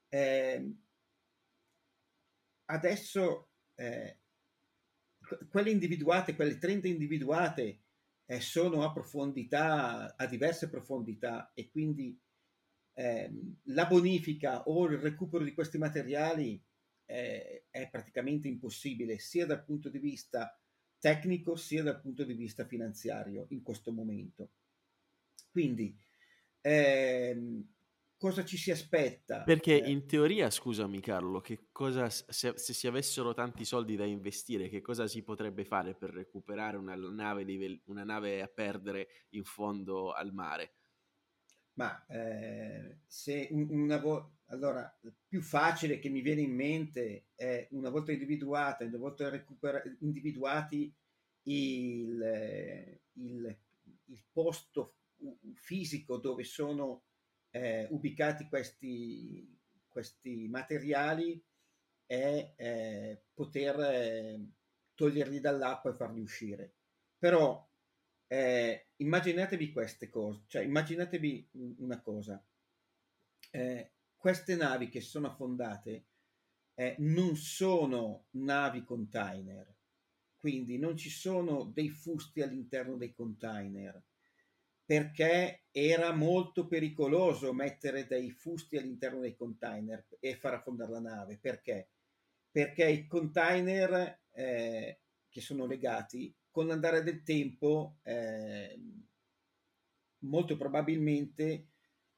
Eh, 0.09 0.75
adesso 2.67 3.49
eh, 3.75 4.19
quelle 5.49 5.71
individuate, 5.71 6.35
quelle 6.35 6.59
30 6.59 6.89
individuate 6.89 7.81
eh, 8.27 8.41
sono 8.41 8.85
a 8.85 8.93
profondità, 8.93 10.15
a 10.17 10.27
diverse 10.27 10.69
profondità 10.69 11.53
e 11.55 11.69
quindi 11.71 12.19
eh, 12.95 13.33
la 13.65 13.87
bonifica 13.87 14.63
o 14.65 14.87
il 14.87 14.99
recupero 14.99 15.45
di 15.45 15.53
questi 15.53 15.79
materiali 15.79 16.63
eh, 17.07 17.67
è 17.71 17.89
praticamente 17.91 18.49
impossibile 18.49 19.19
sia 19.19 19.47
dal 19.47 19.65
punto 19.65 19.89
di 19.89 19.99
vista 19.99 20.59
tecnico 21.05 21.55
sia 21.55 21.83
dal 21.83 22.01
punto 22.01 22.25
di 22.25 22.33
vista 22.33 22.65
finanziario 22.65 23.45
in 23.51 23.63
questo 23.63 23.93
momento. 23.93 24.53
Quindi 25.51 25.95
ehm, 26.63 27.63
cosa 28.17 28.43
ci 28.43 28.57
si 28.57 28.71
aspetta. 28.71 29.43
Perché 29.43 29.83
eh. 29.83 29.91
in 29.91 30.07
teoria, 30.07 30.49
scusami 30.49 31.01
Carlo, 31.01 31.43
che 31.43 31.67
cosa, 31.73 32.09
se, 32.09 32.55
se, 32.57 32.73
si 32.73 32.87
avessero 32.87 33.35
tanti 33.35 33.67
soldi 33.67 33.97
da 33.97 34.07
investire, 34.07 34.71
che 34.71 34.81
cosa 34.81 35.07
si 35.07 35.23
potrebbe 35.23 35.67
fare 35.67 35.95
per 35.95 36.09
recuperare 36.09 36.79
una 36.79 36.95
nave, 36.95 37.45
di, 37.45 37.83
una 37.85 38.05
nave 38.05 38.41
a 38.41 38.49
perdere 38.49 39.27
in 39.33 39.45
fondo 39.45 40.11
al 40.11 40.33
mare? 40.33 40.73
Ma 41.75 42.05
eh, 42.07 42.99
se 43.07 43.49
una 43.51 43.99
volta, 43.99 44.31
allora, 44.47 44.97
più 45.27 45.41
facile 45.41 45.99
che 45.99 46.09
mi 46.09 46.21
viene 46.21 46.43
in 46.43 46.55
mente 46.55 47.27
è 47.35 47.67
una 47.73 47.91
volta 47.91 48.13
individuata, 48.13 48.85
una 48.85 48.99
volta 48.99 49.29
recupera- 49.29 49.83
individuati 50.01 50.93
il, 51.45 53.01
il, 53.15 53.57
il 54.05 54.25
posto 54.33 54.95
fisico 55.55 56.19
dove 56.19 56.45
sono 56.45 57.03
eh, 57.51 57.87
ubicati 57.91 58.47
questi, 58.49 59.59
questi 59.89 60.47
materiali 60.49 61.43
è 62.07 62.53
eh, 62.57 63.23
poter 63.33 63.81
eh, 63.81 64.41
toglierli 64.95 65.41
dall'acqua 65.41 65.91
e 65.91 65.95
farli 65.95 66.21
uscire. 66.21 66.75
Però 67.19 67.67
eh, 68.27 68.84
immaginatevi 68.97 69.73
queste 69.73 70.09
cose, 70.09 70.43
cioè 70.47 70.63
immaginatevi 70.63 71.49
una 71.79 72.01
cosa, 72.01 72.43
eh, 73.51 73.93
queste 74.17 74.57
navi 74.57 74.89
che 74.89 75.01
sono 75.01 75.29
affondate 75.29 76.07
eh, 76.75 76.97
non 76.99 77.37
sono 77.37 78.27
navi 78.31 78.85
container, 78.85 79.75
quindi 80.37 80.79
non 80.79 80.97
ci 80.97 81.11
sono 81.11 81.65
dei 81.65 81.89
fusti 81.91 82.43
all'interno 82.43 82.97
dei 82.97 83.13
container 83.13 84.03
perché 84.85 85.65
era 85.71 86.13
molto 86.13 86.67
pericoloso 86.67 87.55
mettere 87.55 88.07
dei 88.07 88.31
fusti 88.31 88.77
all'interno 88.77 89.21
dei 89.21 89.35
container 89.35 90.07
e 90.21 90.37
far 90.37 90.55
affondare 90.55 90.93
la 90.93 91.01
nave. 91.01 91.39
Perché? 91.39 91.89
Perché 92.51 92.91
i 92.91 93.07
container 93.07 94.21
eh, 94.33 95.01
che 95.29 95.41
sono 95.41 95.67
legati, 95.67 96.35
con 96.55 96.69
l'andare 96.69 97.03
del 97.03 97.25
tempo, 97.25 97.99
eh, 98.05 98.81
molto 100.21 100.57
probabilmente 100.57 101.71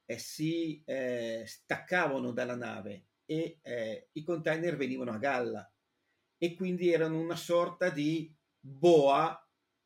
eh, 0.05 0.19
si 0.19 0.83
eh, 0.85 1.43
staccavano 1.47 2.31
dalla 2.33 2.55
nave 2.55 3.07
e 3.25 3.57
eh, 3.63 4.09
i 4.11 4.21
container 4.21 4.77
venivano 4.77 5.11
a 5.11 5.17
galla. 5.17 5.73
E 6.37 6.53
quindi 6.53 6.91
erano 6.91 7.19
una 7.19 7.35
sorta 7.35 7.89
di 7.89 8.31
boa 8.59 9.35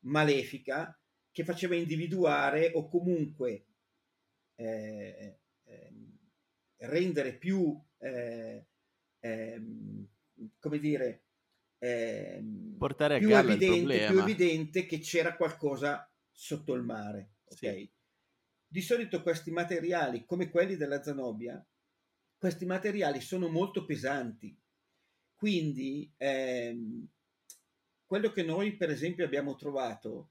malefica 0.00 1.00
che 1.30 1.44
faceva 1.44 1.74
individuare 1.74 2.72
o 2.74 2.88
comunque 2.88 3.68
eh, 4.56 5.40
eh, 5.64 5.94
rendere 6.76 7.38
più, 7.38 7.82
eh, 7.96 8.66
ehm, 9.18 10.06
come 10.58 10.78
dire, 10.78 11.21
ehm, 11.82 12.76
portare 12.78 13.16
a 13.16 13.18
più 13.18 13.36
evidente, 13.36 14.06
più 14.06 14.18
evidente 14.20 14.86
che 14.86 15.00
c'era 15.00 15.36
qualcosa 15.36 16.08
sotto 16.30 16.74
il 16.74 16.82
mare. 16.82 17.34
Okay? 17.44 17.80
Sì. 17.80 17.92
Di 18.66 18.80
solito 18.80 19.22
questi 19.22 19.50
materiali, 19.50 20.24
come 20.24 20.48
quelli 20.48 20.76
della 20.76 21.02
Zanobia, 21.02 21.64
questi 22.38 22.64
materiali 22.64 23.20
sono 23.20 23.48
molto 23.48 23.84
pesanti, 23.84 24.56
quindi 25.34 26.10
ehm, 26.16 27.06
quello 28.06 28.30
che 28.30 28.42
noi 28.42 28.76
per 28.76 28.90
esempio 28.90 29.24
abbiamo 29.24 29.54
trovato 29.56 30.30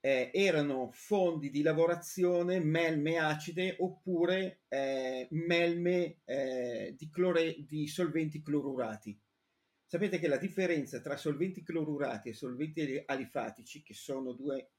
eh, 0.00 0.30
erano 0.32 0.90
fondi 0.92 1.50
di 1.50 1.62
lavorazione, 1.62 2.60
melme 2.60 3.18
acide 3.18 3.76
oppure 3.80 4.62
eh, 4.68 5.26
melme 5.30 6.20
eh, 6.24 6.94
di, 6.96 7.10
clore, 7.10 7.56
di 7.66 7.88
solventi 7.88 8.40
clorurati. 8.40 9.20
Sapete 9.86 10.18
che 10.18 10.28
la 10.28 10.36
differenza 10.36 11.00
tra 11.00 11.16
solventi 11.16 11.62
clorurati 11.62 12.28
e 12.28 12.34
solventi 12.34 13.02
alifatici, 13.06 13.82
che 13.82 13.94
sono 13.94 14.32
due, 14.32 14.70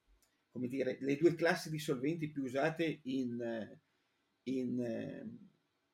dire, 0.51 0.97
le 0.99 1.15
due 1.15 1.33
classi 1.33 1.69
di 1.69 1.79
solventi 1.79 2.29
più 2.29 2.43
usate 2.43 2.99
in, 3.03 3.79
in, 4.43 5.37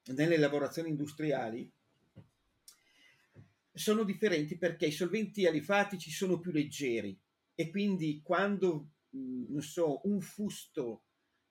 nelle 0.05 0.37
lavorazioni 0.37 0.89
industriali, 0.89 1.71
sono 3.71 4.03
differenti 4.03 4.57
perché 4.57 4.87
i 4.87 4.91
solventi 4.91 5.45
alifatici 5.45 6.11
sono 6.11 6.39
più 6.39 6.51
leggeri 6.51 7.19
e 7.55 7.69
quindi 7.69 8.21
quando 8.23 8.89
non 9.13 9.61
so, 9.61 10.01
un 10.07 10.21
fusto 10.21 11.03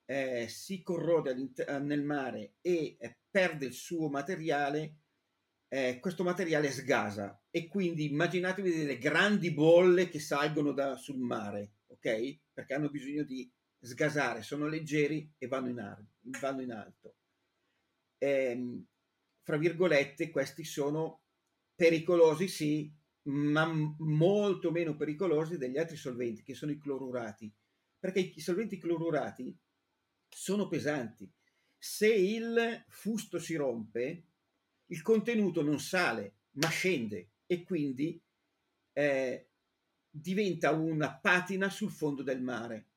eh, 0.04 0.46
si 0.48 0.82
corrode 0.82 1.34
nel 1.80 2.02
mare 2.02 2.54
e 2.60 2.96
eh, 2.98 3.16
perde 3.30 3.66
il 3.66 3.72
suo 3.72 4.08
materiale, 4.08 4.96
eh, 5.72 6.00
questo 6.00 6.22
materiale 6.22 6.70
sgasa 6.70 7.44
e 7.50 7.66
quindi 7.66 8.10
immaginatevi 8.10 8.76
delle 8.76 8.98
grandi 8.98 9.54
bolle 9.54 10.10
che 10.10 10.20
salgono 10.20 10.72
da, 10.72 10.96
sul 10.96 11.16
mare, 11.16 11.76
ok? 11.86 12.40
Perché 12.52 12.74
hanno 12.74 12.90
bisogno 12.90 13.22
di 13.22 13.50
sgasare, 13.80 14.42
sono 14.42 14.66
leggeri 14.66 15.32
e 15.38 15.46
vanno 15.46 15.70
in, 15.70 15.80
ar- 15.80 16.04
vanno 16.40 16.60
in 16.60 16.72
alto. 16.72 17.14
Ehm, 18.18 18.86
fra 19.40 19.56
virgolette, 19.56 20.28
questi 20.28 20.62
sono 20.62 21.22
pericolosi, 21.74 22.48
sì, 22.48 22.94
ma 23.28 23.64
molto 23.96 24.70
meno 24.70 24.94
pericolosi 24.94 25.56
degli 25.56 25.78
altri 25.78 25.96
solventi, 25.96 26.42
che 26.42 26.52
sono 26.52 26.72
i 26.72 26.78
clorurati, 26.78 27.50
perché 27.98 28.20
i 28.20 28.40
solventi 28.40 28.76
clorurati 28.76 29.58
sono 30.28 30.68
pesanti. 30.68 31.32
Se 31.78 32.12
il 32.12 32.84
fusto 32.88 33.38
si 33.38 33.56
rompe, 33.56 34.26
il 34.92 35.00
contenuto 35.00 35.62
non 35.62 35.80
sale, 35.80 36.34
ma 36.52 36.68
scende 36.68 37.30
e 37.46 37.64
quindi 37.64 38.22
eh, 38.92 39.50
diventa 40.10 40.70
una 40.72 41.14
patina 41.14 41.70
sul 41.70 41.90
fondo 41.90 42.22
del 42.22 42.42
mare. 42.42 42.88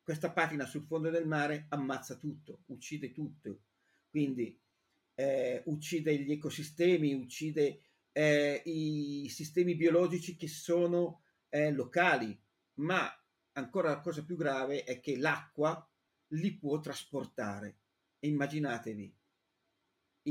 Questa 0.00 0.30
patina 0.30 0.64
sul 0.64 0.84
fondo 0.84 1.10
del 1.10 1.26
mare 1.26 1.66
ammazza 1.70 2.16
tutto, 2.16 2.62
uccide 2.66 3.10
tutto, 3.10 3.64
quindi 4.08 4.58
eh, 5.14 5.62
uccide 5.66 6.16
gli 6.16 6.30
ecosistemi, 6.30 7.12
uccide 7.14 7.82
eh, 8.12 8.62
i 8.64 9.28
sistemi 9.28 9.74
biologici 9.74 10.36
che 10.36 10.48
sono 10.48 11.24
eh, 11.48 11.72
locali, 11.72 12.40
ma 12.74 13.12
ancora 13.52 13.90
la 13.90 14.00
cosa 14.00 14.24
più 14.24 14.36
grave 14.36 14.84
è 14.84 15.00
che 15.00 15.16
l'acqua 15.16 15.84
li 16.28 16.56
può 16.56 16.78
trasportare. 16.78 17.80
Immaginatevi 18.20 19.17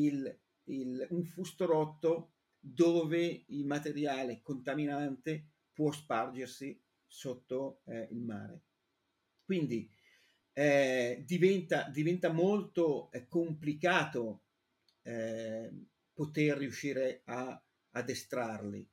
il, 0.05 0.39
il, 0.65 1.07
un 1.11 1.23
fusto 1.23 1.65
rotto 1.65 2.33
dove 2.59 3.45
il 3.47 3.65
materiale 3.65 4.41
contaminante 4.41 5.51
può 5.73 5.91
spargersi 5.91 6.81
sotto 7.05 7.81
eh, 7.85 8.07
il 8.11 8.21
mare. 8.21 8.61
Quindi 9.43 9.89
eh, 10.53 11.23
diventa, 11.25 11.87
diventa, 11.89 12.31
molto 12.31 13.11
eh, 13.11 13.27
complicato 13.27 14.43
eh, 15.03 15.71
poter 16.13 16.57
riuscire 16.57 17.21
a 17.25 17.61
ad 17.97 18.09
estrarli. 18.09 18.87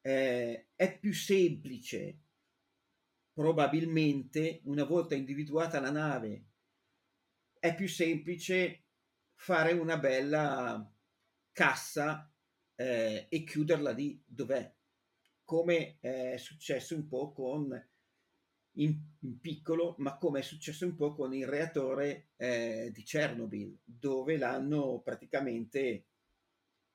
Eh, 0.00 0.68
è 0.74 0.98
più 0.98 1.12
semplice, 1.12 2.20
probabilmente, 3.32 4.60
una 4.64 4.84
volta 4.84 5.14
individuata 5.14 5.80
la 5.80 5.90
nave, 5.90 6.44
è 7.58 7.74
più 7.74 7.88
semplice 7.88 8.83
fare 9.34 9.72
una 9.72 9.98
bella 9.98 10.92
cassa 11.52 12.32
eh, 12.76 13.26
e 13.28 13.44
chiuderla 13.44 13.90
lì 13.92 14.22
dov'è, 14.26 14.72
come 15.44 15.98
è 16.00 16.36
successo 16.36 16.94
un 16.94 17.06
po' 17.06 17.32
con 17.32 17.88
in, 18.76 18.98
in, 19.20 19.40
piccolo, 19.40 19.94
ma 19.98 20.16
come 20.16 20.40
è 20.40 20.42
successo 20.42 20.84
un 20.84 20.96
po' 20.96 21.14
con 21.14 21.34
il 21.34 21.46
reattore 21.46 22.30
eh, 22.36 22.90
di 22.92 23.02
Chernobyl, 23.02 23.78
dove 23.84 24.36
l'hanno 24.36 25.00
praticamente 25.00 26.06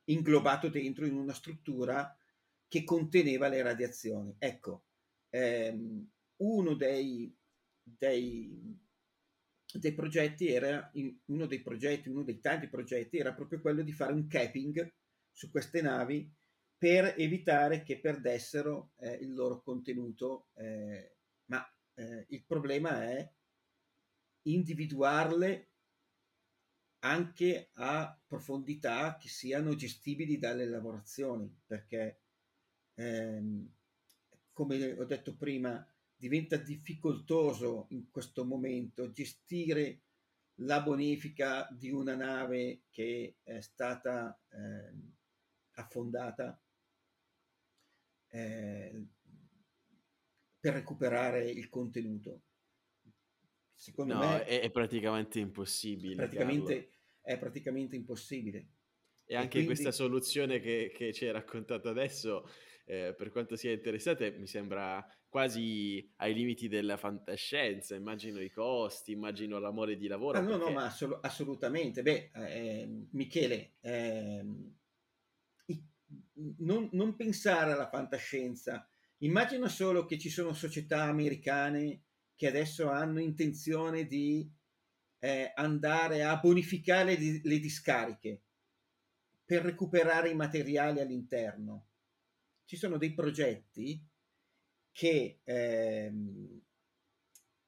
inglobato 0.06 0.70
dentro 0.70 1.06
in 1.06 1.16
una 1.16 1.34
struttura 1.34 2.16
che 2.68 2.84
conteneva 2.84 3.48
le 3.48 3.62
radiazioni. 3.62 4.36
Ecco, 4.38 4.86
ehm, 5.30 6.10
uno 6.38 6.74
dei, 6.74 7.36
dei, 7.82 8.80
dei, 9.74 9.94
progetti 9.94 10.48
era, 10.48 10.92
uno 11.26 11.46
dei 11.46 11.62
progetti, 11.62 12.10
uno 12.10 12.24
dei 12.24 12.40
tanti 12.40 12.68
progetti 12.68 13.18
era 13.18 13.34
proprio 13.34 13.62
quello 13.62 13.84
di 13.84 13.92
fare 13.92 14.14
un 14.14 14.28
capping 14.28 14.94
su 15.32 15.50
queste 15.52 15.82
navi 15.82 16.32
per 16.78 17.14
evitare 17.18 17.84
che 17.84 18.00
perdessero 18.00 18.94
eh, 19.00 19.14
il 19.16 19.34
loro 19.34 19.62
contenuto, 19.62 20.48
eh, 20.56 21.16
ma 21.46 21.70
eh, 21.96 22.26
il 22.30 22.44
problema 22.46 23.04
è 23.04 23.32
individuarle 24.44 25.68
anche 27.00 27.70
a 27.74 28.18
profondità 28.26 29.18
che 29.18 29.28
siano 29.28 29.76
gestibili 29.76 30.38
dalle 30.38 30.66
lavorazioni, 30.66 31.54
perché 31.66 32.22
ehm, 32.96 33.70
come 34.54 34.94
ho 34.94 35.06
detto 35.06 35.36
prima, 35.36 35.86
diventa 36.20 36.58
difficoltoso 36.58 37.88
in 37.92 38.12
questo 38.12 38.44
momento 38.44 39.12
gestire 39.12 40.02
la 40.62 40.82
bonifica 40.82 41.68
di 41.72 41.90
una 41.90 42.16
nave 42.16 42.82
che 42.90 43.38
è 43.42 43.62
stata 43.62 44.38
eh, 44.50 44.94
affondata 45.76 46.62
eh, 48.28 49.08
per 50.60 50.74
recuperare 50.74 51.50
il 51.50 51.70
contenuto 51.70 52.42
secondo 53.80 54.14
no, 54.16 54.20
me 54.20 54.44
è, 54.44 54.60
è, 54.60 54.70
praticamente 54.72 55.40
impossibile. 55.40 56.16
Praticamente, 56.16 56.92
è 57.22 57.38
praticamente 57.40 57.96
impossibile. 57.96 58.68
E 59.26 59.36
anche 59.36 59.60
e 59.60 59.64
quindi... 59.64 59.68
questa 59.68 59.92
soluzione 59.92 60.60
che, 60.60 60.92
che, 60.94 61.14
ci 61.14 61.26
hai 61.26 61.32
raccontato 61.32 61.88
adesso, 61.88 62.50
eh, 62.90 63.14
per 63.14 63.30
quanto 63.30 63.56
sia 63.56 63.72
interessante, 63.72 64.32
mi 64.32 64.48
sembra 64.48 65.06
quasi 65.28 66.12
ai 66.18 66.34
limiti 66.34 66.68
della 66.68 66.98
fantascienza. 66.98 67.94
Immagino 67.94 68.42
i 68.42 68.50
costi, 68.50 69.12
immagino 69.12 69.60
l'amore 69.60 69.96
di 69.96 70.08
lavoro. 70.08 70.40
Ah, 70.40 70.42
no, 70.42 70.58
perché... 70.58 70.64
no, 70.64 70.72
ma 70.72 70.86
assol- 70.86 71.20
assolutamente. 71.22 72.02
Beh, 72.02 72.32
eh, 72.34 72.90
Michele, 73.12 73.74
eh, 73.82 74.44
non, 76.58 76.90
non 76.94 77.16
pensare 77.16 77.74
alla 77.74 77.90
fantascienza. 77.90 78.90
Immagina 79.20 79.68
solo 79.68 80.06
che 80.06 80.18
ci 80.18 80.30
sono 80.30 80.54
società 80.54 81.04
americane 81.04 82.06
che 82.36 82.48
adesso 82.48 82.90
hanno 82.90 83.20
intenzione 83.20 84.06
di 84.06 84.52
eh, 85.20 85.52
andare 85.54 86.24
a 86.24 86.38
bonificare 86.38 87.20
le, 87.20 87.42
le 87.44 87.60
discariche 87.60 88.42
per 89.46 89.62
recuperare 89.62 90.30
i 90.30 90.36
materiali 90.36 91.02
all'interno. 91.02 91.89
Ci 92.70 92.78
sono 92.78 93.00
dei 93.00 93.16
progetti 93.16 94.00
che 94.92 95.40
ehm, 95.44 96.62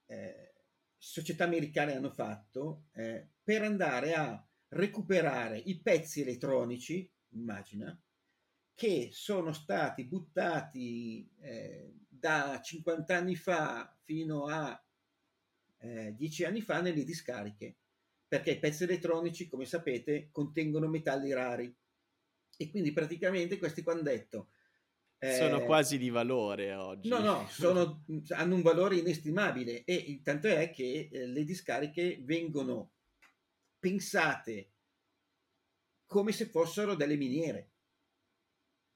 eh, 0.05 0.53
società 0.95 1.45
americane 1.45 1.95
hanno 1.95 2.11
fatto 2.11 2.83
eh, 2.91 3.29
per 3.41 3.63
andare 3.63 4.13
a 4.13 4.47
recuperare 4.67 5.57
i 5.57 5.81
pezzi 5.81 6.21
elettronici, 6.21 7.11
immagina, 7.29 7.99
che 8.75 9.09
sono 9.11 9.53
stati 9.53 10.05
buttati 10.05 11.27
eh, 11.39 11.95
da 12.07 12.61
50 12.61 13.17
anni 13.17 13.35
fa 13.35 13.97
fino 14.03 14.45
a 14.45 14.85
eh, 15.79 16.13
10 16.15 16.43
anni 16.43 16.61
fa 16.61 16.79
nelle 16.79 17.03
discariche, 17.03 17.75
perché 18.27 18.51
i 18.51 18.59
pezzi 18.59 18.83
elettronici, 18.83 19.47
come 19.47 19.65
sapete, 19.65 20.29
contengono 20.31 20.87
metalli 20.87 21.33
rari. 21.33 21.75
E 22.55 22.69
quindi 22.69 22.93
praticamente 22.93 23.57
questi 23.57 23.81
qua 23.81 23.93
hanno 23.93 24.03
detto... 24.03 24.49
Eh, 25.23 25.35
sono 25.35 25.63
quasi 25.65 25.99
di 25.99 26.09
valore 26.09 26.73
oggi. 26.73 27.07
No, 27.07 27.19
no, 27.19 27.45
sono, 27.53 28.03
hanno 28.29 28.55
un 28.55 28.63
valore 28.63 28.95
inestimabile 28.95 29.83
e 29.83 30.19
tanto 30.23 30.47
è 30.47 30.71
che 30.71 31.09
eh, 31.11 31.27
le 31.27 31.43
discariche 31.43 32.19
vengono 32.23 32.93
pensate 33.77 34.71
come 36.07 36.31
se 36.31 36.47
fossero 36.47 36.95
delle 36.95 37.17
miniere. 37.17 37.69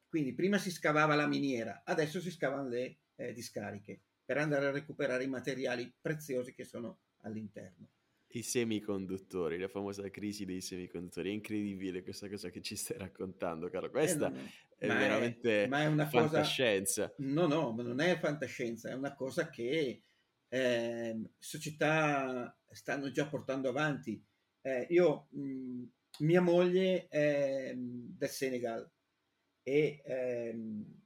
Quindi 0.08 0.34
prima 0.34 0.58
si 0.58 0.72
scavava 0.72 1.14
la 1.14 1.28
miniera, 1.28 1.84
adesso 1.86 2.20
si 2.20 2.32
scavano 2.32 2.70
le 2.70 3.02
eh, 3.16 3.32
discariche 3.32 4.02
per 4.26 4.40
andare 4.40 4.66
a 4.66 4.72
recuperare 4.72 5.26
i 5.26 5.30
materiali 5.30 5.94
preziosi 6.02 6.56
che 6.56 6.64
sono 6.64 7.02
all'interno. 7.22 7.92
I 8.36 8.44
semiconduttori, 8.44 9.58
la 9.58 9.70
famosa 9.70 10.10
crisi 10.10 10.44
dei 10.44 10.60
semiconduttori. 10.60 11.30
È 11.30 11.34
incredibile 11.34 12.04
questa 12.04 12.28
cosa 12.28 12.50
che 12.50 12.62
ci 12.62 12.76
stai 12.76 12.98
raccontando, 12.98 13.70
caro. 13.70 13.90
Questa 13.90 14.30
eh, 14.30 14.52
è 14.78 14.88
veramente 14.88 15.64
è, 15.64 15.68
ma 15.68 15.84
è 15.84 15.86
una 15.86 16.06
fantascienza. 16.06 17.14
Cosa, 17.16 17.32
no, 17.32 17.48
no, 17.48 17.72
ma 17.72 17.84
non 17.84 18.02
è 18.02 18.20
fantascienza, 18.20 18.90
è 18.90 18.94
una 18.94 19.16
cosa 19.16 19.50
che 19.50 20.04
eh, 20.50 21.30
società 21.38 22.60
stanno 22.70 23.10
già 23.10 23.26
portando 23.28 23.70
avanti. 23.70 24.22
Eh, 24.60 24.88
io, 24.90 25.28
mh, 25.30 25.42
mm, 25.42 25.84
mia 26.20 26.42
moglie 26.42 27.08
è 27.08 27.74
del 27.74 28.30
Senegal 28.30 28.92
e 29.64 30.02
ehm, 30.04 31.04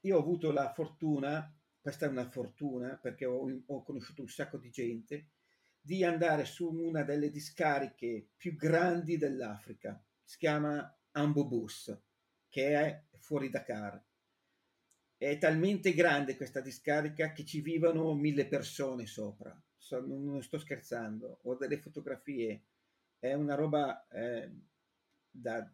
io 0.00 0.16
ho 0.16 0.20
avuto 0.20 0.50
la 0.50 0.72
fortuna, 0.72 1.54
questa 1.78 2.06
è 2.06 2.08
una 2.08 2.30
fortuna 2.30 2.96
perché 2.96 3.26
ho, 3.26 3.46
ho 3.66 3.82
conosciuto 3.82 4.22
un 4.22 4.28
sacco 4.28 4.56
di 4.56 4.70
gente, 4.70 5.28
di 5.86 6.02
andare 6.02 6.46
su 6.46 6.72
una 6.72 7.02
delle 7.02 7.28
discariche 7.28 8.30
più 8.38 8.56
grandi 8.56 9.18
dell'Africa, 9.18 10.02
si 10.22 10.38
chiama 10.38 10.98
Ambobus, 11.10 11.94
che 12.48 12.74
è 12.74 13.04
fuori 13.18 13.50
Dakar. 13.50 14.02
È 15.14 15.36
talmente 15.36 15.92
grande 15.92 16.38
questa 16.38 16.62
discarica 16.62 17.32
che 17.32 17.44
ci 17.44 17.60
vivono 17.60 18.14
mille 18.14 18.46
persone 18.46 19.04
sopra. 19.04 19.54
So, 19.76 20.00
non 20.00 20.42
sto 20.42 20.56
scherzando, 20.56 21.40
ho 21.42 21.54
delle 21.54 21.76
fotografie, 21.76 22.62
è 23.18 23.34
una 23.34 23.54
roba 23.54 24.08
eh, 24.08 24.50
da, 25.30 25.70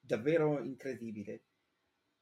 davvero 0.00 0.64
incredibile. 0.64 1.42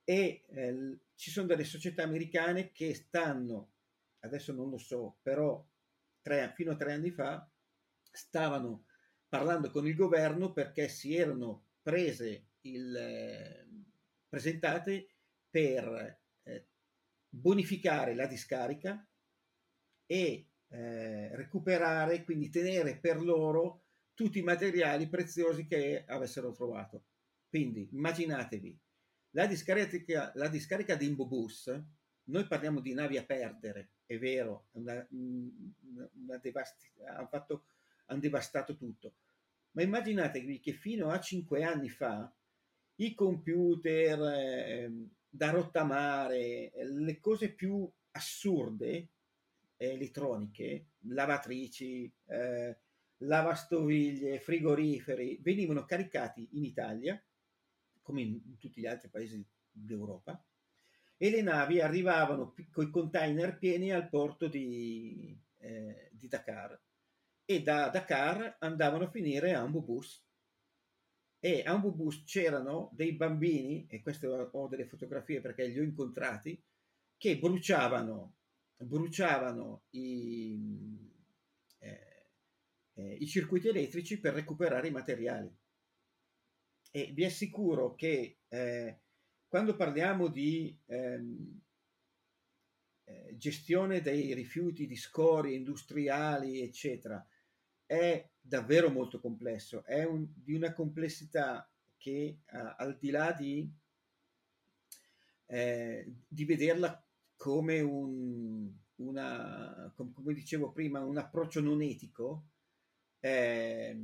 E 0.03 0.43
eh, 0.49 0.99
ci 1.14 1.30
sono 1.30 1.47
delle 1.47 1.62
società 1.62 2.03
americane 2.03 2.72
che 2.72 2.95
stanno, 2.95 3.74
adesso 4.20 4.53
non 4.53 4.70
lo 4.70 4.78
so, 4.78 5.18
però 5.22 5.64
tre, 6.20 6.52
fino 6.54 6.72
a 6.72 6.76
tre 6.76 6.92
anni 6.92 7.10
fa 7.10 7.48
stavano 8.10 8.84
parlando 9.28 9.70
con 9.70 9.86
il 9.86 9.94
governo 9.94 10.52
perché 10.52 10.88
si 10.88 11.14
erano 11.14 11.66
prese 11.82 12.48
il, 12.62 12.96
eh, 12.96 13.68
presentate 14.28 15.14
per 15.48 16.20
eh, 16.42 16.66
bonificare 17.28 18.14
la 18.14 18.26
discarica 18.26 19.06
e 20.06 20.48
eh, 20.68 21.36
recuperare, 21.36 22.24
quindi 22.24 22.50
tenere 22.50 22.98
per 22.98 23.20
loro 23.22 23.84
tutti 24.14 24.38
i 24.38 24.42
materiali 24.42 25.08
preziosi 25.08 25.66
che 25.66 26.04
avessero 26.06 26.52
trovato. 26.52 27.04
Quindi 27.48 27.88
immaginatevi 27.92 28.78
la 29.30 29.46
discarica, 29.46 30.32
la 30.34 30.48
discarica 30.48 30.94
di 30.94 31.06
Imbobus, 31.06 31.72
noi 32.28 32.46
parliamo 32.46 32.80
di 32.80 32.94
navi 32.94 33.16
a 33.16 33.24
perdere, 33.24 33.90
è 34.06 34.18
vero, 34.18 34.68
una, 34.72 35.06
una, 35.10 36.10
una 36.14 36.36
devasti- 36.38 36.90
hanno, 37.04 37.26
fatto, 37.26 37.64
hanno 38.06 38.20
devastato 38.20 38.76
tutto, 38.76 39.14
ma 39.72 39.82
immaginatevi 39.82 40.60
che 40.60 40.72
fino 40.72 41.10
a 41.10 41.20
cinque 41.20 41.62
anni 41.62 41.88
fa 41.88 42.30
i 42.96 43.14
computer 43.14 44.20
eh, 44.20 44.92
da 45.28 45.50
rottamare, 45.50 46.72
le 46.74 47.20
cose 47.20 47.52
più 47.52 47.90
assurde 48.12 49.08
elettroniche, 49.76 50.86
lavatrici, 51.02 52.10
eh, 52.26 52.76
lavastoviglie, 53.18 54.40
frigoriferi, 54.40 55.38
venivano 55.40 55.84
caricati 55.84 56.48
in 56.52 56.64
Italia, 56.64 57.22
come 58.02 58.22
in 58.22 58.58
tutti 58.58 58.80
gli 58.80 58.86
altri 58.86 59.08
paesi 59.08 59.44
d'Europa, 59.70 60.42
e 61.20 61.30
le 61.30 61.42
navi 61.42 61.80
arrivavano 61.80 62.54
con 62.70 62.86
i 62.86 62.90
container 62.90 63.58
pieni 63.58 63.90
al 63.90 64.08
porto 64.08 64.46
di, 64.46 65.36
eh, 65.58 66.10
di, 66.12 66.28
Dakar. 66.28 66.80
E 67.44 67.62
da 67.62 67.88
Dakar 67.88 68.56
andavano 68.60 69.04
a 69.04 69.10
finire 69.10 69.52
a 69.52 69.60
Ambubus. 69.60 70.24
E 71.40 71.62
a 71.64 71.72
Ambubus 71.72 72.22
c'erano 72.24 72.90
dei 72.92 73.12
bambini 73.14 73.86
e 73.88 74.00
queste 74.00 74.28
ho 74.28 74.68
delle 74.68 74.86
fotografie 74.86 75.40
perché 75.40 75.66
li 75.66 75.80
ho 75.80 75.82
incontrati 75.82 76.60
che 77.16 77.36
bruciavano, 77.36 78.36
bruciavano 78.76 79.86
i, 79.90 81.10
eh, 81.78 82.30
eh, 82.94 83.12
i 83.14 83.26
circuiti 83.26 83.68
elettrici 83.68 84.20
per 84.20 84.34
recuperare 84.34 84.86
i 84.86 84.92
materiali. 84.92 85.52
E 86.92 87.12
vi 87.12 87.24
assicuro 87.24 87.96
che 87.96 88.38
eh, 88.46 89.00
quando 89.49 89.74
parliamo 89.74 90.28
di 90.28 90.78
ehm, 90.86 91.61
eh, 93.05 93.36
gestione 93.36 94.03
dei 94.03 94.34
rifiuti 94.34 94.86
di 94.86 94.96
scorie 94.96 95.57
industriali, 95.57 96.61
eccetera, 96.61 97.26
è 97.86 98.28
davvero 98.38 98.90
molto 98.90 99.18
complesso, 99.18 99.84
è 99.84 100.05
un, 100.05 100.28
di 100.34 100.55
una 100.55 100.72
complessità 100.74 101.70
che 101.96 102.40
eh, 102.44 102.74
al 102.76 102.99
di 102.99 103.11
là 103.11 103.32
di, 103.32 103.70
eh, 105.46 106.12
di 106.28 106.44
vederla 106.44 107.03
come 107.36 107.80
un, 107.80 108.70
una, 108.96 109.92
come 109.94 110.34
dicevo 110.34 110.72
prima, 110.72 111.01
un 111.01 111.16
approccio 111.16 111.61
non 111.61 111.80
etico, 111.80 112.49
eh, 113.20 113.96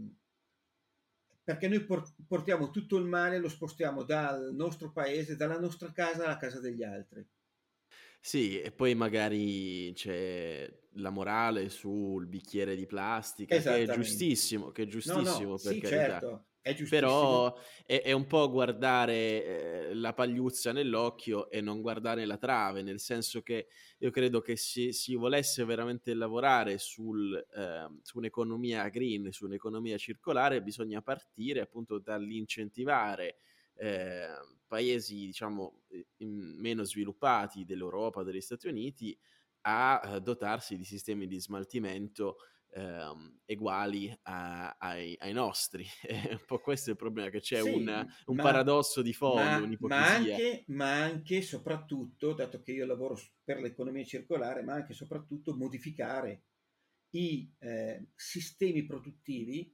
perché 1.45 1.68
noi 1.68 1.86
portiamo 2.26 2.70
tutto 2.70 2.97
il 2.97 3.05
male, 3.05 3.38
lo 3.38 3.49
spostiamo 3.49 4.03
dal 4.03 4.55
nostro 4.55 4.90
paese, 4.90 5.36
dalla 5.36 5.59
nostra 5.61 5.92
casa 5.92 6.24
alla 6.24 6.38
casa 6.38 6.59
degli 6.59 6.82
altri. 6.82 7.24
Sì, 8.20 8.61
e 8.61 8.72
poi 8.72 8.95
magari 8.95 9.92
c'è 9.95 10.72
la 10.95 11.11
morale 11.11 11.68
sul 11.68 12.26
bicchiere 12.26 12.74
di 12.74 12.86
plastica, 12.86 13.61
che 13.61 13.82
è 13.82 13.86
giustissimo, 13.86 14.70
che 14.70 14.84
è 14.84 14.86
giustissimo 14.86 15.22
no, 15.22 15.49
no, 15.49 15.59
per 15.59 15.72
sì, 15.72 15.80
carità. 15.80 16.18
certo. 16.18 16.47
È 16.66 16.74
Però 16.88 17.54
è, 17.84 18.00
è, 18.00 18.12
un 18.12 18.26
po' 18.26 18.50
guardare 18.50 19.90
eh, 19.90 19.94
la 19.94 20.14
pagliuzza 20.14 20.72
nell'occhio 20.72 21.50
e 21.50 21.60
non 21.60 21.82
guardare 21.82 22.24
la 22.24 22.38
trave, 22.38 22.80
nel 22.80 23.00
senso 23.00 23.42
che 23.42 23.66
io 23.98 24.10
credo 24.10 24.40
che 24.40 24.56
se 24.56 24.90
si 24.90 25.14
volesse 25.14 25.62
veramente 25.66 26.14
lavorare 26.14 26.78
sul, 26.78 27.36
eh, 27.36 27.98
su 28.00 28.16
un'economia 28.16 28.88
green, 28.88 29.30
su 29.30 29.44
un'economia 29.44 29.98
circolare, 29.98 30.62
bisogna 30.62 31.02
partire 31.02 31.60
appunto 31.60 31.98
dall'incentivare 31.98 33.40
eh, 33.74 34.28
paesi 34.66 35.26
diciamo 35.26 35.82
meno 36.16 36.82
sviluppati 36.82 37.66
dell'Europa, 37.66 38.22
degli 38.22 38.40
Stati 38.40 38.68
Uniti 38.68 39.14
a 39.66 40.00
eh, 40.02 40.20
dotarsi 40.22 40.78
di 40.78 40.84
sistemi 40.84 41.26
di 41.26 41.38
smaltimento 41.38 42.38
ehm, 42.74 43.40
uguali 43.46 44.12
a, 44.22 44.76
ai, 44.78 45.16
ai, 45.20 45.32
nostri. 45.32 45.86
un 46.30 46.44
po' 46.46 46.58
questo 46.58 46.90
è 46.90 46.92
il 46.92 46.98
problema, 46.98 47.30
che 47.30 47.40
c'è 47.40 47.60
sì, 47.60 47.68
un, 47.68 48.06
un 48.26 48.36
ma, 48.36 48.42
paradosso 48.42 49.00
di 49.00 49.12
fondo, 49.12 49.42
ma, 49.42 49.56
un'ipocrisia. 49.58 50.04
Ma 50.04 50.14
anche, 50.14 50.64
ma 50.68 51.02
anche 51.02 51.42
soprattutto, 51.42 52.32
dato 52.32 52.60
che 52.60 52.72
io 52.72 52.84
lavoro 52.84 53.18
per 53.42 53.60
l'economia 53.60 54.04
circolare, 54.04 54.62
ma 54.62 54.74
anche 54.74 54.92
e 54.92 54.96
soprattutto 54.96 55.54
modificare 55.54 56.42
i 57.10 57.50
eh, 57.58 58.08
sistemi 58.16 58.84
produttivi 58.84 59.72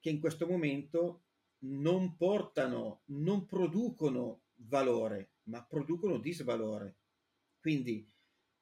che 0.00 0.10
in 0.10 0.20
questo 0.20 0.46
momento 0.46 1.24
non 1.60 2.16
portano, 2.16 3.02
non 3.06 3.44
producono 3.44 4.44
valore, 4.54 5.32
ma 5.44 5.64
producono 5.64 6.18
disvalore. 6.18 6.96
Quindi 7.60 8.10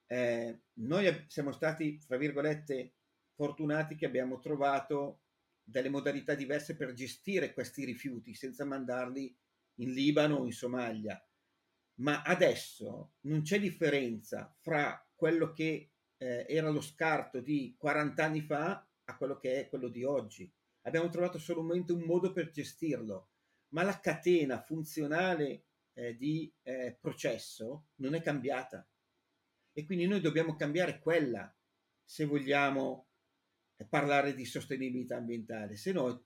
eh, 0.06 0.60
noi 0.74 1.24
siamo 1.28 1.52
stati, 1.52 2.00
fra 2.00 2.16
virgolette, 2.16 2.94
fortunati 3.36 3.94
che 3.94 4.06
abbiamo 4.06 4.40
trovato 4.40 5.20
delle 5.62 5.90
modalità 5.90 6.34
diverse 6.34 6.74
per 6.74 6.94
gestire 6.94 7.52
questi 7.52 7.84
rifiuti 7.84 8.34
senza 8.34 8.64
mandarli 8.64 9.36
in 9.80 9.92
Libano 9.92 10.36
o 10.36 10.46
in 10.46 10.52
Somalia. 10.52 11.22
Ma 11.98 12.22
adesso 12.22 13.14
non 13.22 13.42
c'è 13.42 13.60
differenza 13.60 14.54
fra 14.60 15.06
quello 15.14 15.52
che 15.52 15.92
eh, 16.16 16.46
era 16.48 16.70
lo 16.70 16.80
scarto 16.80 17.40
di 17.40 17.74
40 17.78 18.24
anni 18.24 18.40
fa 18.40 18.86
a 19.04 19.16
quello 19.16 19.36
che 19.36 19.60
è 19.60 19.68
quello 19.68 19.88
di 19.88 20.02
oggi. 20.02 20.50
Abbiamo 20.82 21.08
trovato 21.10 21.38
solamente 21.38 21.92
un 21.92 22.02
modo 22.02 22.32
per 22.32 22.50
gestirlo, 22.50 23.30
ma 23.68 23.82
la 23.82 24.00
catena 24.00 24.62
funzionale 24.62 25.64
eh, 25.92 26.16
di 26.16 26.52
eh, 26.62 26.96
processo 26.98 27.88
non 27.96 28.14
è 28.14 28.22
cambiata. 28.22 28.86
E 29.72 29.84
quindi 29.84 30.06
noi 30.06 30.20
dobbiamo 30.20 30.54
cambiare 30.54 31.00
quella 31.00 31.54
se 32.02 32.24
vogliamo 32.24 33.08
parlare 33.84 34.34
di 34.34 34.44
sostenibilità 34.44 35.16
ambientale, 35.16 35.76
se 35.76 35.92
no 35.92 36.24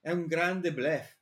è 0.00 0.10
un 0.10 0.26
grande 0.26 0.72
bluff. 0.72 1.20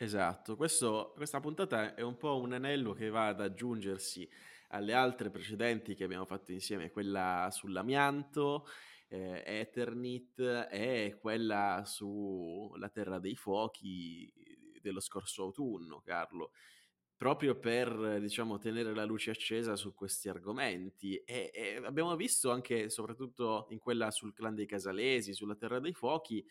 Esatto, 0.00 0.54
Questo, 0.54 1.12
questa 1.16 1.40
puntata 1.40 1.94
è 1.96 2.02
un 2.02 2.16
po' 2.16 2.40
un 2.40 2.52
anello 2.52 2.92
che 2.92 3.08
va 3.08 3.26
ad 3.26 3.40
aggiungersi 3.40 4.28
alle 4.68 4.92
altre 4.92 5.28
precedenti 5.28 5.96
che 5.96 6.04
abbiamo 6.04 6.24
fatto 6.24 6.52
insieme, 6.52 6.90
quella 6.90 7.48
sull'amianto, 7.50 8.66
eh, 9.08 9.42
Eternit 9.44 10.68
e 10.70 11.18
quella 11.20 11.82
sulla 11.84 12.88
Terra 12.90 13.18
dei 13.18 13.34
Fuochi 13.34 14.32
dello 14.80 15.00
scorso 15.00 15.42
autunno, 15.42 16.00
Carlo. 16.00 16.52
Proprio 17.18 17.58
per, 17.58 18.20
diciamo, 18.20 18.58
tenere 18.58 18.94
la 18.94 19.04
luce 19.04 19.32
accesa 19.32 19.74
su 19.74 19.92
questi 19.92 20.28
argomenti 20.28 21.16
e, 21.16 21.50
e 21.52 21.82
abbiamo 21.84 22.14
visto 22.14 22.52
anche, 22.52 22.88
soprattutto 22.90 23.66
in 23.70 23.80
quella 23.80 24.12
sul 24.12 24.32
clan 24.32 24.54
dei 24.54 24.66
Casalesi, 24.66 25.34
sulla 25.34 25.56
Terra 25.56 25.80
dei 25.80 25.92
Fuochi, 25.92 26.46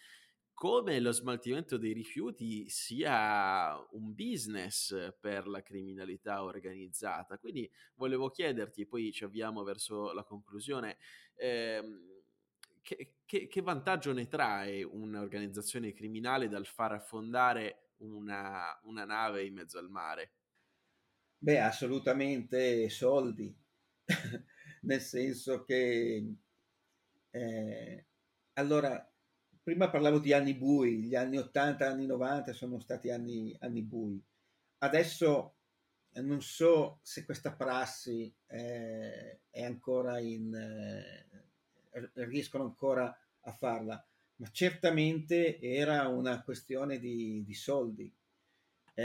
come 0.53 0.99
lo 0.99 1.13
smaltimento 1.13 1.77
dei 1.77 1.93
rifiuti 1.93 2.67
sia 2.67 3.77
un 3.91 4.13
business 4.13 5.13
per 5.17 5.47
la 5.47 5.61
criminalità 5.61 6.43
organizzata. 6.43 7.37
Quindi 7.37 7.71
volevo 7.95 8.29
chiederti, 8.29 8.85
poi 8.85 9.13
ci 9.13 9.23
avviamo 9.23 9.63
verso 9.63 10.11
la 10.11 10.23
conclusione, 10.23 10.97
ehm, 11.35 12.15
che, 12.81 13.13
che, 13.25 13.47
che, 13.47 13.61
vantaggio 13.61 14.11
ne 14.11 14.27
trae 14.27 14.83
un'organizzazione 14.83 15.93
criminale 15.93 16.49
dal 16.49 16.65
far 16.65 16.91
affondare 16.91 17.91
una, 17.99 18.77
una 18.83 19.05
nave 19.05 19.45
in 19.45 19.53
mezzo 19.53 19.77
al 19.77 19.89
mare? 19.89 20.31
Beh, 21.39 21.59
assolutamente 21.59 22.89
soldi, 22.89 23.55
nel 24.81 25.01
senso 25.01 25.63
che 25.63 26.33
eh, 27.29 28.05
allora 28.53 29.11
prima 29.61 29.89
parlavo 29.89 30.19
di 30.19 30.33
anni 30.33 30.55
bui, 30.55 31.03
gli 31.03 31.15
anni 31.15 31.37
80, 31.37 31.87
anni 31.87 32.05
90 32.07 32.53
sono 32.53 32.79
stati 32.79 33.09
anni, 33.11 33.55
anni 33.59 33.83
bui. 33.83 34.21
Adesso 34.79 35.55
non 36.21 36.41
so 36.41 36.99
se 37.03 37.23
questa 37.25 37.53
prassi 37.53 38.33
eh, 38.47 39.41
è 39.49 39.63
ancora 39.63 40.19
in, 40.19 40.53
eh, 40.55 42.23
riescono 42.25 42.63
ancora 42.63 43.15
a 43.41 43.51
farla, 43.51 44.03
ma 44.37 44.49
certamente 44.51 45.59
era 45.59 46.07
una 46.07 46.41
questione 46.43 46.97
di, 46.99 47.43
di 47.45 47.53
soldi. 47.53 48.11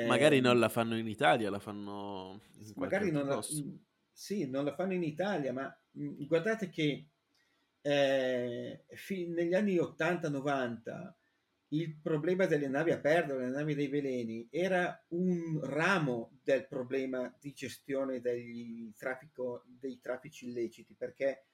Magari 0.07 0.41
non 0.41 0.55
ehm, 0.55 0.61
la 0.61 0.69
fanno 0.71 0.97
in 0.97 1.07
Italia, 1.07 1.51
la 1.51 1.59
fanno 1.59 2.41
in 2.57 2.73
magari 2.77 3.11
non 3.11 3.27
la, 3.27 3.43
sì, 4.11 4.49
non 4.49 4.65
la 4.65 4.75
fanno 4.75 4.95
in 4.95 5.03
Italia, 5.03 5.53
ma 5.53 5.75
mh, 5.91 6.25
guardate 6.25 6.71
che 6.71 7.09
eh, 7.83 8.85
negli 9.29 9.55
anni 9.55 9.77
80-90 9.77 11.13
il 11.69 11.95
problema 12.01 12.47
delle 12.47 12.69
navi 12.69 12.91
a 12.91 13.01
perdere, 13.01 13.45
le 13.45 13.51
navi 13.51 13.75
dei 13.75 13.89
veleni, 13.89 14.49
era 14.51 15.05
un 15.09 15.61
ramo 15.63 16.39
del 16.43 16.67
problema 16.67 17.35
di 17.39 17.53
gestione 17.53 18.21
traffico, 18.97 19.65
dei 19.67 19.99
traffici 20.01 20.49
illeciti, 20.49 20.95
perché 20.95 21.47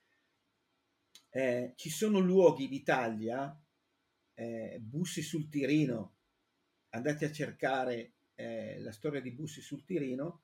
eh, 1.31 1.73
ci 1.77 1.91
sono 1.91 2.19
luoghi 2.21 2.69
d'Italia, 2.69 3.57
eh, 4.35 4.79
Bussi 4.81 5.23
sul 5.23 5.49
Tirino, 5.49 6.15
andate 6.91 7.25
a 7.27 7.33
cercare 7.33 8.13
eh, 8.39 8.79
la 8.81 8.93
storia 8.93 9.21
di 9.21 9.33
Bussi 9.33 9.61
sul 9.61 9.85
Tirino, 9.85 10.43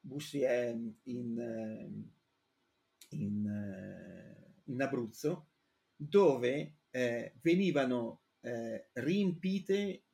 Bussi 0.00 0.42
è 0.42 0.68
in, 0.68 1.38
eh, 1.38 3.16
in, 3.16 3.46
eh, 3.46 4.62
in 4.64 4.80
Abruzzo, 4.80 5.48
dove 5.96 6.76
eh, 6.90 7.34
venivano 7.40 8.22
eh, 8.40 8.90
riempite 8.92 10.04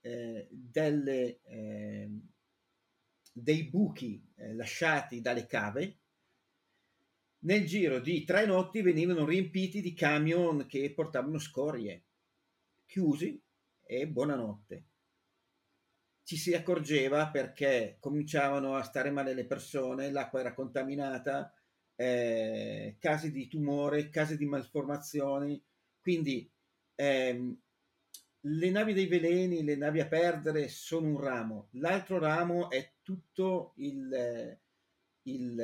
eh, 0.00 0.48
delle, 0.50 1.40
dei 3.30 3.64
buchi 3.64 4.26
lasciati 4.54 5.20
dalle 5.20 5.46
cave. 5.46 5.98
Nel 7.40 7.66
giro 7.66 8.00
di 8.00 8.24
tre 8.24 8.46
notti 8.46 8.80
venivano 8.80 9.26
riempiti 9.26 9.82
di 9.82 9.92
camion 9.92 10.64
che 10.66 10.92
portavano 10.94 11.38
scorie, 11.38 12.04
chiusi 12.86 13.38
e 13.82 14.08
buonanotte 14.08 14.86
ci 16.24 16.36
si 16.36 16.54
accorgeva 16.54 17.28
perché 17.28 17.98
cominciavano 18.00 18.76
a 18.76 18.82
stare 18.82 19.10
male 19.10 19.34
le 19.34 19.44
persone, 19.44 20.10
l'acqua 20.10 20.40
era 20.40 20.54
contaminata, 20.54 21.52
eh, 21.96 22.96
casi 22.98 23.30
di 23.30 23.46
tumore, 23.46 24.08
casi 24.08 24.36
di 24.36 24.46
malformazioni, 24.46 25.62
quindi 26.00 26.50
ehm, 26.94 27.60
le 28.40 28.70
navi 28.70 28.94
dei 28.94 29.06
veleni, 29.06 29.62
le 29.62 29.76
navi 29.76 30.00
a 30.00 30.06
perdere 30.06 30.68
sono 30.68 31.08
un 31.08 31.20
ramo, 31.20 31.68
l'altro 31.72 32.18
ramo 32.18 32.70
è 32.70 32.92
tutto 33.02 33.74
il, 33.76 34.58
il, 35.22 35.60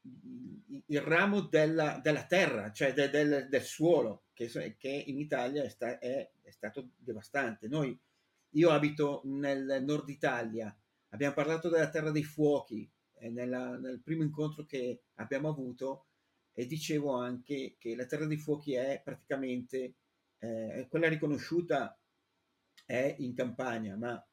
il, 0.00 0.82
il 0.86 1.00
ramo 1.00 1.42
della, 1.42 2.00
della, 2.02 2.24
terra, 2.24 2.72
cioè 2.72 2.94
de, 2.94 3.10
del, 3.10 3.48
del, 3.50 3.62
suolo, 3.62 4.24
che, 4.32 4.48
che, 4.78 5.04
in 5.06 5.18
Italia 5.18 5.62
è, 5.62 5.68
sta, 5.68 5.98
è, 5.98 6.30
è 6.42 6.50
stato 6.50 6.90
devastante. 6.96 7.68
Noi 7.68 7.98
io 8.56 8.70
abito 8.70 9.20
nel 9.24 9.82
nord 9.84 10.08
Italia, 10.08 10.74
abbiamo 11.10 11.34
parlato 11.34 11.68
della 11.68 11.88
Terra 11.88 12.10
dei 12.10 12.24
Fuochi 12.24 12.90
eh, 13.18 13.30
nella, 13.30 13.76
nel 13.76 14.00
primo 14.00 14.22
incontro 14.22 14.64
che 14.64 15.02
abbiamo 15.14 15.48
avuto 15.48 16.06
e 16.52 16.66
dicevo 16.66 17.14
anche 17.14 17.76
che 17.78 17.94
la 17.94 18.06
Terra 18.06 18.24
dei 18.26 18.38
Fuochi 18.38 18.74
è 18.74 19.00
praticamente 19.04 19.94
eh, 20.38 20.86
quella 20.88 21.08
riconosciuta 21.08 21.98
è 22.86 23.16
in 23.18 23.34
campagna, 23.34 23.96
ma 23.96 24.24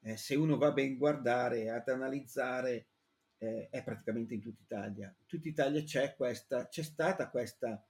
eh, 0.00 0.16
se 0.16 0.34
uno 0.34 0.58
va 0.58 0.72
ben 0.72 0.96
guardare, 0.98 1.70
ad 1.70 1.88
analizzare, 1.88 2.88
eh, 3.38 3.68
è 3.70 3.82
praticamente 3.82 4.34
in 4.34 4.40
tutta 4.40 4.62
Italia. 4.62 5.06
In 5.06 5.26
tutta 5.26 5.48
Italia 5.48 5.82
c'è, 5.82 6.14
questa, 6.16 6.68
c'è 6.68 6.82
stata 6.82 7.30
questa, 7.30 7.82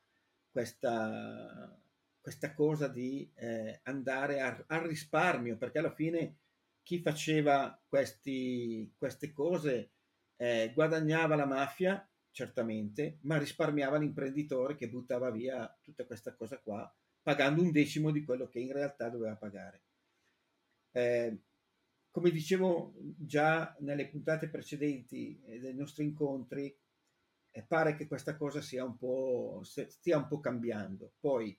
questa 0.50 1.79
questa 2.20 2.54
cosa 2.54 2.88
di 2.88 3.30
eh, 3.34 3.80
andare 3.84 4.40
a, 4.40 4.64
al 4.68 4.82
risparmio, 4.82 5.56
perché 5.56 5.78
alla 5.78 5.94
fine 5.94 6.38
chi 6.82 7.00
faceva 7.00 7.80
questi, 7.88 8.92
queste 8.96 9.32
cose 9.32 9.92
eh, 10.36 10.72
guadagnava 10.74 11.36
la 11.36 11.46
mafia, 11.46 12.06
certamente, 12.30 13.18
ma 13.22 13.38
risparmiava 13.38 13.98
l'imprenditore 13.98 14.76
che 14.76 14.88
buttava 14.88 15.30
via 15.30 15.78
tutta 15.82 16.04
questa 16.04 16.34
cosa 16.34 16.58
qua, 16.58 16.92
pagando 17.22 17.62
un 17.62 17.70
decimo 17.70 18.10
di 18.10 18.24
quello 18.24 18.48
che 18.48 18.60
in 18.60 18.72
realtà 18.72 19.08
doveva 19.08 19.36
pagare. 19.36 19.82
Eh, 20.92 21.38
come 22.10 22.30
dicevo 22.30 22.94
già 23.16 23.76
nelle 23.80 24.08
puntate 24.08 24.48
precedenti 24.48 25.40
eh, 25.46 25.60
dei 25.60 25.74
nostri 25.74 26.04
incontri, 26.04 26.76
eh, 27.52 27.62
pare 27.64 27.94
che 27.94 28.06
questa 28.06 28.36
cosa 28.36 28.60
sia 28.60 28.84
un 28.84 28.96
po', 28.96 29.60
stia 29.62 30.16
un 30.16 30.26
po' 30.26 30.40
cambiando. 30.40 31.14
Poi 31.20 31.56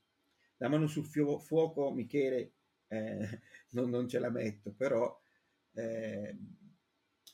la 0.61 0.69
mano 0.69 0.87
sul 0.87 1.05
fio- 1.05 1.39
fuoco, 1.39 1.91
Michele, 1.91 2.53
eh, 2.87 3.41
non, 3.71 3.89
non, 3.89 4.07
ce 4.07 4.19
la 4.19 4.29
metto, 4.29 4.71
però 4.71 5.19
eh, 5.73 6.37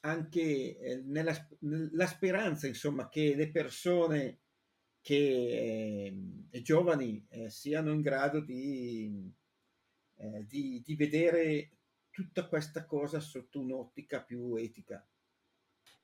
anche 0.01 0.77
eh, 0.77 1.01
nella, 1.03 1.35
nella, 1.59 2.07
speranza, 2.07 2.67
insomma, 2.67 3.09
che 3.09 3.35
le 3.35 3.51
persone 3.51 4.39
che 5.01 6.13
eh, 6.49 6.61
giovani 6.61 7.25
eh, 7.29 7.49
siano 7.49 7.91
in 7.91 8.01
grado 8.01 8.39
di, 8.39 9.29
eh, 10.15 10.45
di, 10.45 10.81
di 10.81 10.95
vedere 10.95 11.71
tutta 12.09 12.47
questa 12.47 12.85
cosa 12.85 13.19
sotto 13.19 13.59
un'ottica 13.59 14.23
più 14.23 14.55
etica. 14.55 15.05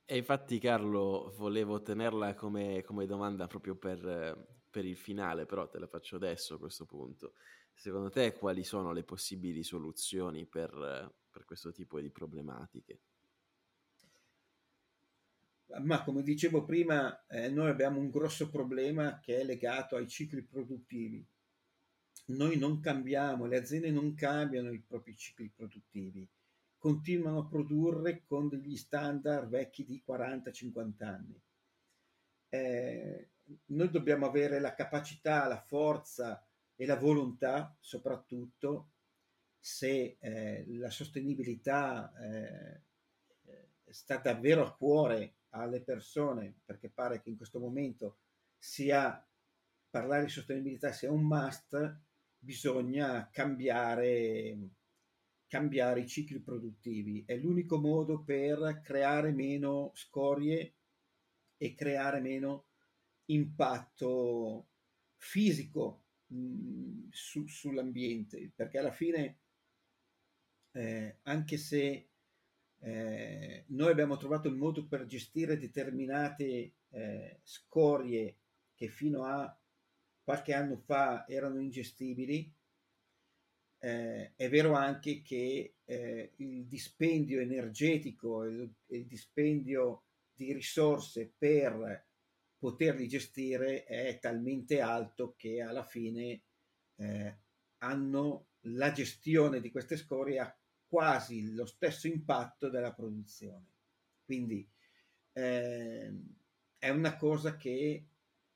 E 0.05 0.17
infatti 0.17 0.59
Carlo 0.59 1.33
volevo 1.37 1.81
tenerla 1.81 2.33
come, 2.33 2.83
come 2.83 3.05
domanda 3.05 3.47
proprio 3.47 3.77
per, 3.77 4.61
per 4.73 4.85
il 4.85 4.97
finale, 4.97 5.45
però 5.45 5.69
te 5.69 5.77
la 5.77 5.85
faccio 5.85 6.15
adesso 6.15 6.55
a 6.55 6.57
questo 6.57 6.85
punto. 6.85 7.35
Secondo 7.75 8.09
te 8.09 8.33
quali 8.33 8.63
sono 8.63 8.91
le 8.91 9.03
possibili 9.03 9.61
soluzioni 9.61 10.47
per, 10.47 11.13
per 11.29 11.45
questo 11.45 11.71
tipo 11.71 12.01
di 12.01 12.09
problematiche? 12.09 12.99
Ma 15.83 16.03
come 16.03 16.23
dicevo 16.23 16.63
prima, 16.63 17.23
eh, 17.27 17.49
noi 17.49 17.69
abbiamo 17.69 17.99
un 17.99 18.09
grosso 18.09 18.49
problema 18.49 19.19
che 19.19 19.41
è 19.41 19.43
legato 19.43 19.95
ai 19.95 20.07
cicli 20.07 20.41
produttivi. 20.41 21.23
Noi 22.25 22.57
non 22.57 22.79
cambiamo, 22.79 23.45
le 23.45 23.57
aziende 23.57 23.91
non 23.91 24.15
cambiano 24.15 24.71
i 24.71 24.79
propri 24.79 25.15
cicli 25.15 25.51
produttivi, 25.55 26.27
continuano 26.79 27.41
a 27.41 27.45
produrre 27.45 28.23
con 28.25 28.47
degli 28.49 28.75
standard 28.75 29.49
vecchi 29.49 29.85
di 29.85 30.01
40-50 30.03 31.03
anni. 31.03 31.39
Eh, 32.49 33.27
noi 33.67 33.89
dobbiamo 33.89 34.25
avere 34.25 34.59
la 34.59 34.73
capacità, 34.73 35.47
la 35.47 35.59
forza 35.59 36.45
e 36.75 36.85
la 36.85 36.97
volontà, 36.97 37.75
soprattutto 37.79 38.91
se 39.59 40.17
eh, 40.19 40.65
la 40.77 40.89
sostenibilità 40.89 42.13
eh, 42.19 42.81
sta 43.93 44.17
davvero 44.17 44.65
a 44.65 44.75
cuore 44.75 45.35
alle 45.49 45.81
persone, 45.81 46.55
perché 46.65 46.89
pare 46.89 47.21
che 47.21 47.29
in 47.29 47.37
questo 47.37 47.59
momento 47.59 48.17
sia 48.57 49.25
parlare 49.89 50.25
di 50.25 50.31
sostenibilità 50.31 50.91
sia 50.91 51.11
un 51.11 51.23
must, 51.23 51.99
bisogna 52.39 53.29
cambiare, 53.31 54.57
cambiare 55.47 56.01
i 56.01 56.07
cicli 56.07 56.39
produttivi. 56.39 57.23
È 57.25 57.35
l'unico 57.35 57.79
modo 57.79 58.23
per 58.23 58.81
creare 58.83 59.31
meno 59.31 59.91
scorie 59.93 60.73
e 61.57 61.75
creare 61.75 62.19
meno 62.19 62.65
impatto 63.25 64.67
fisico 65.17 66.03
mh, 66.27 66.37
mm, 66.37 67.07
su, 67.11 67.47
sull'ambiente, 67.47 68.51
perché 68.55 68.77
alla 68.77 68.91
fine, 68.91 69.39
eh, 70.71 71.19
anche 71.23 71.57
se 71.57 72.09
eh, 72.79 73.63
noi 73.67 73.91
abbiamo 73.91 74.17
trovato 74.17 74.47
il 74.49 74.55
modo 74.55 74.85
per 74.85 75.05
gestire 75.05 75.57
determinate 75.57 76.73
eh, 76.89 77.39
scorie 77.43 78.37
che 78.75 78.89
fino 78.89 79.23
a 79.23 79.57
qualche 80.21 80.53
anno 80.53 80.77
fa 80.77 81.25
erano 81.27 81.59
ingestibili. 81.59 82.53
Eh, 83.79 84.33
è 84.35 84.49
vero 84.49 84.73
anche 84.75 85.21
che 85.21 85.75
eh, 85.83 86.33
il 86.37 86.65
dispendio 86.65 87.41
energetico 87.41 88.43
e 88.43 88.49
il, 88.49 88.73
il 88.87 89.05
dispendio 89.05 90.03
di 90.33 90.53
risorse 90.53 91.33
per 91.37 92.05
poterli 92.63 93.09
gestire 93.09 93.83
è 93.83 94.19
talmente 94.19 94.79
alto 94.79 95.33
che 95.35 95.59
alla 95.61 95.83
fine 95.83 96.43
eh, 96.95 97.39
hanno 97.79 98.51
la 98.67 98.93
gestione 98.93 99.59
di 99.59 99.69
queste 99.69 99.97
scorie 99.97 100.39
ha 100.39 100.57
quasi 100.87 101.51
lo 101.51 101.65
stesso 101.65 102.07
impatto 102.07 102.69
della 102.69 102.93
produzione. 102.93 103.67
Quindi 104.23 104.65
eh, 105.33 106.13
è 106.77 106.87
una 106.87 107.17
cosa 107.17 107.57
che 107.57 108.07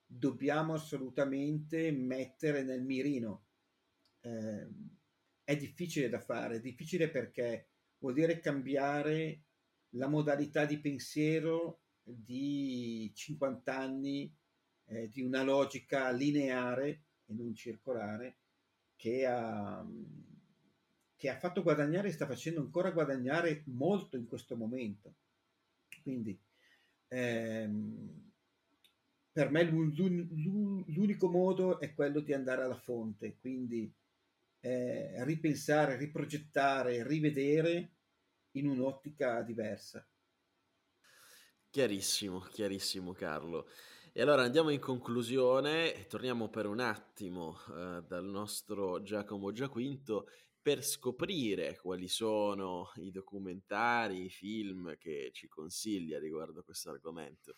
dobbiamo 0.06 0.76
assolutamente 0.76 1.92
mettere 1.92 2.64
nel 2.64 2.84
mirino. 2.84 3.48
Eh, 4.22 4.70
è 5.44 5.58
difficile 5.58 6.08
da 6.08 6.22
fare, 6.22 6.56
è 6.56 6.62
difficile 6.62 7.10
perché 7.10 7.72
vuol 7.98 8.14
dire 8.14 8.40
cambiare 8.40 9.42
la 9.96 10.08
modalità 10.08 10.64
di 10.64 10.80
pensiero 10.80 11.82
di 12.14 13.12
50 13.14 13.76
anni 13.76 14.34
eh, 14.86 15.10
di 15.10 15.22
una 15.22 15.44
logica 15.44 16.10
lineare 16.12 17.04
e 17.26 17.34
non 17.34 17.54
circolare 17.54 18.38
che 18.96 19.26
ha, 19.26 19.86
che 21.16 21.30
ha 21.30 21.38
fatto 21.38 21.64
guadagnare 21.64 22.08
e 22.08 22.12
sta 22.12 22.26
facendo 22.26 22.62
ancora 22.62 22.92
guadagnare 22.92 23.64
molto 23.66 24.18
in 24.18 24.26
questo 24.26 24.56
momento. 24.56 25.16
Quindi 26.02 26.40
ehm, 27.10 28.32
per 29.32 29.52
me 29.52 29.64
l'unico 29.64 31.30
modo 31.30 31.80
è 31.80 31.94
quello 31.94 32.22
di 32.22 32.34
andare 32.34 32.64
alla 32.64 32.78
fonte, 32.78 33.38
quindi 33.38 33.94
eh, 34.62 35.24
ripensare, 35.24 35.96
riprogettare, 35.96 37.06
rivedere 37.06 37.92
in 38.52 38.68
un'ottica 38.68 39.42
diversa. 39.44 40.04
Chiarissimo, 41.70 42.40
chiarissimo 42.40 43.14
Carlo. 43.14 43.68
E 44.14 44.22
allora 44.22 44.42
andiamo 44.42 44.70
in 44.70 44.80
conclusione 44.80 45.94
e 45.94 46.08
torniamo 46.08 46.50
per 46.50 46.66
un 46.66 46.80
attimo 46.80 47.58
eh, 47.70 48.04
dal 48.08 48.26
nostro 48.26 49.04
Giacomo 49.04 49.52
Giaquinto 49.52 50.28
per 50.60 50.84
scoprire 50.84 51.78
quali 51.78 52.08
sono 52.08 52.92
i 52.96 53.12
documentari, 53.12 54.26
i 54.26 54.30
film 54.30 54.98
che 54.98 55.30
ci 55.34 55.48
consiglia 55.48 56.20
riguardo 56.20 56.62
a 56.62 56.64
questo 56.64 56.90
argomento. 56.90 57.58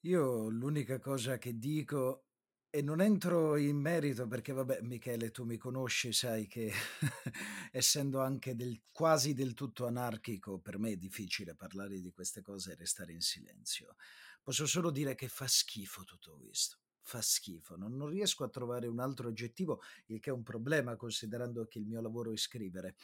Io 0.00 0.48
l'unica 0.48 0.98
cosa 0.98 1.38
che 1.38 1.58
dico 1.58 2.27
e 2.70 2.82
non 2.82 3.00
entro 3.00 3.56
in 3.56 3.76
merito 3.78 4.26
perché, 4.26 4.52
vabbè, 4.52 4.82
Michele, 4.82 5.30
tu 5.30 5.44
mi 5.44 5.56
conosci, 5.56 6.12
sai 6.12 6.46
che 6.46 6.70
essendo 7.72 8.20
anche 8.20 8.54
del, 8.54 8.82
quasi 8.92 9.32
del 9.32 9.54
tutto 9.54 9.86
anarchico, 9.86 10.58
per 10.58 10.78
me 10.78 10.92
è 10.92 10.96
difficile 10.96 11.54
parlare 11.54 12.00
di 12.00 12.10
queste 12.12 12.42
cose 12.42 12.72
e 12.72 12.74
restare 12.76 13.12
in 13.12 13.20
silenzio. 13.20 13.96
Posso 14.42 14.66
solo 14.66 14.90
dire 14.90 15.14
che 15.14 15.28
fa 15.28 15.46
schifo 15.46 16.04
tutto 16.04 16.38
questo. 16.38 16.78
Fa 17.00 17.22
schifo, 17.22 17.76
non, 17.76 17.96
non 17.96 18.08
riesco 18.08 18.44
a 18.44 18.50
trovare 18.50 18.86
un 18.86 19.00
altro 19.00 19.28
aggettivo, 19.28 19.80
il 20.06 20.20
che 20.20 20.28
è 20.28 20.32
un 20.32 20.42
problema 20.42 20.94
considerando 20.96 21.66
che 21.66 21.78
il 21.78 21.86
mio 21.86 22.02
lavoro 22.02 22.32
è 22.32 22.36
scrivere. 22.36 22.96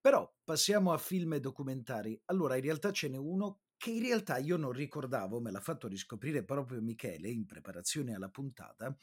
Però 0.00 0.32
passiamo 0.44 0.92
a 0.92 0.98
film 0.98 1.34
e 1.34 1.40
documentari. 1.40 2.20
Allora, 2.26 2.54
in 2.54 2.62
realtà 2.62 2.92
ce 2.92 3.08
n'è 3.08 3.18
uno 3.18 3.62
che 3.80 3.88
in 3.88 4.02
realtà 4.02 4.36
io 4.36 4.58
non 4.58 4.72
ricordavo, 4.72 5.40
me 5.40 5.50
l'ha 5.50 5.58
fatto 5.58 5.88
riscoprire 5.88 6.44
proprio 6.44 6.82
Michele 6.82 7.30
in 7.30 7.46
preparazione 7.46 8.14
alla 8.14 8.28
puntata, 8.28 8.94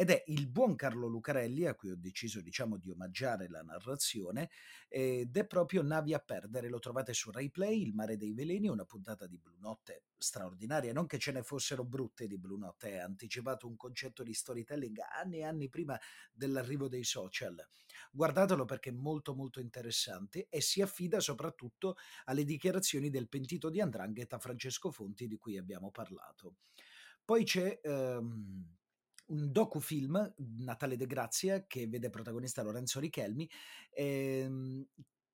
ed 0.00 0.10
è 0.10 0.22
il 0.26 0.46
buon 0.46 0.76
Carlo 0.76 1.08
Lucarelli, 1.08 1.66
a 1.66 1.74
cui 1.74 1.90
ho 1.90 1.96
deciso 1.96 2.40
diciamo 2.40 2.76
di 2.76 2.88
omaggiare 2.88 3.48
la 3.48 3.62
narrazione, 3.62 4.48
ed 4.86 5.36
è 5.36 5.44
proprio 5.44 5.82
Navi 5.82 6.14
a 6.14 6.20
perdere, 6.20 6.68
lo 6.68 6.78
trovate 6.78 7.12
su 7.12 7.32
RaiPlay, 7.32 7.82
Il 7.82 7.94
mare 7.94 8.16
dei 8.16 8.32
veleni, 8.32 8.68
una 8.68 8.84
puntata 8.84 9.26
di 9.26 9.38
Blue 9.38 9.58
Notte 9.58 10.04
straordinaria, 10.16 10.92
non 10.92 11.06
che 11.06 11.18
ce 11.18 11.32
ne 11.32 11.42
fossero 11.42 11.84
brutte 11.84 12.28
di 12.28 12.38
Blue 12.38 12.60
Notte, 12.60 13.00
ha 13.00 13.06
anticipato 13.06 13.66
un 13.66 13.74
concetto 13.74 14.22
di 14.22 14.32
storytelling 14.32 14.98
anni 15.20 15.38
e 15.38 15.42
anni 15.42 15.68
prima 15.68 15.98
dell'arrivo 16.32 16.86
dei 16.86 17.02
social. 17.02 17.56
Guardatelo 18.12 18.64
perché 18.66 18.90
è 18.90 18.92
molto 18.92 19.34
molto 19.34 19.58
interessante 19.58 20.46
e 20.48 20.60
si 20.60 20.80
affida 20.80 21.18
soprattutto 21.18 21.96
alle 22.26 22.44
dichiarazioni 22.44 23.10
del 23.10 23.28
pentito 23.28 23.68
di 23.68 23.80
Andrangheta 23.80 24.38
Francesco 24.38 24.92
Fonti 24.92 25.26
di 25.26 25.36
cui 25.38 25.58
abbiamo 25.58 25.90
parlato. 25.90 26.58
Poi 27.24 27.42
c'è 27.42 27.80
um, 27.82 28.77
un 29.28 29.50
docufilm, 29.52 30.34
Natale 30.58 30.96
de 30.96 31.06
Grazia, 31.06 31.64
che 31.66 31.86
vede 31.86 32.10
protagonista 32.10 32.62
Lorenzo 32.62 33.00
Richelmi, 33.00 33.48
ehm, 33.90 34.84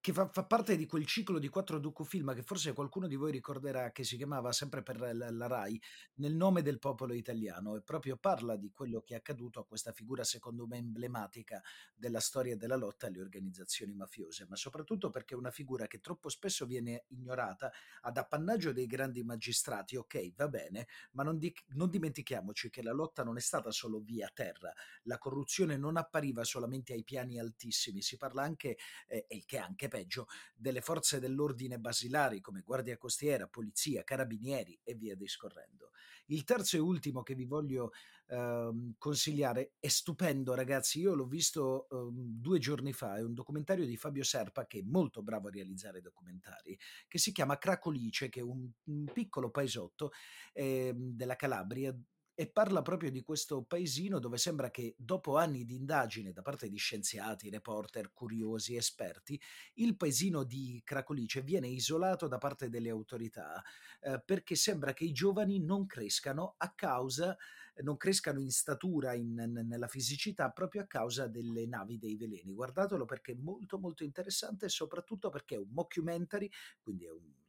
che 0.04 0.12
fa, 0.12 0.28
fa, 0.28 0.44
parte 0.44 0.76
di 0.76 0.84
quel 0.84 1.06
ciclo 1.06 1.38
di 1.38 1.48
quattro 1.48 1.78
docufilm 1.78 2.34
che 2.34 2.42
forse 2.42 2.74
qualcuno 2.74 3.06
di 3.06 3.16
voi 3.16 3.32
ricorderà 3.32 3.90
che 3.90 4.04
si 4.04 4.18
chiamava 4.18 4.52
sempre 4.52 4.82
per 4.82 5.00
la, 5.00 5.30
la, 5.30 5.46
RAI 5.46 5.80
nel 6.16 6.34
nome 6.34 6.60
del 6.60 6.78
popolo 6.78 7.14
italiano 7.14 7.74
e 7.74 7.80
proprio 7.80 8.18
parla 8.18 8.56
di 8.56 8.70
quello 8.70 9.00
che 9.00 9.14
è 9.14 9.16
accaduto 9.16 9.60
a 9.60 9.64
questa 9.64 9.92
figura 9.92 10.22
secondo 10.22 10.66
me 10.66 10.76
emblematica 10.76 11.62
della 11.94 12.20
storia 12.20 12.54
della 12.54 12.76
lotta 12.76 13.06
alle 13.06 13.22
organizzazioni 13.22 13.94
mafiose, 13.94 14.44
ma 14.46 14.56
soprattutto 14.56 15.08
perché 15.08 15.32
è 15.32 15.38
una 15.38 15.50
figura 15.50 15.86
che 15.86 16.00
troppo 16.00 16.28
spesso 16.28 16.66
viene 16.66 17.04
ignorata 17.08 17.72
ad 18.02 18.18
appannaggio 18.18 18.72
dei 18.72 18.84
grandi 18.84 19.22
magistrati, 19.22 19.96
ok 19.96 20.34
va 20.34 20.48
bene, 20.48 20.86
ma 21.12 21.22
non, 21.22 21.38
di, 21.38 21.50
non 21.68 21.88
dimentichiamoci 21.88 22.68
che 22.68 22.82
la 22.82 22.92
lotta 22.92 23.24
non 23.24 23.38
è 23.38 23.40
stata 23.40 23.70
solo 23.70 24.00
via 24.00 24.30
terra, 24.34 24.70
la 25.04 25.16
corruzione 25.16 25.78
non 25.78 25.96
appariva 25.96 26.44
solamente 26.44 26.92
ai 26.92 27.04
piani 27.04 27.38
altissimi, 27.38 28.02
si 28.02 28.18
parla 28.18 28.42
anche, 28.42 28.76
eh, 29.06 29.24
e 29.26 29.44
che 29.46 29.56
anche 29.56 29.88
peggio, 29.94 30.26
delle 30.56 30.80
forze 30.80 31.20
dell'ordine 31.20 31.78
basilari 31.78 32.40
come 32.40 32.62
Guardia 32.62 32.96
Costiera, 32.96 33.46
Polizia, 33.46 34.02
Carabinieri 34.02 34.76
e 34.82 34.94
via 34.94 35.14
discorrendo. 35.14 35.90
Il 36.26 36.42
terzo 36.42 36.74
e 36.76 36.80
ultimo 36.80 37.22
che 37.22 37.36
vi 37.36 37.44
voglio 37.44 37.92
ehm, 38.26 38.94
consigliare 38.98 39.74
è 39.78 39.86
stupendo, 39.86 40.54
ragazzi. 40.54 40.98
Io 40.98 41.14
l'ho 41.14 41.26
visto 41.26 41.86
ehm, 41.90 42.10
due 42.40 42.58
giorni 42.58 42.92
fa. 42.92 43.16
È 43.16 43.22
un 43.22 43.34
documentario 43.34 43.86
di 43.86 43.96
Fabio 43.96 44.24
Serpa 44.24 44.66
che 44.66 44.80
è 44.80 44.82
molto 44.84 45.22
bravo 45.22 45.46
a 45.46 45.52
realizzare 45.52 46.00
documentari, 46.00 46.76
che 47.06 47.18
si 47.18 47.30
chiama 47.30 47.56
Cracolice, 47.56 48.28
che 48.30 48.40
è 48.40 48.42
un, 48.42 48.68
un 48.86 49.04
piccolo 49.12 49.50
paesotto 49.50 50.10
ehm, 50.54 51.12
della 51.14 51.36
Calabria 51.36 51.96
e 52.34 52.48
parla 52.48 52.82
proprio 52.82 53.10
di 53.10 53.22
questo 53.22 53.62
paesino 53.62 54.18
dove 54.18 54.38
sembra 54.38 54.70
che 54.70 54.94
dopo 54.98 55.36
anni 55.36 55.64
di 55.64 55.76
indagine 55.76 56.32
da 56.32 56.42
parte 56.42 56.68
di 56.68 56.76
scienziati, 56.76 57.48
reporter, 57.48 58.12
curiosi, 58.12 58.76
esperti, 58.76 59.40
il 59.74 59.96
paesino 59.96 60.42
di 60.42 60.80
Cracolice 60.84 61.42
viene 61.42 61.68
isolato 61.68 62.26
da 62.26 62.38
parte 62.38 62.68
delle 62.68 62.90
autorità 62.90 63.62
eh, 64.00 64.20
perché 64.24 64.56
sembra 64.56 64.92
che 64.92 65.04
i 65.04 65.12
giovani 65.12 65.60
non 65.60 65.86
crescano 65.86 66.54
a 66.58 66.72
causa 66.74 67.36
non 67.82 67.96
crescano 67.96 68.40
in 68.40 68.52
statura, 68.52 69.14
in, 69.14 69.34
nella 69.34 69.88
fisicità, 69.88 70.50
proprio 70.50 70.82
a 70.82 70.86
causa 70.86 71.26
delle 71.26 71.66
navi 71.66 71.98
dei 71.98 72.16
veleni. 72.16 72.52
Guardatelo 72.52 73.04
perché 73.04 73.32
è 73.32 73.36
molto 73.36 73.78
molto 73.78 74.04
interessante 74.04 74.66
e 74.66 74.68
soprattutto 74.68 75.28
perché 75.30 75.56
è 75.56 75.58
un 75.58 75.70
mockumentary, 75.72 76.48
quindi 76.80 77.06
è 77.06 77.10
un 77.10 77.43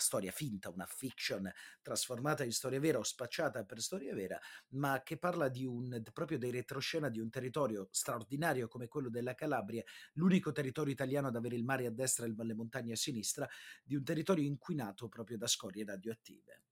storia 0.00 0.30
finta, 0.30 0.70
una 0.70 0.86
fiction 0.86 1.50
trasformata 1.82 2.44
in 2.44 2.52
storia 2.52 2.80
vera 2.80 2.98
o 2.98 3.02
spacciata 3.02 3.64
per 3.64 3.80
storia 3.80 4.14
vera, 4.14 4.38
ma 4.70 5.02
che 5.02 5.18
parla 5.18 5.48
di 5.48 5.64
un, 5.64 6.02
proprio 6.12 6.38
dei 6.38 6.50
retroscena 6.50 7.08
di 7.08 7.20
un 7.20 7.30
territorio 7.30 7.88
straordinario 7.90 8.68
come 8.68 8.88
quello 8.88 9.10
della 9.10 9.34
Calabria, 9.34 9.82
l'unico 10.14 10.52
territorio 10.52 10.92
italiano 10.92 11.28
ad 11.28 11.36
avere 11.36 11.56
il 11.56 11.64
mare 11.64 11.86
a 11.86 11.90
destra 11.90 12.26
e 12.26 12.34
le 12.36 12.54
montagne 12.54 12.92
a 12.92 12.96
sinistra, 12.96 13.48
di 13.82 13.94
un 13.94 14.04
territorio 14.04 14.44
inquinato 14.44 15.08
proprio 15.08 15.36
da 15.36 15.46
scorie 15.46 15.84
radioattive. 15.84 16.62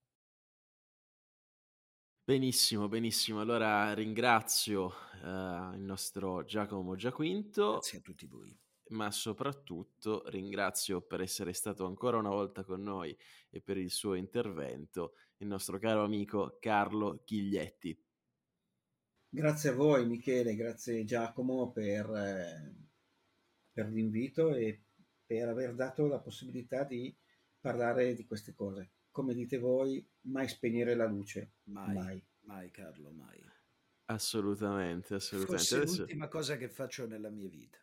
Benissimo, 2.23 2.89
benissimo. 2.89 3.39
Allora 3.39 3.93
ringrazio 3.93 4.87
uh, 5.21 5.73
il 5.73 5.81
nostro 5.81 6.43
Giacomo 6.43 6.95
Giaquinto. 6.95 7.73
Grazie 7.73 7.99
a 7.99 8.01
tutti 8.01 8.25
voi 8.25 8.53
ma 8.89 9.11
soprattutto 9.11 10.23
ringrazio 10.27 11.01
per 11.01 11.21
essere 11.21 11.53
stato 11.53 11.85
ancora 11.85 12.17
una 12.17 12.29
volta 12.29 12.63
con 12.63 12.81
noi 12.81 13.15
e 13.49 13.61
per 13.61 13.77
il 13.77 13.91
suo 13.91 14.13
intervento 14.13 15.13
il 15.37 15.47
nostro 15.47 15.77
caro 15.79 16.03
amico 16.03 16.57
Carlo 16.59 17.23
Ghiglietti. 17.25 17.97
Grazie 19.29 19.69
a 19.69 19.73
voi 19.73 20.05
Michele, 20.07 20.55
grazie 20.55 21.03
Giacomo 21.03 21.71
per, 21.71 22.09
eh, 22.09 22.75
per 23.71 23.89
l'invito 23.89 24.55
e 24.55 24.81
per 25.25 25.49
aver 25.49 25.75
dato 25.75 26.07
la 26.07 26.19
possibilità 26.19 26.83
di 26.83 27.15
parlare 27.59 28.13
di 28.13 28.25
queste 28.25 28.53
cose. 28.53 28.91
Come 29.11 29.33
dite 29.33 29.57
voi, 29.57 30.05
mai 30.21 30.47
spegnere 30.47 30.95
la 30.95 31.05
luce. 31.05 31.55
Mai, 31.65 31.93
mai, 31.93 32.23
mai 32.41 32.71
Carlo, 32.71 33.11
mai. 33.11 33.43
Assolutamente, 34.05 35.15
assolutamente. 35.15 35.75
Forse 35.75 35.97
l'ultima 35.97 36.27
cosa 36.29 36.55
che 36.55 36.69
faccio 36.69 37.05
nella 37.05 37.29
mia 37.29 37.49
vita. 37.49 37.77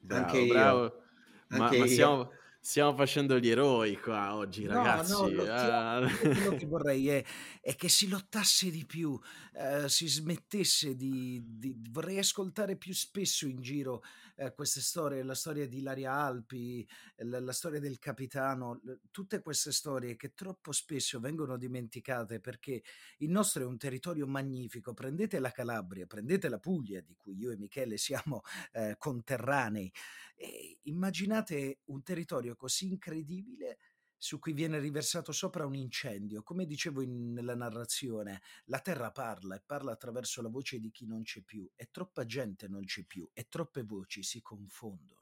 Bravo, 0.00 0.24
anche 0.24 0.38
io. 0.38 0.52
Bravo. 0.52 1.02
Ma, 1.48 1.70
ma 1.76 1.86
siamo, 1.86 2.30
Stiamo 2.62 2.94
facendo 2.94 3.38
gli 3.38 3.48
eroi 3.48 3.96
qua 3.98 4.34
oggi, 4.34 4.64
No, 4.64 4.74
ragazzi. 4.74 5.12
no, 5.12 5.28
lottiamo. 5.28 6.06
Ah. 6.06 6.10
Quello 6.18 6.56
che 6.56 6.66
vorrei 6.66 7.08
è, 7.08 7.24
è 7.62 7.74
che 7.74 7.88
si 7.88 8.06
lottasse 8.06 8.70
di 8.70 8.84
più, 8.84 9.18
eh, 9.54 9.88
si 9.88 10.06
smettesse 10.06 10.94
di, 10.94 11.42
di- 11.46 11.74
Vorrei 11.90 12.18
ascoltare 12.18 12.76
più 12.76 12.92
spesso 12.94 13.46
in 13.48 13.62
giro 13.62 14.02
eh, 14.36 14.52
queste 14.52 14.82
storie, 14.82 15.22
la 15.22 15.34
storia 15.34 15.66
di 15.66 15.78
Ilaria 15.78 16.12
Alpi, 16.12 16.86
la, 17.16 17.40
la 17.40 17.52
storia 17.52 17.80
del 17.80 17.98
capitano, 17.98 18.80
tutte 19.10 19.40
queste 19.40 19.72
storie 19.72 20.14
che 20.16 20.34
troppo 20.34 20.70
spesso 20.72 21.18
vengono 21.18 21.56
dimenticate 21.56 22.40
perché 22.40 22.82
il 23.18 23.30
nostro 23.30 23.62
è 23.62 23.66
un 23.66 23.78
territorio 23.78 24.26
magnifico. 24.26 24.92
Prendete 24.92 25.38
la 25.38 25.50
Calabria, 25.50 26.04
prendete 26.06 26.50
la 26.50 26.58
Puglia, 26.58 27.00
di 27.00 27.14
cui 27.16 27.36
io 27.38 27.50
e 27.52 27.56
Michele 27.56 27.96
siamo 27.96 28.42
eh, 28.72 28.96
conterranei, 28.98 29.90
e 30.36 30.78
immaginate 30.84 31.80
un 31.86 32.02
territorio 32.02 32.49
così 32.56 32.88
incredibile 32.88 33.78
su 34.16 34.38
cui 34.38 34.52
viene 34.52 34.78
riversato 34.78 35.32
sopra 35.32 35.64
un 35.64 35.74
incendio. 35.74 36.42
Come 36.42 36.66
dicevo 36.66 37.00
in- 37.00 37.32
nella 37.32 37.54
narrazione, 37.54 38.42
la 38.66 38.80
terra 38.80 39.10
parla 39.10 39.56
e 39.56 39.62
parla 39.64 39.92
attraverso 39.92 40.42
la 40.42 40.50
voce 40.50 40.78
di 40.78 40.90
chi 40.90 41.06
non 41.06 41.22
c'è 41.22 41.42
più 41.42 41.68
e 41.74 41.88
troppa 41.90 42.26
gente 42.26 42.68
non 42.68 42.84
c'è 42.84 43.04
più 43.04 43.28
e 43.32 43.48
troppe 43.48 43.82
voci 43.82 44.22
si 44.22 44.42
confondono. 44.42 45.18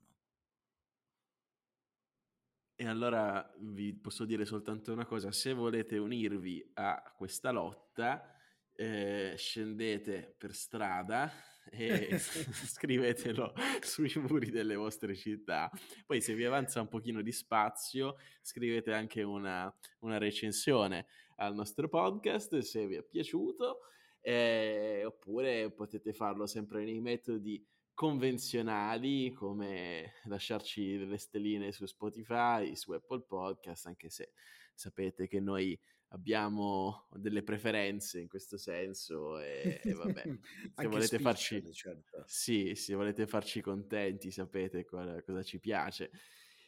E 2.80 2.86
allora 2.86 3.52
vi 3.58 3.92
posso 3.92 4.24
dire 4.24 4.44
soltanto 4.44 4.92
una 4.92 5.04
cosa, 5.04 5.32
se 5.32 5.52
volete 5.52 5.98
unirvi 5.98 6.70
a 6.74 7.12
questa 7.16 7.50
lotta, 7.50 8.34
eh, 8.72 9.34
scendete 9.36 10.34
per 10.38 10.54
strada 10.54 11.30
e 11.70 12.18
scrivetelo 12.18 13.52
sui 13.80 14.12
muri 14.16 14.50
delle 14.50 14.74
vostre 14.74 15.14
città. 15.14 15.70
Poi 16.06 16.20
se 16.20 16.34
vi 16.34 16.44
avanza 16.44 16.80
un 16.80 16.88
pochino 16.88 17.22
di 17.22 17.32
spazio, 17.32 18.16
scrivete 18.40 18.92
anche 18.92 19.22
una, 19.22 19.72
una 20.00 20.18
recensione 20.18 21.06
al 21.36 21.54
nostro 21.54 21.88
podcast 21.88 22.58
se 22.58 22.86
vi 22.86 22.96
è 22.96 23.02
piaciuto, 23.02 23.80
eh, 24.20 25.04
oppure 25.04 25.70
potete 25.70 26.12
farlo 26.12 26.46
sempre 26.46 26.84
nei 26.84 27.00
metodi 27.00 27.64
convenzionali 27.94 29.32
come 29.32 30.12
lasciarci 30.24 30.98
delle 30.98 31.18
stelline 31.18 31.72
su 31.72 31.84
Spotify, 31.84 32.76
su 32.76 32.92
Apple 32.92 33.22
Podcast, 33.22 33.86
anche 33.86 34.08
se 34.08 34.32
sapete 34.72 35.26
che 35.26 35.40
noi 35.40 35.78
abbiamo 36.08 37.06
delle 37.12 37.42
preferenze 37.42 38.20
in 38.20 38.28
questo 38.28 38.56
senso 38.56 39.38
e, 39.38 39.80
e 39.82 39.92
vabbè, 39.92 40.22
se 40.74 40.86
volete 40.86 41.18
farci 41.18 41.72
certo. 41.72 42.22
sì, 42.26 42.74
se 42.74 42.94
volete 42.94 43.26
farci 43.26 43.60
contenti, 43.60 44.30
sapete 44.30 44.84
cosa, 44.84 45.22
cosa 45.22 45.42
ci 45.42 45.58
piace. 45.58 46.10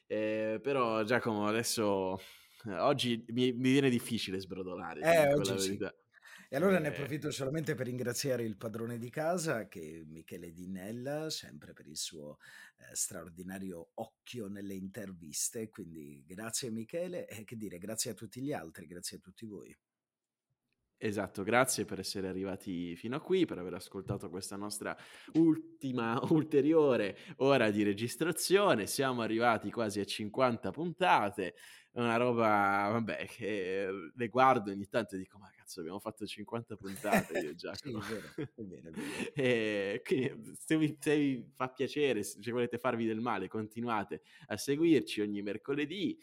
Eh, 0.06 0.58
però 0.62 1.02
Giacomo, 1.04 1.46
adesso 1.46 2.18
eh, 2.66 2.78
oggi 2.78 3.24
mi, 3.28 3.52
mi 3.52 3.70
viene 3.70 3.90
difficile 3.90 4.40
sbrodolare, 4.40 5.00
Eh, 5.00 5.34
oggi 5.34 5.52
verità. 5.54 5.94
E 6.52 6.56
allora 6.56 6.80
ne 6.80 6.88
Eh, 6.88 6.90
approfitto 6.90 7.30
solamente 7.30 7.74
per 7.76 7.86
ringraziare 7.86 8.42
il 8.42 8.56
padrone 8.56 8.98
di 8.98 9.08
casa, 9.08 9.68
che 9.68 10.00
è 10.00 10.04
Michele 10.04 10.52
Dinella, 10.52 11.30
sempre 11.30 11.72
per 11.72 11.86
il 11.86 11.96
suo 11.96 12.38
eh, 12.78 12.94
straordinario 12.94 13.90
occhio 13.94 14.48
nelle 14.48 14.74
interviste. 14.74 15.68
Quindi 15.68 16.24
grazie 16.26 16.70
Michele 16.70 17.28
e 17.28 17.44
che 17.44 17.56
dire, 17.56 17.78
grazie 17.78 18.10
a 18.10 18.14
tutti 18.14 18.42
gli 18.42 18.52
altri, 18.52 18.86
grazie 18.86 19.18
a 19.18 19.20
tutti 19.20 19.46
voi. 19.46 19.76
Esatto, 21.02 21.42
grazie 21.42 21.86
per 21.86 21.98
essere 21.98 22.28
arrivati 22.28 22.94
fino 22.94 23.16
a 23.16 23.20
qui, 23.20 23.46
per 23.46 23.56
aver 23.56 23.72
ascoltato 23.72 24.28
questa 24.28 24.56
nostra 24.56 24.94
ultima, 25.32 26.20
ulteriore 26.28 27.16
ora 27.36 27.70
di 27.70 27.82
registrazione. 27.82 28.86
Siamo 28.86 29.22
arrivati 29.22 29.70
quasi 29.70 30.00
a 30.00 30.04
50 30.04 30.70
puntate, 30.70 31.54
una 31.92 32.16
roba, 32.16 32.88
vabbè, 32.92 33.26
che 33.28 33.88
le 34.14 34.28
guardo 34.28 34.70
ogni 34.72 34.86
tanto 34.88 35.14
e 35.14 35.18
dico, 35.18 35.38
ma 35.38 35.48
cazzo, 35.70 35.80
abbiamo 35.80 36.00
fatto 36.00 36.26
50 36.26 36.76
puntate 36.76 37.38
io 37.38 37.50
e 37.50 37.54
Sì, 37.76 37.90
è 37.90 37.92
vero, 37.92 38.28
è 38.34 38.62
vero, 38.62 38.88
è 38.88 38.90
vero. 38.90 39.30
E 39.34 40.02
quindi 40.04 40.54
se 40.58 40.76
vi, 40.76 40.96
se 40.98 41.16
vi 41.16 41.50
fa 41.54 41.68
piacere, 41.68 42.24
se 42.24 42.50
volete 42.50 42.78
farvi 42.78 43.06
del 43.06 43.20
male, 43.20 43.46
continuate 43.46 44.22
a 44.48 44.56
seguirci 44.56 45.20
ogni 45.20 45.42
mercoledì, 45.42 46.18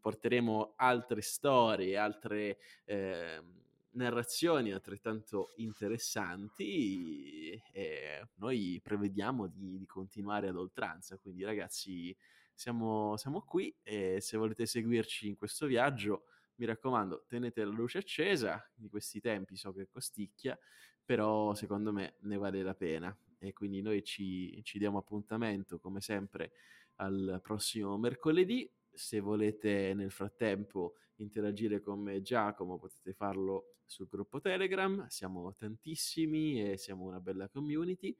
porteremo 0.00 0.74
altre 0.76 1.20
storie, 1.20 1.96
altre... 1.96 2.58
ehm, 2.84 3.60
narrazioni 3.94 4.72
altrettanto 4.72 5.52
interessanti 5.56 7.60
e 7.72 8.26
noi 8.36 8.80
prevediamo 8.82 9.48
di, 9.48 9.76
di 9.76 9.84
continuare 9.84 10.48
ad 10.48 10.56
oltranza. 10.56 11.18
Quindi, 11.18 11.44
ragazzi, 11.44 12.16
siamo, 12.54 13.18
siamo 13.18 13.42
qui 13.42 13.74
e 13.82 14.18
se 14.22 14.38
volete 14.38 14.64
seguirci 14.64 15.28
in 15.28 15.36
questo 15.36 15.66
viaggio, 15.66 16.24
mi 16.56 16.66
raccomando, 16.66 17.24
tenete 17.26 17.64
la 17.64 17.70
luce 17.70 17.98
accesa. 17.98 18.64
Di 18.74 18.88
questi 18.88 19.20
tempi 19.20 19.56
so 19.56 19.72
che 19.72 19.88
costicchia, 19.88 20.58
però 21.04 21.54
secondo 21.54 21.92
me 21.92 22.14
ne 22.20 22.36
vale 22.36 22.62
la 22.62 22.74
pena. 22.74 23.16
E 23.38 23.52
quindi 23.52 23.82
noi 23.82 24.04
ci, 24.04 24.62
ci 24.62 24.78
diamo 24.78 24.98
appuntamento, 24.98 25.78
come 25.80 26.00
sempre, 26.00 26.52
al 26.96 27.40
prossimo 27.42 27.96
mercoledì. 27.98 28.70
Se 28.90 29.20
volete 29.20 29.94
nel 29.94 30.10
frattempo 30.10 30.96
interagire 31.16 31.80
con 31.80 32.00
me 32.00 32.22
Giacomo 32.22 32.78
potete 32.78 33.12
farlo 33.14 33.76
sul 33.84 34.08
gruppo 34.08 34.40
Telegram, 34.40 35.06
siamo 35.08 35.54
tantissimi 35.54 36.70
e 36.70 36.76
siamo 36.76 37.04
una 37.04 37.20
bella 37.20 37.48
community. 37.48 38.16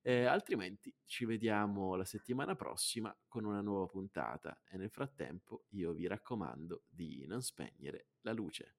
Eh, 0.00 0.24
altrimenti 0.24 0.92
ci 1.04 1.24
vediamo 1.24 1.94
la 1.94 2.04
settimana 2.04 2.54
prossima 2.54 3.16
con 3.26 3.44
una 3.44 3.60
nuova 3.60 3.86
puntata 3.86 4.60
e 4.68 4.76
nel 4.76 4.90
frattempo 4.90 5.64
io 5.70 5.92
vi 5.92 6.06
raccomando 6.06 6.84
di 6.88 7.24
non 7.26 7.42
spegnere 7.42 8.08
la 8.22 8.32
luce. 8.32 8.77